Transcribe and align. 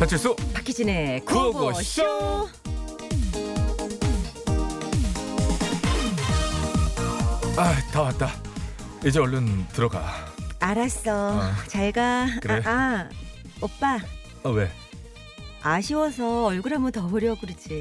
배칠수 0.00 0.34
박희진의 0.54 1.24
구호고쇼. 1.26 2.02
구호고쇼. 2.02 2.48
아다 7.56 8.02
왔다 8.02 8.30
이제 9.04 9.18
얼른 9.18 9.68
들어가 9.68 10.26
알았어. 10.60 11.38
어. 11.38 11.42
잘 11.68 11.90
가. 11.90 12.26
그래. 12.42 12.60
아, 12.66 12.70
아, 12.70 13.08
오빠 13.62 13.98
어 14.42 14.50
왜? 14.50 14.70
아쉬워서 15.62 16.46
얼굴 16.46 16.74
한번 16.74 16.92
더 16.92 17.06
보려고 17.06 17.40
그러지. 17.40 17.80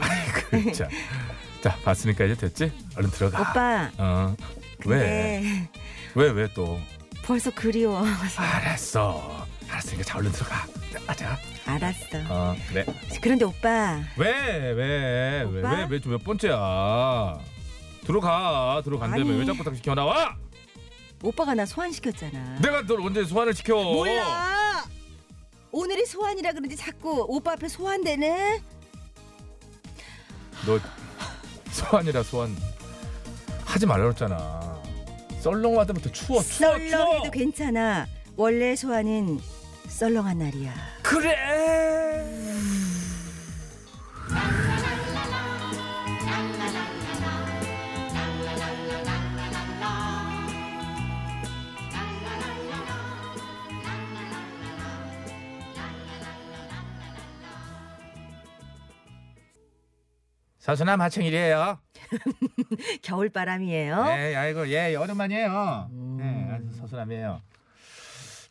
그래 0.50 0.72
자, 0.72 0.88
자 1.62 1.76
봤으니까 1.84 2.26
이제 2.26 2.36
됐지? 2.36 2.72
얼른 2.96 3.10
들어가 3.12 3.42
오빠. 3.42 3.92
어 3.98 4.36
왜? 4.86 4.98
네. 4.98 5.70
왜왜 6.16 6.50
또? 6.54 6.80
벌써 7.24 7.52
그리워. 7.52 8.06
알았어 8.38 9.46
알았으니까 9.70 10.04
자 10.04 10.18
얼른 10.18 10.32
들어가 10.32 10.66
가자 11.06 11.38
알았어. 11.76 12.18
어 12.30 12.56
그래 12.70 12.86
그런데 13.22 13.46
오빠 13.46 14.02
왜 14.18 14.74
왜 14.74 15.44
왜 15.44 15.60
오빠? 15.60 15.88
왜왜몇 15.90 16.24
번째야 16.24 17.38
들어가 18.06 18.82
들어간다며 18.84 19.22
아니. 19.24 19.40
왜 19.40 19.46
자꾸 19.46 19.64
딱 19.64 19.76
시켜 19.76 19.94
나와 19.96 20.36
오빠가 21.22 21.54
나 21.54 21.66
소환시켰잖아. 21.66 22.60
내가 22.62 22.86
널 22.86 23.02
언제 23.02 23.24
소환을 23.26 23.54
시켜 23.54 23.76
몰라. 23.84 24.86
오늘이 25.72 26.06
소환이라 26.06 26.54
그런지 26.54 26.76
자꾸 26.76 27.26
오빠 27.28 27.52
앞에 27.54 27.68
소환되네. 27.68 28.62
너 30.66 30.80
소환이라 31.72 32.24
소환 32.24 32.56
하지 33.66 33.86
말라 33.86 34.04
그랬잖아 34.06 34.80
추워 35.42 36.42
추워 36.42 36.42
추워 36.42 36.42
썰렁해도 36.42 37.32
괜찮아. 37.32 38.08
원래 38.36 38.76
소환은 38.76 39.40
썰렁한 40.00 40.38
날이야. 40.38 40.74
그래 41.04 41.36
서수남 60.60 61.02
하청일이에요. 61.02 61.78
겨울 63.04 63.28
바람이에요. 63.28 64.06
네, 64.06 64.36
아이고 64.36 64.70
예 64.70 64.94
여름 64.94 65.20
아니에요. 65.20 65.90
음. 65.92 66.18
네, 66.22 66.56
아주 66.56 66.72
서수남이에요. 66.78 67.42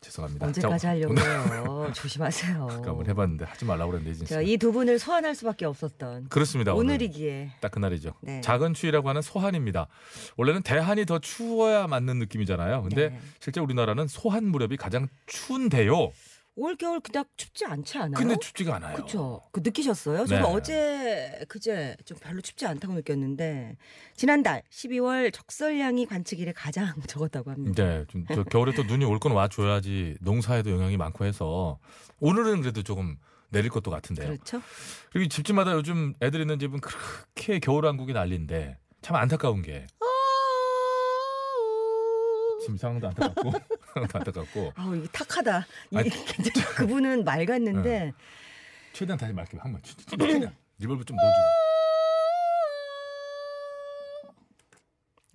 죄송합니다. 0.09 0.47
언제까지 0.47 0.83
자, 0.83 0.89
하려고 0.91 1.13
오늘 1.13 1.23
해요? 1.23 1.93
조심하세요. 1.95 2.69
한번 2.69 3.07
해봤는데 3.07 3.45
하지 3.45 3.65
말라고 3.65 3.93
그랬는데 3.93 4.25
이제 4.25 4.43
이두 4.43 4.73
분을 4.73 4.99
소환할 4.99 5.35
수밖에 5.35 5.67
없었던 5.67 6.29
그렇습니다. 6.29 6.73
오늘 6.73 6.95
오늘이기에 6.95 7.53
딱 7.61 7.71
그날이죠. 7.71 8.15
네. 8.23 8.41
작은 8.41 8.75
추위라고 8.75 9.09
하는 9.09 9.23
소한입니다. 9.23 9.89
원래는 10.37 10.63
대한이 10.63 11.05
더 11.05 11.19
추워야 11.19 11.87
맞는 11.87 12.19
느낌이잖아요. 12.19 12.83
근데 12.83 13.11
네. 13.11 13.21
실제 13.39 13.61
우리나라는 13.61 14.09
소한 14.09 14.45
무렵이 14.47 14.77
가장 14.77 15.09
추운데요. 15.27 16.13
올 16.61 16.77
겨울 16.77 16.99
그닥 17.01 17.29
춥지 17.37 17.65
않지 17.67 17.99
않아요? 17.99 18.15
근데 18.15 18.37
춥지가 18.37 18.77
않아요. 18.77 18.97
그렇죠. 18.97 19.43
그 19.53 19.61
느끼셨어요? 19.63 20.27
저는 20.27 20.43
네. 20.43 20.49
어제 20.49 21.45
그제 21.49 21.97
좀 22.05 22.19
별로 22.21 22.41
춥지 22.41 22.67
않다고 22.67 22.95
느꼈는데 22.95 23.77
지난달 24.17 24.63
12월 24.71 25.33
적설량이 25.33 26.07
관측일에 26.07 26.53
가장 26.53 26.95
적었다고 27.07 27.51
합니다. 27.53 27.85
네, 27.85 28.05
좀저 28.09 28.43
겨울에 28.45 28.73
또 28.75 28.83
눈이 28.83 29.05
올 29.05 29.19
건 29.19 29.33
와줘야지 29.33 30.17
농사에도 30.21 30.71
영향이 30.71 30.97
많고 30.97 31.25
해서 31.25 31.79
오늘은 32.21 32.61
그래도 32.63 32.83
조금 32.83 33.17
내릴 33.51 33.71
것도 33.71 33.91
같은데요. 33.91 34.27
그렇죠? 34.29 34.61
그리고 35.11 35.25
이 35.25 35.29
집집마다 35.29 35.73
요즘 35.73 36.15
애들 36.21 36.41
있는 36.41 36.59
집은 36.59 36.81
그렇게 36.81 37.59
겨울왕국이 37.61 38.13
난리인데 38.13 38.79
참 39.01 39.17
안타까운 39.17 39.63
게 39.63 39.87
지금 42.61 42.77
상황도 42.77 43.09
안타깝고 43.09 43.53
안타깝고 44.03 44.73
아우 44.77 44.97
이게 44.97 45.09
탁하다. 45.13 45.67
아니, 45.95 46.11
그분은 46.77 47.25
맑았는데 47.25 48.13
최대한 48.93 49.19
다시 49.19 49.33
맑게 49.33 49.59
한번 49.59 49.81
최대한 49.83 50.55
reverb 50.79 51.05
좀 51.05 51.17
넣어주고 51.17 51.47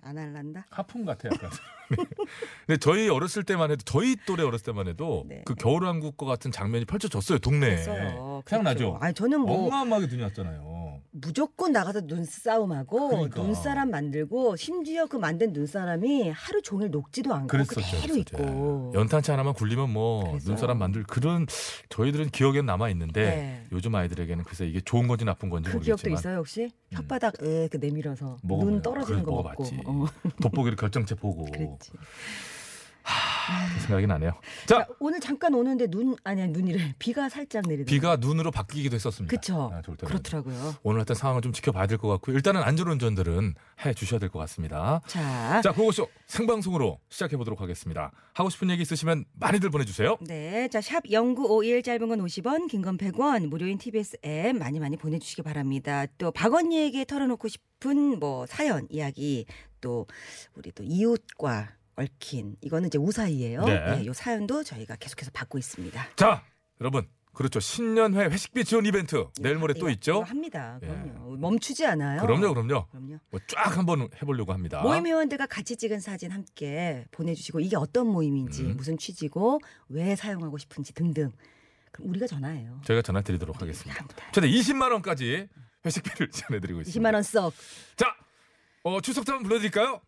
안 0.02 0.18
할란다. 0.18 0.66
하품 0.70 1.04
같아 1.06 1.28
약간. 1.32 1.50
네. 1.90 1.96
근데 2.66 2.78
저희 2.78 3.08
어렸을 3.08 3.42
때만 3.42 3.70
해도 3.70 3.82
저희 3.86 4.16
또래 4.26 4.42
어렸을 4.42 4.66
때만 4.66 4.86
해도 4.86 5.24
네. 5.26 5.42
그 5.46 5.54
겨울왕국 5.54 6.16
과 6.18 6.26
같은 6.26 6.52
장면이 6.52 6.84
펼쳐졌어요 6.84 7.38
동네에. 7.38 7.76
됐어요. 7.76 8.42
생각나죠? 8.46 8.78
그렇죠. 8.90 8.98
아니 9.00 9.14
저는 9.14 9.40
뭐 9.40 9.66
어마어마하게 9.66 10.06
눈이 10.08 10.22
왔잖아요. 10.22 10.73
무조건 11.16 11.70
나가서 11.70 12.02
눈싸움하고 12.06 13.08
그러니까. 13.08 13.40
눈사람 13.40 13.90
만들고 13.90 14.56
심지어 14.56 15.06
그 15.06 15.16
만든 15.16 15.52
눈사람이 15.52 16.30
하루 16.30 16.60
종일 16.60 16.90
녹지도 16.90 17.32
않고 17.32 17.46
그랬었죠. 17.46 17.80
그대로. 17.80 18.16
있고. 18.16 18.92
연탄치 18.96 19.30
하나만 19.30 19.54
굴리면 19.54 19.90
뭐 19.92 20.24
그랬어요. 20.30 20.48
눈사람 20.50 20.78
만들 20.78 21.04
그런 21.04 21.46
저희들은 21.88 22.30
기억에는 22.30 22.66
남아 22.66 22.88
있는데 22.90 23.22
네. 23.24 23.66
요즘 23.70 23.94
아이들에게는 23.94 24.42
글쎄 24.42 24.66
이게 24.66 24.80
좋은 24.80 25.06
건지 25.06 25.24
나쁜 25.24 25.50
건지 25.50 25.70
그 25.70 25.78
기억도 25.78 26.08
모르겠지만 26.08 26.18
있어요 26.18 26.38
혹시? 26.38 26.70
음. 26.92 26.96
혓바닥 26.98 27.44
에그 27.46 27.76
내밀어서 27.76 28.38
먹어봐요. 28.42 28.70
눈 28.70 28.82
떨어지는 28.82 29.22
거 29.22 29.40
먹고. 29.42 29.64
어, 29.86 30.06
돋보기를 30.42 30.76
결정체 30.76 31.14
보고 31.14 31.44
그랬지. 31.52 31.92
그 33.74 33.80
생각이 33.82 34.06
나네요. 34.06 34.32
자 34.66 34.74
자, 34.78 34.88
오늘 35.00 35.20
잠깐 35.20 35.54
오는데 35.54 35.86
눈 35.88 36.16
아니 36.24 36.46
눈이래 36.46 36.94
비가 36.98 37.28
살짝 37.28 37.64
내리더라고요. 37.66 37.86
비가 37.86 38.16
눈으로 38.16 38.50
바뀌기도 38.50 38.94
했었습니다. 38.94 39.34
그쵸. 39.36 39.70
아. 39.72 39.80
그렇더라고요. 39.82 40.74
오늘 40.82 41.00
하여튼 41.00 41.14
상황을 41.14 41.42
좀 41.42 41.52
지켜봐야 41.52 41.86
될 41.86 41.98
것 41.98 42.08
같고 42.08 42.32
일단은 42.32 42.62
안전운전들은 42.62 43.54
해 43.84 43.94
주셔야 43.94 44.18
될 44.20 44.28
것 44.28 44.38
같습니다. 44.40 45.00
자, 45.06 45.60
자, 45.62 45.72
그것쇼 45.72 46.08
생방송으로 46.26 46.98
시작해 47.08 47.36
보도록 47.36 47.60
하겠습니다. 47.60 48.10
하고 48.32 48.50
싶은 48.50 48.70
얘기 48.70 48.82
있으시면 48.82 49.24
많이들 49.34 49.70
보내주세요. 49.70 50.16
네, 50.22 50.68
자, 50.68 50.80
샵 50.80 51.04
0951 51.06 51.82
짧은 51.82 52.08
건 52.08 52.20
50원, 52.24 52.68
긴 52.68 52.82
건 52.82 52.98
100원, 52.98 53.46
무료인 53.48 53.78
TBS 53.78 54.18
앱 54.24 54.56
많이 54.56 54.78
많이 54.80 54.96
보내주시기 54.96 55.42
바랍니다. 55.42 56.06
또 56.18 56.30
박언니에게 56.32 57.04
털어놓고 57.04 57.48
싶은 57.48 58.18
뭐 58.18 58.44
사연, 58.46 58.86
이야기, 58.90 59.46
또 59.80 60.06
우리 60.54 60.72
또 60.72 60.82
이웃과 60.82 61.70
얽힌 61.96 62.56
이거는 62.60 62.88
이제 62.88 62.98
우사이예요. 62.98 63.64
네. 63.64 63.96
네, 63.98 64.06
요 64.06 64.12
사연도 64.12 64.62
저희가 64.64 64.96
계속해서 64.96 65.30
받고 65.32 65.58
있습니다. 65.58 66.08
자, 66.16 66.42
여러분 66.80 67.06
그렇죠 67.32 67.58
신년회 67.58 68.26
회식비 68.26 68.64
지원 68.64 68.86
이벤트 68.86 69.26
내일 69.40 69.56
모레 69.56 69.74
또 69.74 69.80
이거- 69.80 69.90
있죠. 69.90 70.12
이거 70.18 70.22
합니다. 70.22 70.78
예. 70.82 70.86
그럼요. 70.86 71.36
멈추지 71.36 71.84
않아요. 71.86 72.20
그럼요, 72.20 72.54
그럼요. 72.54 72.86
그럼요. 72.86 73.18
뭐 73.30 73.40
쫙 73.48 73.76
한번 73.76 74.08
해보려고 74.22 74.52
합니다. 74.52 74.82
모임 74.82 75.06
회원들과 75.06 75.46
같이 75.46 75.76
찍은 75.76 75.98
사진 76.00 76.30
함께 76.30 77.04
보내주시고 77.10 77.58
이게 77.60 77.76
어떤 77.76 78.06
모임인지 78.06 78.62
음. 78.62 78.76
무슨 78.76 78.96
취지고 78.98 79.58
왜 79.88 80.14
사용하고 80.14 80.58
싶은지 80.58 80.92
등등. 80.94 81.32
그럼 81.90 82.10
우리가 82.10 82.26
전화해요. 82.28 82.80
저희가 82.84 83.02
전화 83.02 83.20
드리도록 83.20 83.60
하겠습니다. 83.60 83.94
다음부터. 83.98 84.22
최대 84.32 84.48
20만 84.48 84.90
원까지 84.92 85.48
회식비를 85.86 86.30
지원해드리고 86.30 86.80
있습니다. 86.82 87.00
20만 87.10 87.14
원 87.14 87.22
썩. 87.22 87.52
자, 87.96 88.14
어, 88.84 89.00
추석 89.00 89.24
때 89.24 89.32
한번 89.32 89.48
불러드릴까요? 89.48 90.00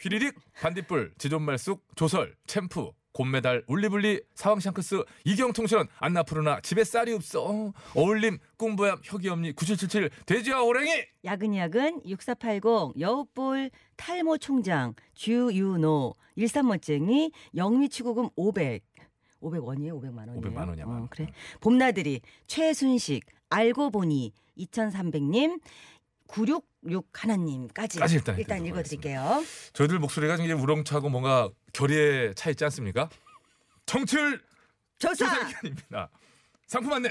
휘리릭, 0.00 0.34
반딧불, 0.60 1.14
지존말쑥, 1.18 1.84
조설, 1.96 2.34
챔프, 2.46 2.90
곰메달, 3.12 3.62
울리블리, 3.68 4.22
사왕샹크스, 4.34 5.04
이경통신, 5.24 5.84
안나푸르나, 5.98 6.60
집에 6.62 6.82
쌀이 6.82 7.12
없어, 7.12 7.44
어, 7.44 7.72
어울림, 7.94 8.38
꿍보얌, 8.58 8.98
혁이엄니, 9.04 9.52
9777, 9.52 10.10
돼지와 10.26 10.60
호랭이! 10.62 10.90
야근야근 11.24 12.02
6480 12.04 12.98
여우볼 12.98 13.70
탈모 13.96 14.38
총장 14.38 14.94
주유노 15.14 16.14
일산멋쟁이 16.34 17.30
영미추구금 17.54 18.30
500 18.34 18.82
500원이에요? 19.40 20.00
500만 20.00 20.18
원이에요? 20.28 20.40
500만 20.40 20.68
원이야, 20.68 20.86
만 20.86 20.94
원. 21.00 21.08
그래. 21.08 21.28
봄나들이 21.60 22.20
최순식 22.48 23.24
알고 23.50 23.90
보니 23.90 24.32
2300님 24.58 25.60
966 26.28 27.08
하나님까지 27.12 27.98
까지 27.98 28.14
일단 28.16 28.38
일단 28.38 28.66
읽어드릴게요. 28.66 29.44
저희들 29.72 29.98
목소리가 29.98 30.36
굉장히 30.36 30.60
우렁차고 30.62 31.08
뭔가 31.08 31.50
결의에 31.72 32.32
차 32.34 32.50
있지 32.50 32.64
않습니까? 32.64 33.08
조사 34.98 35.14
조사 35.14 35.46
기간입니다. 35.46 36.10
상품 36.66 36.92
안내! 36.94 37.10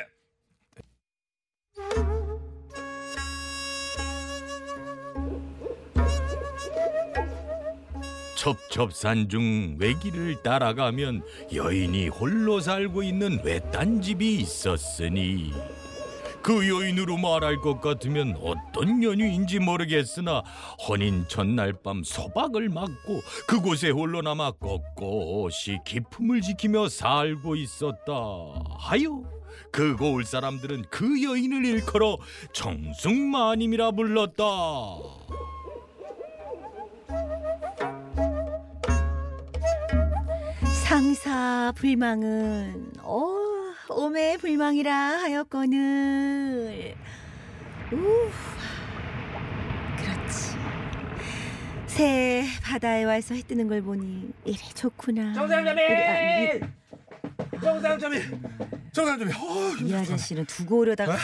첩첩산 8.36 9.30
중 9.30 9.78
외길을 9.80 10.44
따라가면 10.44 11.24
여인이 11.54 12.10
홀로 12.10 12.60
살고 12.60 13.04
있는 13.04 13.40
외딴 13.44 14.02
집이 14.02 14.36
있었으니 14.36 15.54
그 16.44 16.68
여인으로 16.68 17.18
말할 17.18 17.58
것 17.62 17.80
같으면 17.80 18.38
어떤 18.42 19.02
연유인지 19.02 19.60
모르겠으나 19.60 20.44
혼인 20.88 21.26
전날 21.30 21.72
밤 21.72 22.04
소박을 22.04 22.68
맞고 22.68 23.22
그곳에 23.48 23.90
홀로 23.92 24.22
남아 24.22 24.52
꼿꼿이 24.60 25.80
기품을 25.86 26.42
지키며 26.42 26.90
살고 26.90 27.56
있었다. 27.56 28.14
하여 28.78 29.24
그 29.72 29.96
고을 29.96 30.26
사람들은 30.26 30.86
그 30.90 31.24
여인을 31.24 31.64
일컬어 31.66 32.18
정승마님이라 32.52 33.92
불렀다. 33.92 34.44
상사 40.84 41.72
불망은 41.76 42.92
어 43.02 43.53
오매 43.96 44.38
불망이라 44.38 44.94
하였거늘. 44.94 46.96
우 47.92 48.30
그렇지. 49.98 50.56
새 51.88 52.44
바다에 52.64 53.04
와서 53.04 53.36
해 53.36 53.42
뜨는 53.44 53.68
걸 53.68 53.82
보니 53.82 54.32
이래 54.46 54.58
좋구나. 54.74 55.34
정상점이! 55.34 55.82
이- 57.64 57.66
정상점이 57.66 58.18
정상점이 58.92 59.32
어, 59.34 59.76
이 59.86 59.94
아저씨는 59.94 60.46
두고 60.46 60.80
오려다가 60.80 61.14
어? 61.14 61.18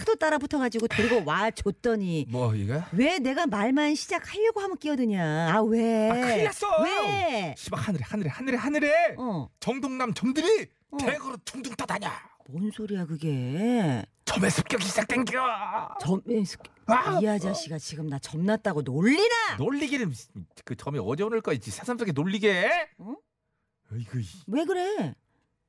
하도 0.00 0.14
따라 0.16 0.38
붙어가지고 0.38 0.86
데리고 0.88 1.22
와 1.24 1.50
줬더니 1.50 2.26
뭐 2.28 2.54
이거? 2.54 2.82
왜 2.92 3.18
내가 3.18 3.46
말만 3.46 3.94
시작하려고 3.94 4.60
하면 4.60 4.76
끼어드냐 4.78 5.52
아 5.54 5.60
왜? 5.62 6.10
아, 6.10 6.14
큰일 6.14 6.44
났어. 6.44 6.66
왜? 6.82 7.54
씨발 7.56 7.80
하늘에 7.80 8.04
하늘에 8.04 8.28
하늘에 8.30 8.56
하늘에 8.56 9.14
어, 9.18 9.48
정동남 9.60 10.14
점들이 10.14 10.68
어. 10.90 10.96
대거로 10.98 11.36
둥둥 11.44 11.74
떠다녀. 11.74 12.08
뭔 12.48 12.70
소리야 12.70 13.06
그게? 13.06 14.04
점의 14.24 14.50
습격이 14.52 14.84
시작된겨. 14.84 15.32
점, 16.00 16.22
아, 16.86 17.18
이 17.20 17.26
아저씨가 17.26 17.78
지금 17.78 18.06
나 18.08 18.18
점났다고 18.20 18.82
놀리나? 18.82 19.56
놀리기는 19.58 20.12
그 20.64 20.76
점이 20.76 21.00
어제 21.02 21.24
오늘 21.24 21.40
거 21.40 21.52
있지 21.52 21.72
새삼스럽게 21.72 22.12
놀리게. 22.12 22.70
어? 22.98 23.14
어이구 23.92 24.18
왜 24.48 24.64
그래? 24.64 25.14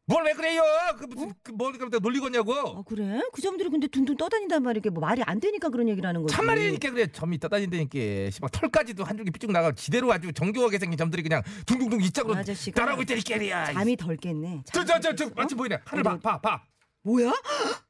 뭘 0.09 0.25
왜 0.25 0.33
그래요? 0.33 0.62
그 0.98 1.06
무슨 1.06 1.33
그뭘 1.44 1.74
그러다 1.77 2.00
놀리겠냐고. 2.00 2.54
아 2.54 2.81
그래? 2.86 3.21
그 3.33 3.42
점들이 3.42 3.69
근데 3.69 3.88
둥둥 3.88 4.15
떠다닌단 4.15 4.63
말이야. 4.63 4.80
이게 4.80 4.89
뭐 4.89 5.01
말이 5.01 5.21
안 5.25 5.39
되니까 5.39 5.68
그런 5.69 5.89
얘기를 5.89 6.07
하는 6.07 6.21
거지. 6.21 6.33
참말이니까 6.33 6.92
그래 6.92 7.07
점이 7.12 7.38
떠다닌다니까. 7.39 8.31
씨발 8.31 8.50
털까지도 8.51 9.04
한 9.04 9.18
줄기 9.18 9.31
삐쭉 9.31 9.51
나가 9.51 9.74
지대로 9.74 10.12
아주 10.13 10.31
정교하게 10.31 10.80
생긴 10.80 10.98
점들이 10.98 11.24
그냥 11.24 11.44
둥둥둥 11.65 12.01
이 12.01 12.09
짝으로 12.09 12.36
그 12.36 12.39
아저씨가 12.39 12.80
따라오고 12.81 13.01
있다니까. 13.04 13.74
잠이 13.74 13.98
덜 13.98 14.15
깼네. 14.15 14.63
잠이 14.65 14.86
저저 14.88 15.00
덜저 15.00 15.15
저? 15.15 15.30
마치 15.36 15.56
보이네. 15.56 15.77
하늘 15.83 16.07
어디? 16.07 16.21
봐봐 16.21 16.39
봐. 16.42 16.63
뭐야? 17.04 17.33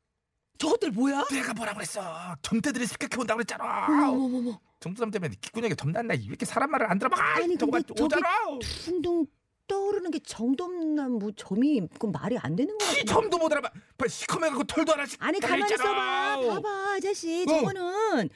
저것들 0.58 0.92
뭐야? 0.92 1.24
내가 1.30 1.54
뭐라 1.54 1.76
그랬어? 1.76 2.02
점대들이 2.42 2.88
습격해 2.88 3.22
온다고 3.22 3.38
그랬잖아. 3.38 3.86
어머머머. 4.10 4.60
정수삼 4.80 5.12
때문에 5.12 5.36
기꾼에게 5.40 5.76
점난다. 5.76 6.16
왜 6.16 6.20
이렇게 6.24 6.46
사람 6.46 6.72
말을 6.72 6.90
안 6.90 6.98
들어봐? 6.98 7.16
아니, 7.36 7.56
저게 7.58 7.80
오잖아. 8.00 8.28
둥둥 8.86 9.26
떠오르는 9.68 10.12
게 10.12 10.20
정dom남 10.20 11.14
뭐 11.14 11.32
점이 11.36 11.82
그 12.00 12.06
말이 12.08 12.38
안 12.38 12.56
되는 12.56 12.78
거야. 12.78 12.92
이 12.94 13.06
점도 13.06 13.38
못 13.38 13.52
알아봐. 13.52 13.70
봐, 13.98 14.08
시커매갖고 14.08 14.64
털도 14.64 14.94
하나씩. 14.94 15.22
아니 15.24 15.40
가만히. 15.40 15.74
있어봐. 15.74 16.40
봐봐 16.40 16.94
아저씨 16.94 17.44
어. 17.48 17.52
저거는 17.52 18.30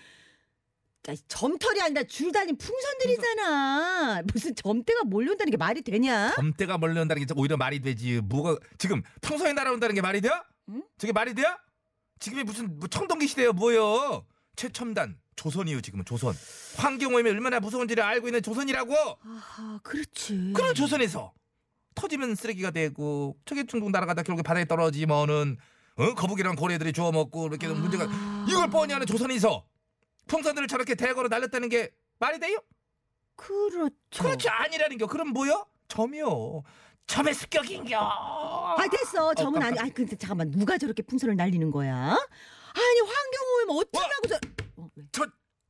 그러니까 1.04 1.26
점털이 1.28 1.82
아니라 1.82 2.04
줄 2.04 2.32
달린 2.32 2.58
풍선들이잖아. 2.58 4.24
무슨 4.34 4.54
점대가 4.56 5.04
몰려온다는 5.04 5.50
게 5.52 5.58
말이 5.58 5.82
되냐? 5.82 6.34
점대가 6.36 6.78
몰려온다는 6.78 7.26
게 7.26 7.34
오히려 7.36 7.58
말이 7.58 7.80
되지. 7.82 8.22
뭐가 8.22 8.58
지금 8.78 9.02
평소에 9.22 9.54
날아온다는 9.54 9.96
게 9.96 10.02
말이 10.02 10.22
돼요? 10.22 10.34
응? 10.70 10.84
저게 10.98 11.12
말이 11.14 11.34
돼요? 11.34 11.48
지금이 12.20 12.44
무슨 12.44 12.78
뭐 12.78 12.88
청동기 12.88 13.28
시대요 13.28 13.52
뭐요? 13.54 14.26
최첨단 14.56 15.18
조선이요 15.46 15.82
지금은 15.82 16.06
조선. 16.06 16.36
환경 16.78 17.16
오염이 17.16 17.28
얼마나 17.32 17.60
무서운지를 17.60 18.04
알고 18.04 18.28
있는 18.28 18.44
조선이라고. 18.44 18.94
아하 19.26 19.80
그렇지. 19.82 20.54
그런 20.56 20.76
조선에서 20.76 21.34
터지면 21.96 22.36
쓰레기가 22.36 22.70
되고 22.70 23.36
중국 23.68 23.90
날아가다 23.90 24.22
결국에 24.22 24.44
바다에 24.44 24.66
떨어지면은 24.66 25.58
어? 25.98 26.14
거북이랑 26.14 26.56
고래들이 26.56 26.94
주워 26.94 27.12
먹고 27.12 27.48
이렇게 27.48 27.66
아. 27.66 27.72
문제가 27.72 28.06
이걸 28.48 28.70
뻔히 28.70 28.94
아는 28.94 29.08
조선에서 29.08 29.66
풍선들을 30.28 30.68
저렇게 30.68 30.94
대거로 30.94 31.28
날렸다는 31.28 31.70
게 31.70 31.90
말이 32.20 32.40
돼요? 32.40 32.60
그렇죠. 33.36 33.90
그렇지 34.20 34.48
아니라는 34.48 34.98
게 35.00 35.06
그럼 35.08 35.30
뭐요? 35.30 35.66
점이요. 35.88 36.62
점의 37.08 37.34
습격인겨. 37.34 37.98
아 38.00 38.78
됐어. 38.92 39.34
점은 39.34 39.60
아니. 39.64 39.76
깜짝- 39.76 39.86
아 39.88 39.90
근데 39.94 40.16
잠깐만 40.16 40.52
누가 40.52 40.78
저렇게 40.78 41.02
풍선을 41.02 41.36
날리는 41.36 41.72
거야? 41.72 41.94
아니 41.94 43.00
환경 43.00 43.42
오염 43.58 43.70
어쩌라고 43.80 44.28
저. 44.30 44.40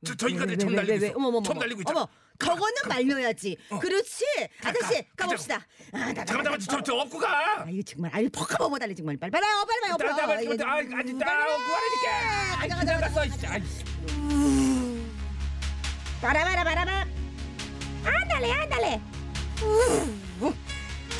어, 0.02 0.08
왜? 0.08 0.08
저, 0.08 0.14
저, 0.16 0.28
인간들 0.28 0.56
왜, 0.68 0.74
날리고? 0.74 1.06
있어. 1.06 1.14
어머, 1.16 1.28
어머, 1.28 1.42
점 1.42 1.52
어머. 1.52 1.60
날리고 1.60 1.80
있잖아. 1.82 2.00
어머, 2.00 2.08
저거는 2.38 2.74
말려야지. 2.88 3.56
어. 3.70 3.78
그렇지. 3.78 4.24
가, 4.60 4.70
아저씨 4.70 5.02
가, 5.16 5.26
가봅시다. 5.26 5.56
아, 5.92 5.98
나, 5.98 6.12
나, 6.12 6.24
잠깐만 6.24 6.52
나, 6.52 6.58
잠깐만 6.58 6.60
저, 6.60 6.82
저 6.82 6.94
업고 6.94 7.18
가. 7.18 7.62
아 7.62 7.66
이거 7.70 7.82
정말 7.86 8.10
아유 8.14 8.28
퍽하고 8.30 8.68
못 8.68 8.78
달리 8.78 8.94
정말 8.96 9.16
빨리 9.16 9.30
빨리 9.30 9.44
빨리 9.44 9.80
나, 9.80 10.16
나, 10.16 10.26
빨리. 10.26 10.48
나, 10.48 10.64
나, 10.64 10.72
아, 10.72 10.76
아니, 10.76 11.12
나 11.12 11.54
업고 11.54 11.72
하라니까. 11.72 12.60
아이, 12.60 12.68
가자, 12.68 12.98
가자, 12.98 13.08
지나갔어. 13.10 13.24
이씨. 13.26 13.46
아이, 13.46 13.62
바라바라 16.20 16.64
바라바. 16.64 16.92
안 18.04 18.28
달래 18.28 18.50
안 18.50 18.68
달래. 18.68 19.00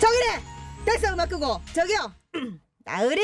저기네. 0.01 0.43
됐어 0.85 1.13
음악 1.13 1.29
끄고 1.29 1.61
저기요. 1.73 2.13
나으리 2.85 3.23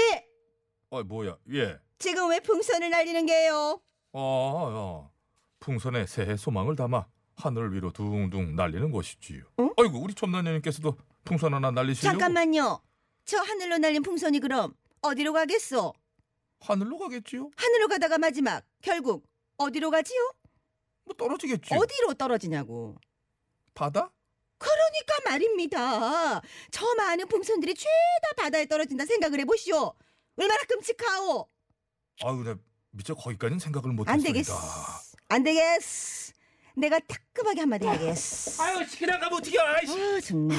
어, 0.91 1.03
뭐야? 1.03 1.37
예. 1.53 1.77
지금 1.99 2.31
왜 2.31 2.39
풍선을 2.41 2.91
날리는 2.91 3.27
게요? 3.27 3.81
어, 4.13 4.21
어. 4.23 5.11
풍선에 5.61 6.07
새해 6.07 6.37
소망을 6.37 6.77
담아 6.77 7.07
하늘 7.37 7.73
위로 7.73 7.93
둥둥 7.93 8.57
날리는 8.57 8.91
것이지요. 8.91 9.45
어? 9.59 9.69
아이고 9.77 10.01
우리 10.01 10.15
첨단님께서도 10.15 10.97
풍선 11.25 11.55
하나 11.55 11.71
날리시려고 11.71 12.19
잠깐만요. 12.19 12.81
저 13.25 13.39
하늘로 13.39 13.79
날린 13.79 14.03
풍선이 14.03 14.41
그럼 14.41 14.75
어디로 15.03 15.33
가겠소? 15.33 15.93
하늘로 16.61 16.99
가겠지요? 16.99 17.51
하늘로 17.57 17.89
가다가 17.89 18.19
마지막 18.19 18.65
결국 18.83 19.27
어디로 19.59 19.91
가지요? 19.91 20.33
뭐 21.05 21.15
떨어지겠지요? 21.17 21.79
어디로 21.79 22.15
떨어지냐고. 22.15 22.97
바다? 23.75 24.11
그러니까 24.59 25.15
말입니다. 25.27 26.41
저 26.73 26.95
많은 26.97 27.29
풍선들이 27.29 27.75
죄다 27.75 28.35
바다에 28.37 28.67
떨어진다 28.67 29.05
생각을 29.07 29.39
해보시오. 29.41 29.95
얼마나 30.37 30.61
끔찍하오. 30.69 31.49
아유, 32.25 32.43
나 32.43 32.57
미처 32.91 33.15
거기까지는 33.15 33.61
생각을 33.61 33.93
못안 33.93 34.17
했습니다. 34.17 34.33
되겠어. 34.33 35.08
안 35.29 35.43
되겠어. 35.43 36.33
내가 36.75 36.99
따끔하게 37.01 37.61
한마디 37.61 37.87
해야겠어. 37.87 38.63
아유, 38.63 38.87
시키나 38.87 39.19
가면 39.19 39.39
어떻게 39.39 39.59
아이씨. 39.61 39.93
아 39.93 40.21
정말 40.21 40.57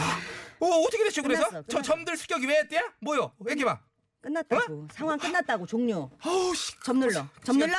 어, 0.60 0.66
어떻게 0.66 1.04
됐죠, 1.06 1.24
그래서? 1.24 1.48
끝났어, 1.48 1.62
저 1.68 1.78
끝났어. 1.78 1.82
점들 1.82 2.18
습격이 2.18 2.46
왜 2.46 2.58
했대요? 2.60 2.82
뭐요? 3.02 3.32
얘기해봐. 3.50 3.80
끝났다고. 4.22 4.88
상황 4.92 5.18
끝났다고 5.18 5.66
종료. 5.66 6.12
아우, 6.22 6.54
씨. 6.54 6.74
점 6.84 7.00
눌러. 7.00 7.26
점 7.44 7.58
눌러. 7.58 7.74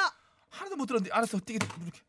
하나도 0.48 0.76
못 0.76 0.86
들었는데. 0.86 1.14
알았어, 1.14 1.38
뛰게 1.40 1.58
이렇게. 1.82 2.00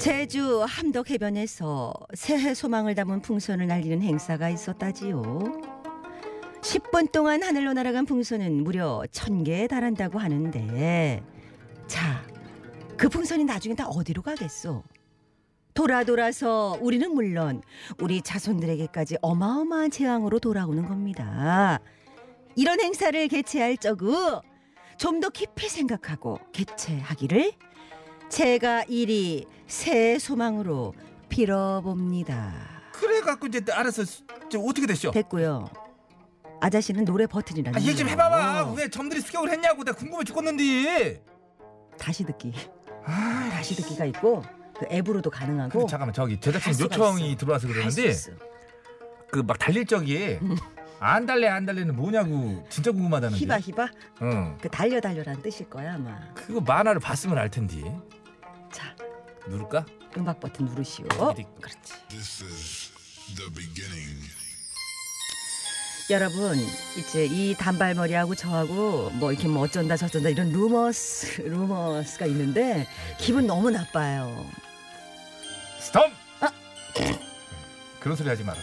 제주 0.00 0.64
함덕 0.66 1.10
해변에서 1.10 1.92
새해 2.14 2.54
소망을 2.54 2.94
담은 2.94 3.20
풍선을 3.20 3.66
날리는 3.66 4.00
행사가 4.00 4.48
있었다지요. 4.48 5.77
10분 6.68 7.10
동안 7.12 7.42
하늘로 7.42 7.72
날아간 7.72 8.04
풍선은 8.04 8.62
무려 8.62 9.02
1000개에 9.10 9.70
달한다고 9.70 10.18
하는데 10.18 11.22
자, 11.86 12.22
그 12.98 13.08
풍선이 13.08 13.44
나중에 13.44 13.74
다 13.74 13.86
어디로 13.86 14.20
가겠소? 14.20 14.84
돌아 15.72 16.04
돌아서 16.04 16.76
우리는 16.82 17.10
물론 17.14 17.62
우리 18.00 18.20
자손들에게까지 18.20 19.16
어마어마한 19.22 19.90
재앙으로 19.90 20.40
돌아오는 20.40 20.86
겁니다. 20.86 21.78
이런 22.54 22.78
행사를 22.80 23.26
개최할 23.28 23.78
적우 23.78 24.42
좀 24.98 25.20
더 25.20 25.30
깊이 25.30 25.70
생각하고 25.70 26.38
개최하기를 26.52 27.52
제가 28.28 28.84
이리 28.88 29.46
새 29.66 30.18
소망으로 30.18 30.92
빌어봅니다. 31.30 32.52
그래 32.92 33.20
갖고 33.20 33.46
이제. 33.46 33.64
저 33.64 34.58
어떻게 34.58 34.86
됐죠? 34.86 35.12
됐고요. 35.12 35.87
아저씨는 36.60 37.04
노래 37.04 37.26
버튼이라는 37.26 37.78
아, 37.78 37.80
얘기 37.82 37.96
좀. 37.96 38.08
해봐봐. 38.08 38.72
왜 38.76 38.88
점들이 38.88 39.20
습격을 39.20 39.50
했냐고. 39.50 39.84
나 39.84 39.92
궁금해 39.92 40.24
죽겠는데. 40.24 41.22
다시 41.98 42.24
듣기. 42.24 42.52
아, 43.04 43.48
다시 43.52 43.74
듣기가 43.76 44.04
있고 44.06 44.42
그 44.78 44.86
앱으로도 44.90 45.30
가능하고. 45.30 45.70
근데 45.80 45.90
잠깐만 45.90 46.12
저기 46.14 46.38
제작진 46.40 46.66
할 46.68 46.74
수가 46.74 46.94
요청이 46.96 47.28
있어. 47.30 47.38
들어와서 47.38 47.68
할 47.68 47.74
수 47.90 47.96
그러는데 47.96 48.08
있어. 48.08 48.30
그 49.30 49.42
막 49.42 49.58
달릴 49.58 49.84
적이 49.86 50.38
안 51.00 51.26
달래 51.26 51.48
안 51.48 51.66
달래는 51.66 51.94
뭐냐고 51.96 52.64
진짜 52.70 52.90
궁금하다는데. 52.92 53.38
히바 53.40 53.58
히바 53.60 53.88
응. 54.22 54.58
그 54.60 54.68
달려 54.68 55.00
달려라는 55.00 55.42
뜻일 55.42 55.68
거야 55.70 55.94
아마. 55.94 56.18
그거 56.34 56.60
만화를 56.60 57.00
봤으면 57.00 57.36
알 57.38 57.50
텐데. 57.50 57.82
자 58.72 58.94
누를까? 59.48 59.84
음악 60.16 60.40
버튼 60.40 60.66
누르시오. 60.66 61.06
어디? 61.18 61.44
그렇지. 61.60 61.92
This 62.08 62.44
is 62.44 62.92
the 63.36 63.50
beginning. 63.52 64.24
여러분 66.10 66.56
이제 66.96 67.26
이 67.26 67.54
단발머리하고 67.54 68.34
저하고 68.34 69.10
뭐 69.10 69.30
이렇게 69.30 69.46
뭐 69.46 69.64
어쩐다 69.64 69.96
저쩐다 69.96 70.30
이런 70.30 70.50
rumors 70.50 71.42
rumors가 71.42 72.24
있는데 72.26 72.86
기분 73.18 73.46
너무 73.46 73.70
나빠요. 73.70 74.46
스톱. 75.80 76.04
아. 76.40 76.50
그런 78.00 78.16
소리 78.16 78.28
하지 78.28 78.42
마라. 78.42 78.58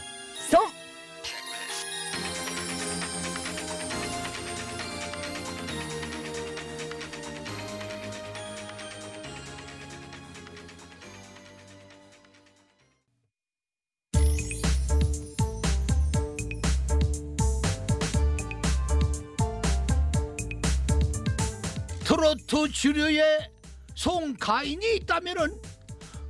주류에 22.85 23.49
송가인이 23.95 24.97
있다면은 24.97 25.59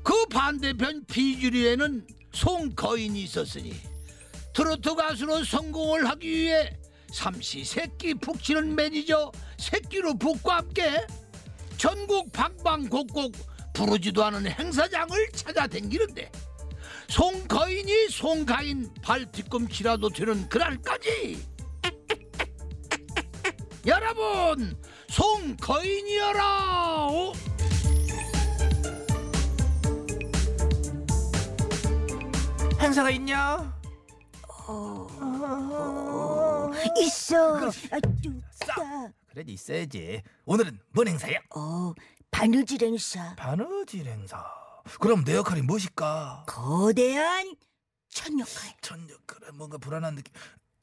그 0.01 0.25
반대편 0.27 1.03
비주류에는 1.05 2.07
송거인이 2.31 3.21
있었으니 3.23 3.75
트로트 4.53 4.95
가수로 4.95 5.43
성공을 5.43 6.07
하기 6.11 6.29
위해 6.29 6.73
삼시세끼 7.11 8.13
북치는 8.13 8.73
매니저 8.73 9.33
새끼로 9.57 10.13
북과 10.13 10.59
함께 10.59 11.05
전국 11.75 12.31
방방곡곡 12.31 13.33
부르지도 13.73 14.23
않은 14.23 14.47
행사장을 14.47 15.31
찾아다니는데 15.33 16.31
송거인이 17.09 18.07
송가인 18.11 18.93
발 19.01 19.29
뒤꿈치라도 19.29 20.07
되는 20.07 20.47
그날까지. 20.47 21.37
여러분 23.85 24.77
송거인이여라 25.15 27.07
오! 27.07 27.31
행사가 32.81 33.09
있냐? 33.11 33.73
있어. 36.99 37.55
아, 37.57 37.71
싸. 38.51 39.09
그래 39.27 39.45
있어야지. 39.47 40.21
오늘은 40.43 40.79
뭔 40.91 41.07
행사야? 41.07 41.39
어, 41.55 41.93
바느질 42.29 42.83
행사. 42.83 43.35
바느질 43.37 44.07
행사. 44.07 44.43
그럼 44.99 45.23
내 45.23 45.35
역할이 45.35 45.61
무엇일까? 45.61 46.43
거대한 46.45 47.55
천역할. 48.09 48.73
천역 48.81 49.25
그래 49.25 49.47
뭔가 49.53 49.77
불안한 49.77 50.15
느낌. 50.15 50.33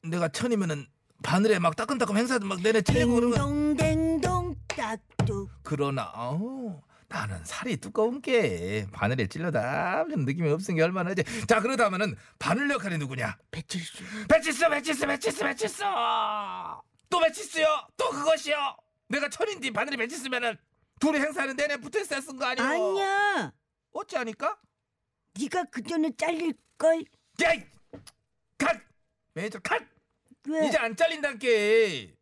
내가 0.01 0.27
천이면은 0.27 0.87
바늘에 1.23 1.59
막 1.59 1.75
따끔따끔 1.75 2.17
행사도 2.17 2.45
막 2.45 2.61
내내 2.61 2.81
치고 2.81 3.13
그러면 3.15 3.75
댕동댕동 3.77 4.55
딱뚝. 4.67 5.49
그러나 5.63 6.11
어, 6.15 6.81
나는 7.07 7.43
살이 7.45 7.77
두꺼운 7.77 8.21
게 8.21 8.85
바늘에 8.91 9.27
찔러다 9.27 9.99
아무런 10.01 10.25
느낌이 10.25 10.49
없은 10.49 10.75
게 10.75 10.81
얼마나 10.81 11.13
지. 11.15 11.23
자 11.47 11.61
그러다면은 11.61 12.15
바늘 12.39 12.69
역할이 12.69 12.97
누구냐? 12.97 13.37
배칠수. 13.51 14.03
배치스 14.27 14.69
배치스 14.69 15.05
배치스 15.07 15.43
배치스 15.43 15.83
또 17.09 17.19
배치스요 17.19 17.67
또 17.95 18.09
그것이요 18.09 18.55
내가 19.09 19.29
천인디 19.29 19.71
바늘이 19.71 19.97
배치스면은 19.97 20.57
둘이 20.99 21.19
행사하는 21.19 21.55
내내 21.55 21.77
붙어 21.77 21.99
있어야 21.99 22.19
쓴 22.21 22.37
거 22.37 22.45
아니오 22.45 22.63
아니야. 22.63 23.51
어찌 23.93 24.15
하니까? 24.17 24.57
네가 25.39 25.65
그 25.71 25.81
전에 25.83 26.11
잘릴 26.17 26.53
걸. 26.77 27.03
야이 27.41 27.63
컷 28.57 28.75
매니저 29.33 29.59
컷 29.59 29.81
왜? 30.49 30.67
이제 30.67 30.77
안 30.77 30.95
잘린단께 30.95 32.15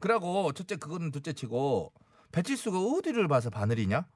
그러고 0.00 0.52
첫째 0.52 0.76
그거는 0.76 1.10
둘째치고 1.10 1.92
배치수가 2.32 2.78
어디를 2.78 3.28
봐서 3.28 3.50
바늘이냐 3.50 4.06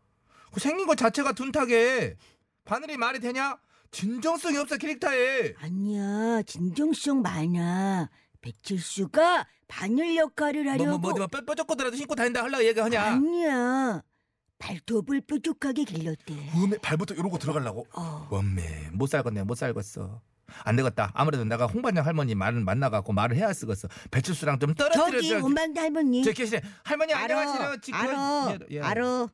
그 0.52 0.60
생긴 0.60 0.86
것 0.86 0.96
자체가 0.96 1.32
둔탁해 1.32 2.16
바늘이 2.64 2.96
말이 2.96 3.20
되냐 3.20 3.58
진정성이 3.90 4.58
없어 4.58 4.76
캐릭터에 4.76 5.54
아니야. 5.58 6.42
진정성 6.42 7.22
많아. 7.22 8.10
배칠수가 8.40 9.46
바늘 9.66 10.16
역할을 10.16 10.68
하려고. 10.68 10.98
뭐뭐 10.98 10.98
뭐, 11.16 11.26
뭐, 11.26 11.26
뾰족거더라도 11.26 11.96
신고 11.96 12.14
다닌다 12.14 12.42
하려고 12.42 12.64
얘기하냐 12.64 13.02
아니야. 13.02 14.02
발톱을 14.58 15.22
뾰족하게 15.22 15.84
길렀대. 15.84 16.34
음에 16.56 16.78
발부터 16.78 17.14
이러고 17.14 17.38
들어가려고 17.38 17.86
어. 17.92 18.26
원매 18.30 18.90
못 18.92 19.06
살겠네 19.08 19.44
못 19.44 19.54
살겠어 19.54 20.20
안 20.64 20.76
되겠다 20.76 21.10
아무래도 21.14 21.44
내가 21.44 21.66
홍반장 21.66 22.04
할머니 22.06 22.34
말을 22.34 22.60
만나갖고 22.60 23.12
말을 23.12 23.36
해야 23.36 23.52
쓰겠어 23.52 23.88
배칠수랑 24.10 24.58
좀 24.58 24.74
저기 24.74 24.94
떨어뜨려줘 24.94 25.40
원방대 25.42 25.80
할머니. 25.80 26.22
저 26.24 26.32
계시네 26.32 26.62
할머니 26.84 27.12
알아. 27.14 27.38
안녕하세요 27.40 27.76
지금 27.80 28.00
알아. 28.00 28.58
예, 28.70 28.76
예. 28.76 28.80
알아. 28.80 29.28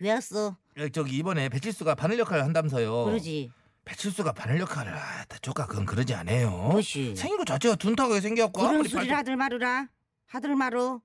왜 0.00 0.12
왔어? 0.12 0.56
예, 0.78 0.88
저기 0.88 1.16
이번에 1.18 1.48
배칠수가 1.48 1.94
바늘 1.94 2.18
역할을 2.18 2.44
한다면서요 2.44 3.04
그러지. 3.04 3.50
배칠수가 3.84 4.32
바늘 4.32 4.60
역할을 4.60 4.92
아, 4.94 5.24
조카 5.40 5.66
그건 5.66 5.84
그러지 5.86 6.14
않아요 6.14 6.50
무엇이? 6.50 7.14
생긴 7.16 7.38
거 7.38 7.44
자체가 7.44 7.74
둔탁하게 7.76 8.20
생겨갖고 8.20 8.60
그런 8.60 8.82
소리를 8.84 9.12
발톱- 9.12 9.16
하들 9.16 9.36
말으라. 9.36 9.88
하들 10.26 10.54
말어. 10.56 11.00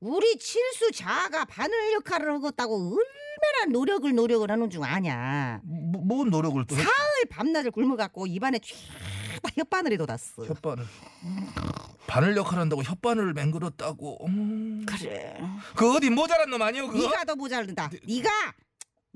우리 0.00 0.36
칠수 0.38 0.92
자가 0.92 1.44
바늘 1.46 1.92
역할을 1.94 2.32
하겠다고 2.34 2.96
얼마나 2.96 3.72
노력을 3.72 4.12
노력을 4.14 4.50
하는 4.50 4.68
중 4.70 4.84
아냐. 4.84 5.60
뭐, 5.64 6.02
뭔 6.04 6.30
노력을 6.30 6.62
또 6.66 6.76
했- 6.76 6.82
사흘 6.82 6.92
밤낮을 7.26 7.70
굶어갖고 7.70 8.26
입안에 8.26 8.58
쫙다 8.58 9.50
혓바늘이 9.56 9.98
돋았어. 9.98 10.42
혓바늘 10.42 10.84
바늘 12.06 12.36
역할 12.36 12.58
한다고 12.60 12.82
혓바늘을 12.82 13.32
맹글었다고 13.34 14.26
음. 14.26 14.86
그래. 14.86 15.36
그 15.74 15.96
어디 15.96 16.10
모자란 16.10 16.50
놈 16.50 16.60
아니오 16.62 16.88
그거? 16.88 16.98
네가 17.08 17.24
더 17.24 17.34
모자른다. 17.36 17.88
네 18.06 18.22
가 18.22 18.28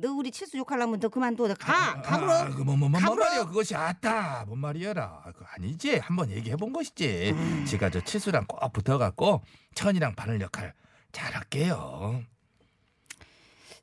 너 0.01 0.13
우리 0.13 0.31
칠수 0.31 0.57
욕하려면 0.59 1.01
너 1.01 1.09
그만둬. 1.09 1.49
너 1.49 1.55
가. 1.57 2.01
가불어. 2.03 2.33
아, 2.33 2.45
그 2.51 2.63
뭐 2.63 2.77
뭐, 2.77 2.77
뭐, 2.77 2.89
뭔 2.89 3.03
가불어. 3.03 3.25
말이야 3.25 3.45
그것이 3.47 3.75
아따 3.75 4.45
뭔 4.47 4.61
말이야라 4.61 5.25
그 5.37 5.45
아니지 5.57 5.97
한번 5.99 6.31
얘기해 6.31 6.55
본 6.55 6.73
것이지 6.73 7.33
음. 7.35 7.65
지가 7.67 7.91
저 7.91 8.01
칠수랑 8.01 8.45
꼭 8.47 8.73
붙어갖고 8.73 9.43
천이랑 9.75 10.15
바늘 10.15 10.41
역할 10.41 10.73
잘할게요 11.11 12.23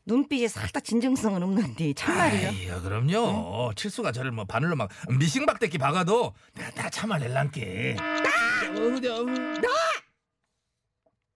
눈빛이 0.06 0.48
살짝 0.48 0.84
진정성은 0.84 1.42
없는데. 1.42 1.94
아이야 2.08 2.80
그럼요 2.82 3.74
칠수가 3.76 4.12
저를 4.12 4.32
뭐 4.32 4.46
바늘로 4.46 4.76
막 4.76 4.90
미싱박대기 5.18 5.78
박아도 5.80 6.34
내가 6.54 6.70
다 6.72 6.90
참아낼란게 6.90 7.96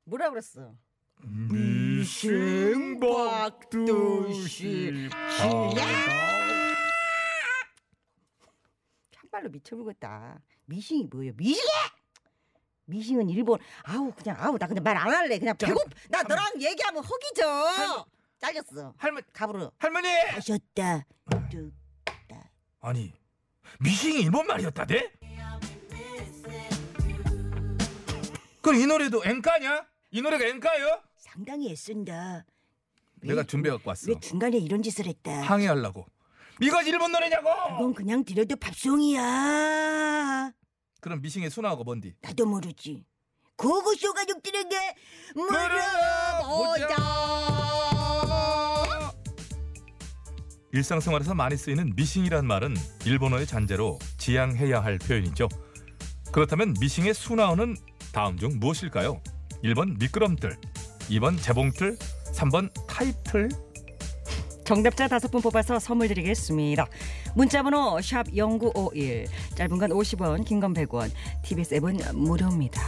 뭐라 0.06 0.30
그랬어? 0.30 0.72
미싱박두시 3.70 5.10
참말로 9.12 9.50
미쳐버렸다. 9.50 10.40
미싱이 10.66 11.08
뭐예요? 11.12 11.34
미싱이! 11.36 11.68
미싱은 12.86 13.30
일본. 13.30 13.60
아우 13.84 14.12
그냥 14.14 14.38
아우 14.40 14.58
나 14.58 14.66
그냥 14.68 14.84
말 14.84 14.98
안 14.98 15.10
할래. 15.14 15.38
그냥 15.38 15.56
자, 15.58 15.68
배고. 15.68 15.80
나 16.10 16.24
너랑 16.24 16.54
얘기하면 16.60 17.04
허기져. 17.04 18.06
잘렸어. 18.40 18.94
할머니 18.98 19.26
가부르. 19.34 19.70
할머니 19.78 20.08
하셨다. 20.08 21.06
뚝. 21.52 21.74
아니 22.82 23.12
미싱이 23.82 24.22
일본 24.22 24.48
말이었다대? 24.48 25.12
그럼 28.62 28.80
이 28.82 28.86
노래도 28.86 29.22
엔카냐? 29.26 29.86
이 30.12 30.22
노래가 30.22 30.46
엔카요? 30.46 31.02
상당히 31.18 31.72
애쓴다. 31.72 32.46
왜- 33.22 33.30
내가 33.30 33.44
준비해 33.44 33.76
갖고 33.76 33.90
왔어 33.90 34.10
왜 34.12 34.20
중간에 34.22 34.58
이런 34.58 34.82
짓을 34.82 35.06
했다. 35.08 35.42
항의하려고 35.42 36.06
이거 36.62 36.82
일본 36.84 37.12
노래냐고 37.12 37.50
그건 37.78 37.94
그냥 37.94 38.24
들어도 38.24 38.56
팝송이야. 38.56 40.52
그럼 41.02 41.22
미싱의 41.22 41.50
순하고 41.50 41.84
뭔디 41.84 42.16
나도 42.22 42.46
모르지. 42.46 43.06
고고쇼 43.58 44.14
가족들에게 44.14 44.96
물어보자. 45.36 46.96
일상생활에서 50.72 51.34
많이 51.34 51.58
쓰이는 51.58 51.94
미싱이란 51.96 52.46
말은 52.46 52.76
일본어의 53.06 53.48
잔재로 53.48 53.98
지양해야 54.18 54.82
할 54.82 54.98
표현이죠. 54.98 55.50
그렇다면 56.32 56.76
미싱의 56.80 57.14
순화어는 57.14 57.76
다음 58.12 58.38
중 58.38 58.60
무엇일까요? 58.60 59.22
1번 59.64 60.00
미끄럼틀, 60.00 60.56
2번 61.10 61.42
재봉틀, 61.42 61.98
3번 62.34 62.70
타입틀. 62.88 63.50
정답자 64.64 65.08
다섯 65.08 65.32
분 65.32 65.42
뽑아서 65.42 65.80
선물 65.80 66.08
드리겠습니다. 66.10 66.86
문자번호 67.36 68.00
샵 68.02 68.28
#0951 68.28 69.28
짧은 69.56 69.78
건 69.80 69.90
50원, 69.90 70.46
긴 70.46 70.60
건 70.60 70.76
100원. 70.76 71.10
TBS 71.44 71.74
앱은 71.76 71.98
무료입니다. 72.14 72.80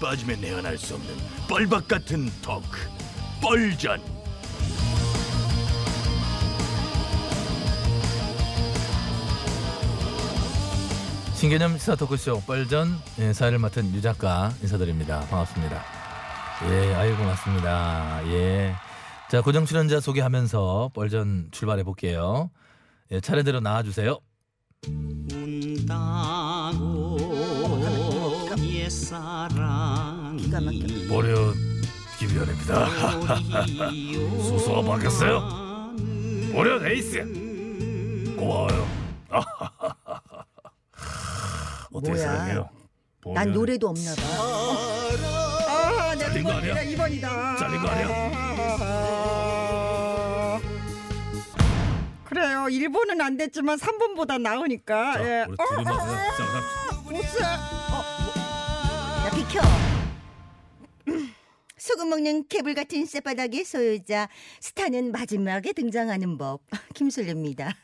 빠지면 0.00 0.40
내어날 0.40 0.78
수 0.78 0.94
없는 0.94 1.14
뻘박 1.48 1.86
같은 1.86 2.30
토크 2.42 2.78
뻘전 3.42 4.00
신개념 11.34 11.78
시사 11.78 11.96
토크쇼 11.96 12.42
뻘전 12.46 12.98
예, 13.18 13.32
사회를 13.32 13.58
맡은 13.58 13.94
유 13.94 14.02
작가 14.02 14.52
인사드립니다. 14.60 15.20
반갑습니다. 15.30 15.82
예, 16.68 16.94
아이고 16.94 17.16
고맙습니다. 17.16 18.20
예. 18.26 18.74
자, 19.30 19.40
고정 19.40 19.64
출연자 19.64 20.00
소개하면서 20.00 20.90
뻘전 20.92 21.48
출발해 21.50 21.82
볼게요. 21.82 22.50
예, 23.10 23.20
차례대로 23.20 23.60
나와 23.60 23.82
주세요. 23.82 24.18
운다 24.86 26.39
기가 30.60 30.70
막혀. 30.70 31.08
보려 31.08 31.52
김현입니다. 32.18 32.86
수수가 34.42 34.82
바뀌었어요? 34.82 35.42
보려 36.52 36.86
에이스. 36.86 37.24
고마워요. 38.36 38.86
어떻게 41.92 42.12
뭐야? 42.12 42.16
생각해요? 42.22 42.68
난 43.34 43.52
노래도 43.52 43.88
없나 43.88 44.14
봐. 44.14 44.22
아, 45.68 46.14
내 46.14 46.20
잘린 46.24 46.44
거 46.44 46.52
아니야? 46.52 46.74
2번이다. 46.74 47.58
잘린 47.58 47.80
거 47.82 47.88
아니야? 47.88 48.40
그래요. 52.24 52.66
1번은 52.68 53.20
안 53.20 53.36
됐지만 53.36 53.76
3번보다 53.78 54.40
나으니까. 54.40 55.14
자, 55.14 55.24
예. 55.24 55.44
우리 55.48 55.56
둘이만 55.56 55.84
그냥 55.98 56.30
시작합시다. 56.32 57.02
보스. 57.02 57.42
어, 57.42 57.99
먹는 62.06 62.48
개불 62.48 62.74
같은 62.74 63.04
쌔바닥의 63.06 63.64
소유자 63.64 64.28
스타는 64.60 65.12
마지막에 65.12 65.72
등장하는 65.72 66.38
법 66.38 66.60
김술래입니다. 66.94 67.74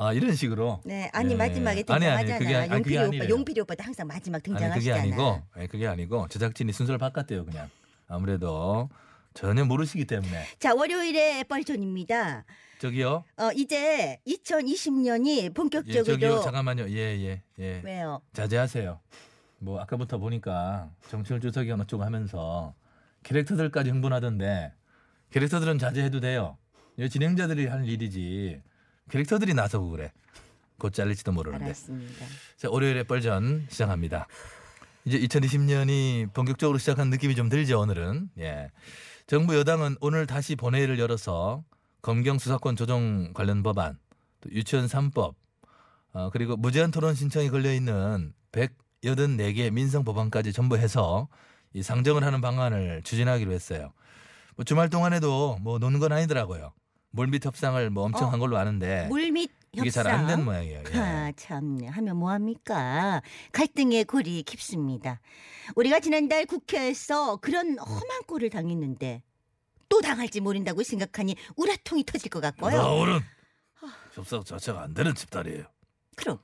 아 0.00 0.12
이런 0.12 0.34
식으로. 0.34 0.80
네, 0.84 1.10
아니 1.12 1.32
예. 1.32 1.36
마지막에 1.36 1.84
아니, 1.88 2.06
아니, 2.06 2.26
등장하잖아. 2.26 2.38
그게- 2.38 2.54
아니, 2.54 2.70
용필이 2.72 2.96
그게 2.96 3.16
오빠. 3.18 3.28
용필이 3.28 3.60
오빠도 3.62 3.82
항상 3.82 4.06
마지막 4.06 4.36
아니 4.36 4.42
그게 4.44 4.54
등장하시잖아. 4.54 5.00
아니고, 5.02 5.42
아니, 5.54 5.66
그게 5.66 5.86
아니고 5.88 6.28
제작진이 6.28 6.72
순서를 6.72 6.98
바꿨대요 6.98 7.44
그냥. 7.44 7.68
아무래도 8.06 8.88
전혀 9.34 9.64
모르시기 9.64 10.04
때문에 10.06 10.44
자, 10.60 10.74
월요일에 10.74 11.44
뻘전입니다. 11.44 12.44
저기요. 12.78 13.24
어, 13.36 13.50
이제 13.56 14.20
2020년이 14.26 15.38
예, 15.42 15.48
본격적으로 15.50 16.04
저기요 16.04 16.40
잠깐만요. 16.42 16.88
예예 16.88 17.18
예, 17.26 17.42
예. 17.58 17.80
왜요? 17.84 18.20
자제하세요. 18.32 19.00
뭐 19.58 19.80
아까부터 19.80 20.18
보니까 20.18 20.88
정치율 21.10 21.40
주석이 21.40 21.72
어느 21.72 21.82
쪽 21.88 22.02
하면서 22.02 22.72
캐릭터들까지 23.22 23.90
흥분하던데 23.90 24.72
캐릭터들은 25.30 25.78
자제해도 25.78 26.20
돼요. 26.20 26.56
진행자들이 27.10 27.66
할 27.66 27.88
일이지 27.88 28.62
캐릭터들이 29.10 29.54
나서고 29.54 29.90
그래. 29.90 30.12
곧 30.78 30.92
잘릴지도 30.92 31.32
모르는데. 31.32 31.66
알았습니다. 31.66 32.24
자, 32.56 32.70
월요일에 32.70 33.02
뻘전 33.04 33.66
시작합니다. 33.68 34.26
이제 35.04 35.18
2020년이 35.18 36.32
본격적으로 36.32 36.78
시작한 36.78 37.10
느낌이 37.10 37.34
좀 37.34 37.48
들죠, 37.48 37.80
오늘은. 37.80 38.30
예. 38.38 38.70
정부 39.26 39.56
여당은 39.56 39.96
오늘 40.00 40.26
다시 40.26 40.54
본회의를 40.54 40.98
열어서 40.98 41.64
검경 42.02 42.38
수사권 42.38 42.76
조정 42.76 43.32
관련 43.34 43.62
법안, 43.62 43.98
또 44.40 44.50
유치원 44.50 44.86
3법, 44.86 45.34
어, 46.12 46.30
그리고 46.30 46.56
무제한 46.56 46.90
토론 46.90 47.14
신청이 47.14 47.50
걸려 47.50 47.72
있는 47.72 48.32
184개 48.52 49.72
민생 49.72 50.04
법안까지 50.04 50.52
전부 50.52 50.76
해서 50.76 51.28
이 51.78 51.82
상정을 51.82 52.24
하는 52.24 52.40
방안을 52.40 53.02
추진하기로 53.04 53.52
했어요. 53.52 53.92
뭐 54.56 54.64
주말 54.64 54.90
동안에도 54.90 55.58
뭐 55.60 55.78
노는 55.78 56.00
건 56.00 56.10
아니더라고요. 56.12 56.72
물밑 57.10 57.46
협상을 57.46 57.88
뭐 57.90 58.04
엄청 58.04 58.24
어, 58.28 58.30
한 58.32 58.40
걸로 58.40 58.58
아는데 58.58 59.06
물밑. 59.08 59.52
이게 59.74 59.90
잘 59.90 60.06
안 60.08 60.26
된 60.26 60.44
모양이에요. 60.44 60.82
예. 60.92 60.98
아, 60.98 61.32
참네. 61.36 61.86
하면 61.88 62.16
뭐 62.16 62.30
합니까? 62.32 63.22
갈등의 63.52 64.04
골이 64.06 64.42
깊습니다. 64.42 65.20
우리가 65.76 66.00
지난달 66.00 66.46
국회에서 66.46 67.36
그런 67.36 67.78
험한 67.78 68.22
꼴을 68.26 68.50
당했는데 68.50 69.22
또 69.88 70.00
당할지 70.00 70.40
모른다고 70.40 70.82
생각하니 70.82 71.36
우라통이 71.56 72.04
터질 72.04 72.30
것 72.30 72.40
같고요. 72.40 72.76
나오는 72.76 73.20
협상 74.14 74.42
자체가 74.42 74.82
안 74.82 74.94
되는 74.94 75.14
집단이에요. 75.14 75.64
그럼 76.16 76.38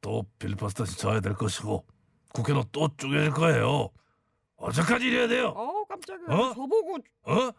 또 0.00 0.24
빌리퍼스터 0.38 0.84
신청해야 0.84 1.20
될 1.20 1.34
것이고 1.34 1.84
국회는 2.34 2.62
또 2.70 2.88
쪼개질 2.96 3.30
거예요. 3.32 3.88
언제까지 4.56 5.06
이래야 5.06 5.28
돼요? 5.28 5.48
어 5.56 5.84
깜짝이야. 5.84 6.26
어? 6.28 6.54
저보고 6.54 6.98
어? 7.24 7.50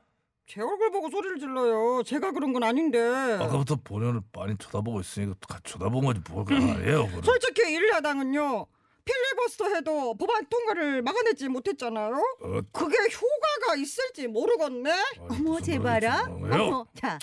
제 0.48 0.62
얼굴 0.62 0.92
보고 0.92 1.10
소리를 1.10 1.40
질러요. 1.40 2.04
제가 2.04 2.32
그런 2.32 2.54
건 2.54 2.64
아닌데. 2.64 3.00
아까부터 3.00 3.76
본연을 3.84 4.22
많이 4.34 4.58
쳐다보고 4.58 5.02
있으니까 5.02 5.36
같이 5.48 5.74
쳐다본 5.74 6.06
거지 6.06 6.22
뭘그 6.30 6.56
아니에요. 6.56 7.08
그럼. 7.08 7.22
솔직히 7.24 7.74
일야당은요. 7.74 8.66
필리버스터 9.04 9.74
해도 9.76 10.16
법안 10.16 10.46
통과를 10.50 11.02
막아내지 11.02 11.48
못했잖아요. 11.50 12.14
어, 12.14 12.62
그게 12.72 12.98
효과가 12.98 13.76
있을지 13.78 14.28
모르겠네. 14.28 14.92
어머 15.30 15.60
제발아. 15.62 16.24
어머, 16.30 16.86
자 16.96 17.18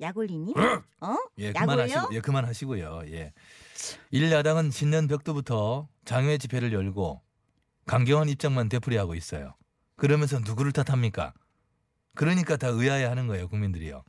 약올리니? 0.00 0.54
어? 0.56 1.06
어? 1.06 1.16
예, 1.38 1.48
야구요? 1.48 1.60
그만하시고, 1.60 2.14
예, 2.14 2.20
그만하시고요. 2.20 3.02
예. 3.06 3.32
일야당은 4.10 4.70
신년 4.72 5.06
벽두부터 5.06 5.88
장외 6.04 6.38
집회를 6.38 6.72
열고 6.72 7.20
강경한 7.86 8.28
입장만 8.28 8.68
되풀이하고 8.68 9.14
있어요. 9.14 9.54
그러면서 9.96 10.38
누구를 10.40 10.72
탓합니까? 10.72 11.32
그러니까 12.14 12.56
다 12.56 12.68
의아해 12.68 13.04
하는 13.04 13.26
거예요, 13.26 13.48
국민들이요. 13.48 14.02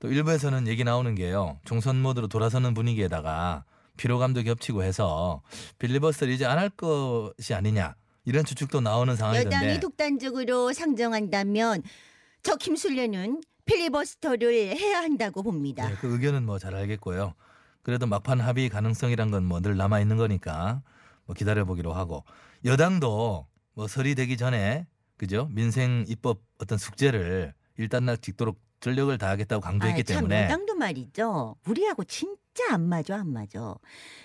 또 0.00 0.08
일부에서는 0.10 0.66
얘기 0.68 0.84
나오는 0.84 1.14
게요. 1.14 1.58
총선 1.64 2.00
모드로 2.00 2.28
돌아서는 2.28 2.74
분위기에다가 2.74 3.64
피로감도 3.96 4.42
겹치고 4.42 4.82
해서 4.82 5.42
빌리버스를 5.78 6.32
이제 6.32 6.44
안 6.46 6.58
할 6.58 6.68
것이 6.70 7.54
아니냐. 7.54 7.94
이런 8.26 8.44
추측도 8.44 8.80
나오는 8.80 9.14
상황이던데. 9.16 9.54
여당이 9.56 9.80
독단적으로 9.80 10.72
상정한다면 10.72 11.82
저 12.42 12.56
김술래는 12.56 13.42
필리버스터를 13.66 14.76
해야 14.76 14.98
한다고 14.98 15.42
봅니다. 15.42 15.88
네, 15.88 15.94
그 16.00 16.12
의견은 16.12 16.44
뭐 16.44 16.58
잘 16.58 16.74
알겠고요. 16.74 17.34
그래도 17.82 18.06
막판 18.06 18.40
합의 18.40 18.68
가능성이란 18.68 19.30
건 19.30 19.44
뭐 19.44 19.60
늘 19.60 19.76
남아 19.76 20.00
있는 20.00 20.16
거니까 20.16 20.82
뭐 21.26 21.34
기다려 21.34 21.64
보기로 21.64 21.92
하고 21.92 22.24
여당도 22.64 23.46
뭐 23.74 23.88
설이 23.88 24.14
되기 24.14 24.36
전에 24.36 24.86
그죠 25.16 25.48
민생 25.50 26.04
입법 26.08 26.40
어떤 26.58 26.78
숙제를 26.78 27.52
일단락 27.76 28.22
짓도록 28.22 28.58
전력을 28.80 29.16
다하겠다고 29.16 29.60
강조했기 29.60 30.00
아, 30.00 30.04
참 30.04 30.16
때문에 30.16 30.44
여당도 30.44 30.74
말이죠. 30.74 31.56
우리하고 31.66 32.04
진짜 32.04 32.34
안 32.70 32.86
맞아 32.86 33.16
안 33.16 33.32
맞아. 33.32 33.74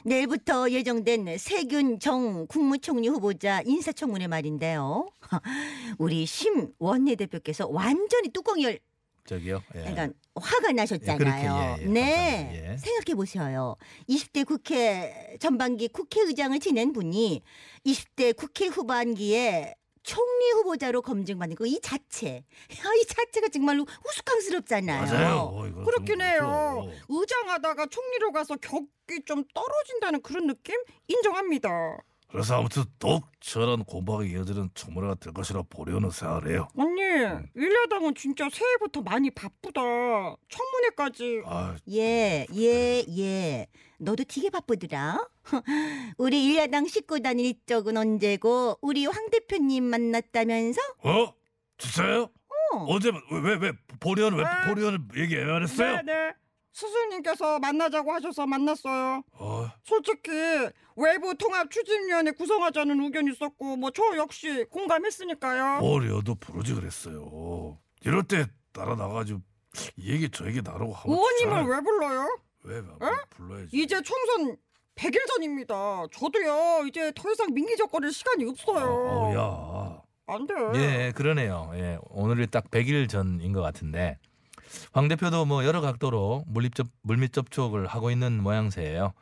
내일부터 0.04 0.69
예정된 0.69 1.38
세균 1.38 1.99
정 1.99 2.45
국무총리 2.47 3.08
후보자 3.08 3.62
인사청문회 3.65 4.28
말인데요. 4.28 5.08
우리 5.97 6.25
심 6.25 6.73
원내대표께서 6.78 7.67
완전히 7.69 8.30
뚜껑을 8.30 8.80
저기요. 9.25 9.62
예. 9.75 9.79
그러니까 9.82 10.10
화가 10.36 10.71
나셨잖아요. 10.71 11.13
예, 11.13 11.17
그렇게, 11.17 11.43
예, 11.43 11.84
예. 11.84 11.86
네. 11.86 12.71
예. 12.71 12.77
생각해 12.77 13.15
보세요. 13.15 13.75
20대 14.08 14.45
국회 14.45 15.38
전반기 15.39 15.88
국회의장을 15.88 16.58
지낸 16.60 16.93
분이 16.93 17.41
20대 17.86 18.36
국회 18.36 18.67
후반기에 18.67 19.75
총리 20.01 20.51
후보자로 20.51 21.01
검증받는 21.01 21.55
거 21.55 21.65
이 21.65 21.79
자체. 21.82 22.38
야, 22.38 22.43
이 22.99 23.05
자체가 23.05 23.49
정말로 23.49 23.86
우스꽝스럽잖아요. 24.08 25.01
맞아요. 25.05 25.67
이거 25.67 25.84
그렇긴 25.84 26.15
좀 26.19 26.21
해요. 26.21 26.82
그렇죠. 26.82 27.03
의장하다가 27.10 27.86
총리로 27.88 28.32
가서 28.32 28.55
격이 28.55 29.25
좀 29.25 29.43
떨어진다는 29.53 30.21
그런 30.21 30.47
느낌 30.47 30.75
인정합니다. 31.08 31.69
그래서 32.32 32.60
아무튼 32.60 32.84
더욱 33.00 33.26
치열한 33.39 33.86
공방이 33.86 34.30
이어지는 34.32 34.70
청문회가 34.76 35.15
될 35.15 35.34
것이라 35.34 35.63
보려는 35.70 36.12
생각을 36.12 36.52
해요. 36.52 36.68
언니, 36.78 37.02
음. 37.02 37.48
일야당은 37.56 38.13
진짜 38.13 38.48
새해부터 38.52 39.02
많이 39.02 39.32
바쁘다. 39.32 39.82
청문회까지. 40.48 41.42
아, 41.46 41.76
예, 41.89 42.46
예, 42.56 43.04
예. 43.18 43.68
너도 43.98 44.24
되게 44.26 44.52
바쁘더라. 44.52 45.28
우리 46.18 46.46
일야당 46.46 46.86
식구 46.88 47.20
단일 47.22 47.48
일적은 47.48 47.98
언제고 47.98 48.78
우리 48.82 49.08
황 49.08 49.30
대표님 49.32 49.84
만났다면서? 49.86 50.80
어? 51.04 51.34
진짜요? 51.80 52.30
어. 52.74 52.78
어제 52.89 53.12
왜왜 53.32 53.56
왜 53.56 53.72
보리언 54.00 54.36
왜 54.36 54.44
아. 54.44 54.68
보리언을 54.68 55.00
얘기 55.18 55.36
안 55.38 55.63
했어요? 55.63 55.98
네, 55.98 56.04
네. 56.04 56.34
스승님께서 56.80 57.60
만나자고 57.60 58.12
하셔서 58.13 58.48
만났어요. 58.48 59.22
어, 59.34 59.70
솔직히 59.84 60.30
외부 60.96 61.36
통합 61.36 61.70
추진위원회 61.70 62.32
구성하자는 62.32 63.04
의견이 63.04 63.32
있었고 63.34 63.76
뭐 63.76 63.89
저 63.92 64.04
역시 64.18 64.65
공감했으니까요. 64.72 65.82
보리언도 65.82 66.36
부르지 66.36 66.74
그랬어요. 66.76 67.78
이럴 68.06 68.24
때 68.24 68.46
따라 68.72 68.96
나가지고 68.96 69.42
이 69.98 70.12
얘기 70.13 70.30
저 70.32 70.46
얘기 70.48 70.62
나누고 70.62 70.94
하면 70.94 71.18
의원님을. 71.18 71.76
왜 71.76 71.82
불러요? 71.82 72.38
왜, 72.63 72.76
왜 72.76 73.08
에? 73.08 73.12
불러야지. 73.30 73.70
이제 73.74 74.02
총선 74.02 74.56
100일 74.96 75.26
전입니다. 75.28 76.06
저도요 76.13 76.86
이제 76.88 77.12
더 77.15 77.32
이상 77.32 77.54
민기적거릴 77.54 78.12
시간이 78.12 78.46
없어요. 78.50 78.86
어, 78.89 80.04
안 80.28 80.46
돼. 80.46 80.54
야. 80.54 80.72
예, 80.76 81.12
그러네요. 81.15 81.72
예, 81.76 81.98
오늘이 82.10 82.48
딱 82.48 82.70
100일 82.70 83.10
전인 83.10 83.52
것 83.54 83.62
같은데 83.62 84.18
황 84.91 85.08
대표도 85.08 85.45
뭐 85.45 85.65
여러 85.65 85.82
각도로 85.82 86.43
물밑 86.47 86.75
접 86.75 86.88
물밑 87.01 87.34
접촉을 87.34 87.88
하고 87.88 88.12
있는 88.12 88.41
모양새예요. 88.41 89.13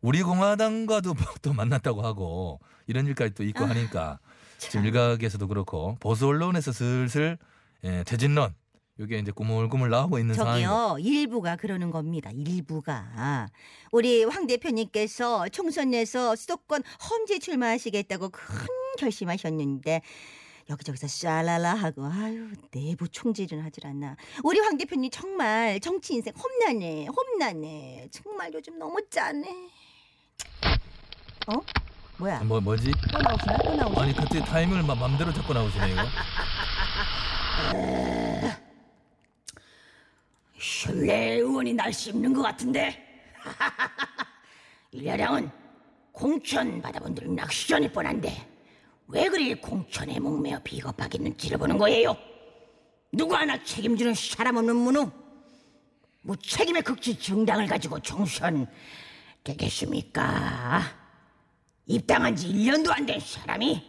우리 0.00 0.22
공화당과도 0.22 1.14
뭐또 1.14 1.52
만났다고 1.52 2.02
하고 2.02 2.60
이런 2.86 3.06
일까지 3.06 3.34
또 3.34 3.44
있고 3.44 3.64
하니까 3.64 4.18
지금 4.58 4.84
일각에서도 4.86 5.46
그렇고 5.46 5.96
보수 6.00 6.26
언론에서 6.26 6.72
슬슬 6.72 7.38
예, 7.84 8.04
퇴진론 8.04 8.54
이게 8.98 9.18
이제 9.18 9.32
꾸물꾸물 9.32 9.88
나오고 9.88 10.18
있는 10.18 10.34
저기요 10.34 10.96
일부가 11.00 11.56
그러는 11.56 11.90
겁니다. 11.90 12.30
일부가 12.34 13.48
우리 13.92 14.24
황 14.24 14.46
대표님께서 14.46 15.48
총선 15.48 15.90
내서 15.90 16.36
수도권 16.36 16.82
험지 17.10 17.40
출마하시겠다고 17.40 18.28
큰 18.28 18.66
결심하셨는데 18.98 20.02
여기저기서 20.70 21.08
샤랄라 21.08 21.74
하고 21.74 22.04
아유 22.06 22.48
내부 22.70 23.08
총질은 23.08 23.60
하질 23.62 23.86
않나. 23.86 24.16
우리 24.44 24.60
황 24.60 24.78
대표님 24.78 25.10
정말 25.10 25.80
정치 25.80 26.14
인생 26.14 26.32
험난해 26.34 27.06
험난해 27.08 28.08
정말 28.10 28.52
요즘 28.54 28.78
너무 28.78 28.96
짠해. 29.10 29.48
어? 31.48 31.60
뭐야? 32.18 32.40
뭐 32.44 32.60
뭐지? 32.60 32.92
또 33.12 33.18
나오시나? 33.18 33.56
또 33.58 33.74
나오시나? 33.74 34.02
아니 34.02 34.14
그때 34.14 34.40
타이밍을 34.40 34.84
막 34.84 34.96
맘대로 34.96 35.32
잡고 35.32 35.52
나오시네 35.52 35.92
이거. 35.92 36.02
신뢰 40.58 41.34
의원이 41.36 41.72
날 41.72 41.92
씹는 41.92 42.32
것 42.32 42.42
같은데 42.42 43.02
일야량은 44.92 45.50
공천 46.12 46.80
받아본 46.82 47.14
들 47.14 47.34
낚시전일 47.34 47.90
뻔한데 47.92 48.46
왜 49.12 49.28
그리 49.28 49.54
공천에 49.54 50.18
목매어 50.20 50.60
비겁하게 50.62 51.18
눈치를 51.18 51.58
보는 51.58 51.78
거예요? 51.78 52.16
누구 53.12 53.34
하나 53.34 53.62
책임지는 53.62 54.14
사람 54.14 54.56
없는 54.56 54.76
무능 54.76 55.10
무책임의 56.22 56.82
극치 56.82 57.18
정당을 57.18 57.66
가지고 57.66 57.98
총선 58.00 58.66
되겠습니까? 59.42 60.82
입당한 61.86 62.36
지 62.36 62.46
1년도 62.48 62.90
안 62.90 63.06
된 63.06 63.18
사람이 63.18 63.82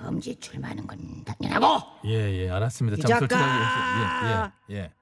험지 0.00 0.40
출마하는 0.40 0.86
건 0.88 1.24
당연하고 1.24 1.86
예, 2.06 2.44
예, 2.46 2.50
알았습니다. 2.50 2.96
이참 2.98 3.08
작가! 3.10 3.38
솔직하게 3.38 4.54
예, 4.70 4.74
예, 4.74 4.80
예. 4.80 4.92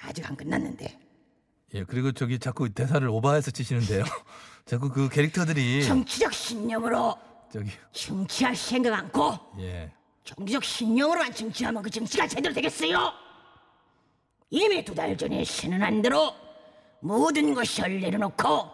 아직 0.00 0.28
안 0.28 0.34
끝났는데 0.34 0.98
예, 1.74 1.84
그리고 1.84 2.10
저기 2.10 2.40
자꾸 2.40 2.68
대사를 2.70 3.06
오버해서 3.08 3.52
치시는데요. 3.52 4.02
자꾸 4.66 4.88
그 4.90 5.08
캐릭터들이 5.08 5.84
정치적 5.84 6.32
신념으로 6.32 7.16
저기 7.52 7.70
정치할 7.92 8.54
생각 8.54 8.94
않고 8.94 9.38
예. 9.60 9.90
정치적 10.24 10.62
신념으로만 10.62 11.32
정치하면 11.32 11.82
그 11.82 11.90
정치가 11.90 12.26
제대로 12.26 12.54
되겠어요? 12.54 13.12
이미 14.50 14.84
두 14.84 14.94
달 14.94 15.16
전에 15.16 15.44
신은한 15.44 16.02
대로 16.02 16.34
모든 17.00 17.54
것을 17.54 18.00
내려놓고 18.00 18.70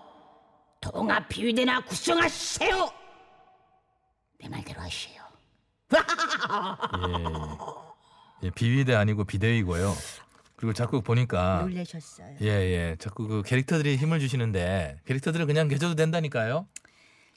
통합 0.80 1.28
비대나 1.28 1.80
구성하세요. 1.84 2.92
내 4.40 4.48
말대로 4.48 4.80
하세요. 4.80 5.22
예, 8.42 8.46
예, 8.46 8.50
비위대 8.50 8.94
아니고 8.94 9.24
비대위고요. 9.24 9.94
그리고 10.56 10.72
자꾸 10.72 11.02
보니까 11.02 11.62
놀라셨어요. 11.62 12.36
예, 12.42 12.46
예, 12.46 12.96
자꾸 12.98 13.26
그 13.26 13.42
캐릭터들이 13.44 13.96
힘을 13.96 14.18
주시는데 14.20 15.00
캐릭터들은 15.06 15.46
그냥 15.46 15.68
계셔도 15.68 15.94
된다니까요. 15.94 16.66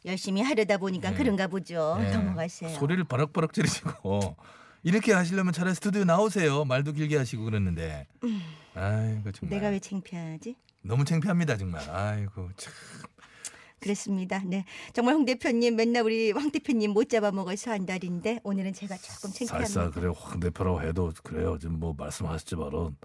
열심히 0.05 0.41
하려다 0.41 0.77
보니까 0.77 1.13
그런가 1.13 1.47
보죠. 1.47 1.97
예. 2.01 2.11
넘어가세요. 2.11 2.69
소리를 2.77 3.03
바락바락 3.03 3.53
지르시고 3.53 4.35
이렇게 4.83 5.11
하시려면 5.13 5.53
차라리 5.53 5.75
스튜디오 5.75 6.05
나오세요. 6.05 6.63
말도 6.65 6.93
길게 6.93 7.17
하시고 7.17 7.43
그랬는데. 7.45 8.07
아이고 8.75 9.31
정말. 9.31 9.57
내가 9.57 9.69
왜 9.69 9.79
창피하지? 9.79 10.55
너무 10.83 11.03
창피합니다 11.03 11.57
정말. 11.57 11.89
아이고 11.89 12.49
참. 12.55 12.71
그렇습니다. 13.79 14.41
네. 14.45 14.65
정말 14.93 15.15
홍 15.15 15.25
대표님 15.25 15.75
맨날 15.75 16.03
우리 16.03 16.31
황 16.31 16.51
대표님 16.51 16.91
못 16.91 17.09
잡아먹어서 17.09 17.71
한 17.71 17.85
달인데 17.85 18.39
오늘은 18.43 18.73
제가 18.73 18.95
조금 18.97 19.31
창피합니다. 19.31 19.67
살사 19.67 19.91
그래 19.91 20.11
황 20.15 20.39
대표라고 20.39 20.81
해도 20.81 21.11
그래요. 21.23 21.57
지금 21.59 21.79
뭐 21.79 21.93
말씀하셨지만은 21.97 22.95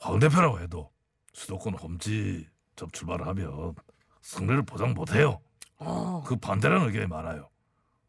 황 0.00 0.18
대표라고 0.18 0.60
해도 0.60 0.90
수도권 1.32 1.74
험지 1.74 2.46
접 2.76 2.92
출마를 2.92 3.26
하면 3.28 3.74
승리를 4.22 4.62
보장 4.62 4.94
못해요. 4.94 5.40
어. 5.78 6.22
그 6.26 6.36
반대라는 6.36 6.86
의견이 6.86 7.06
많아요. 7.06 7.48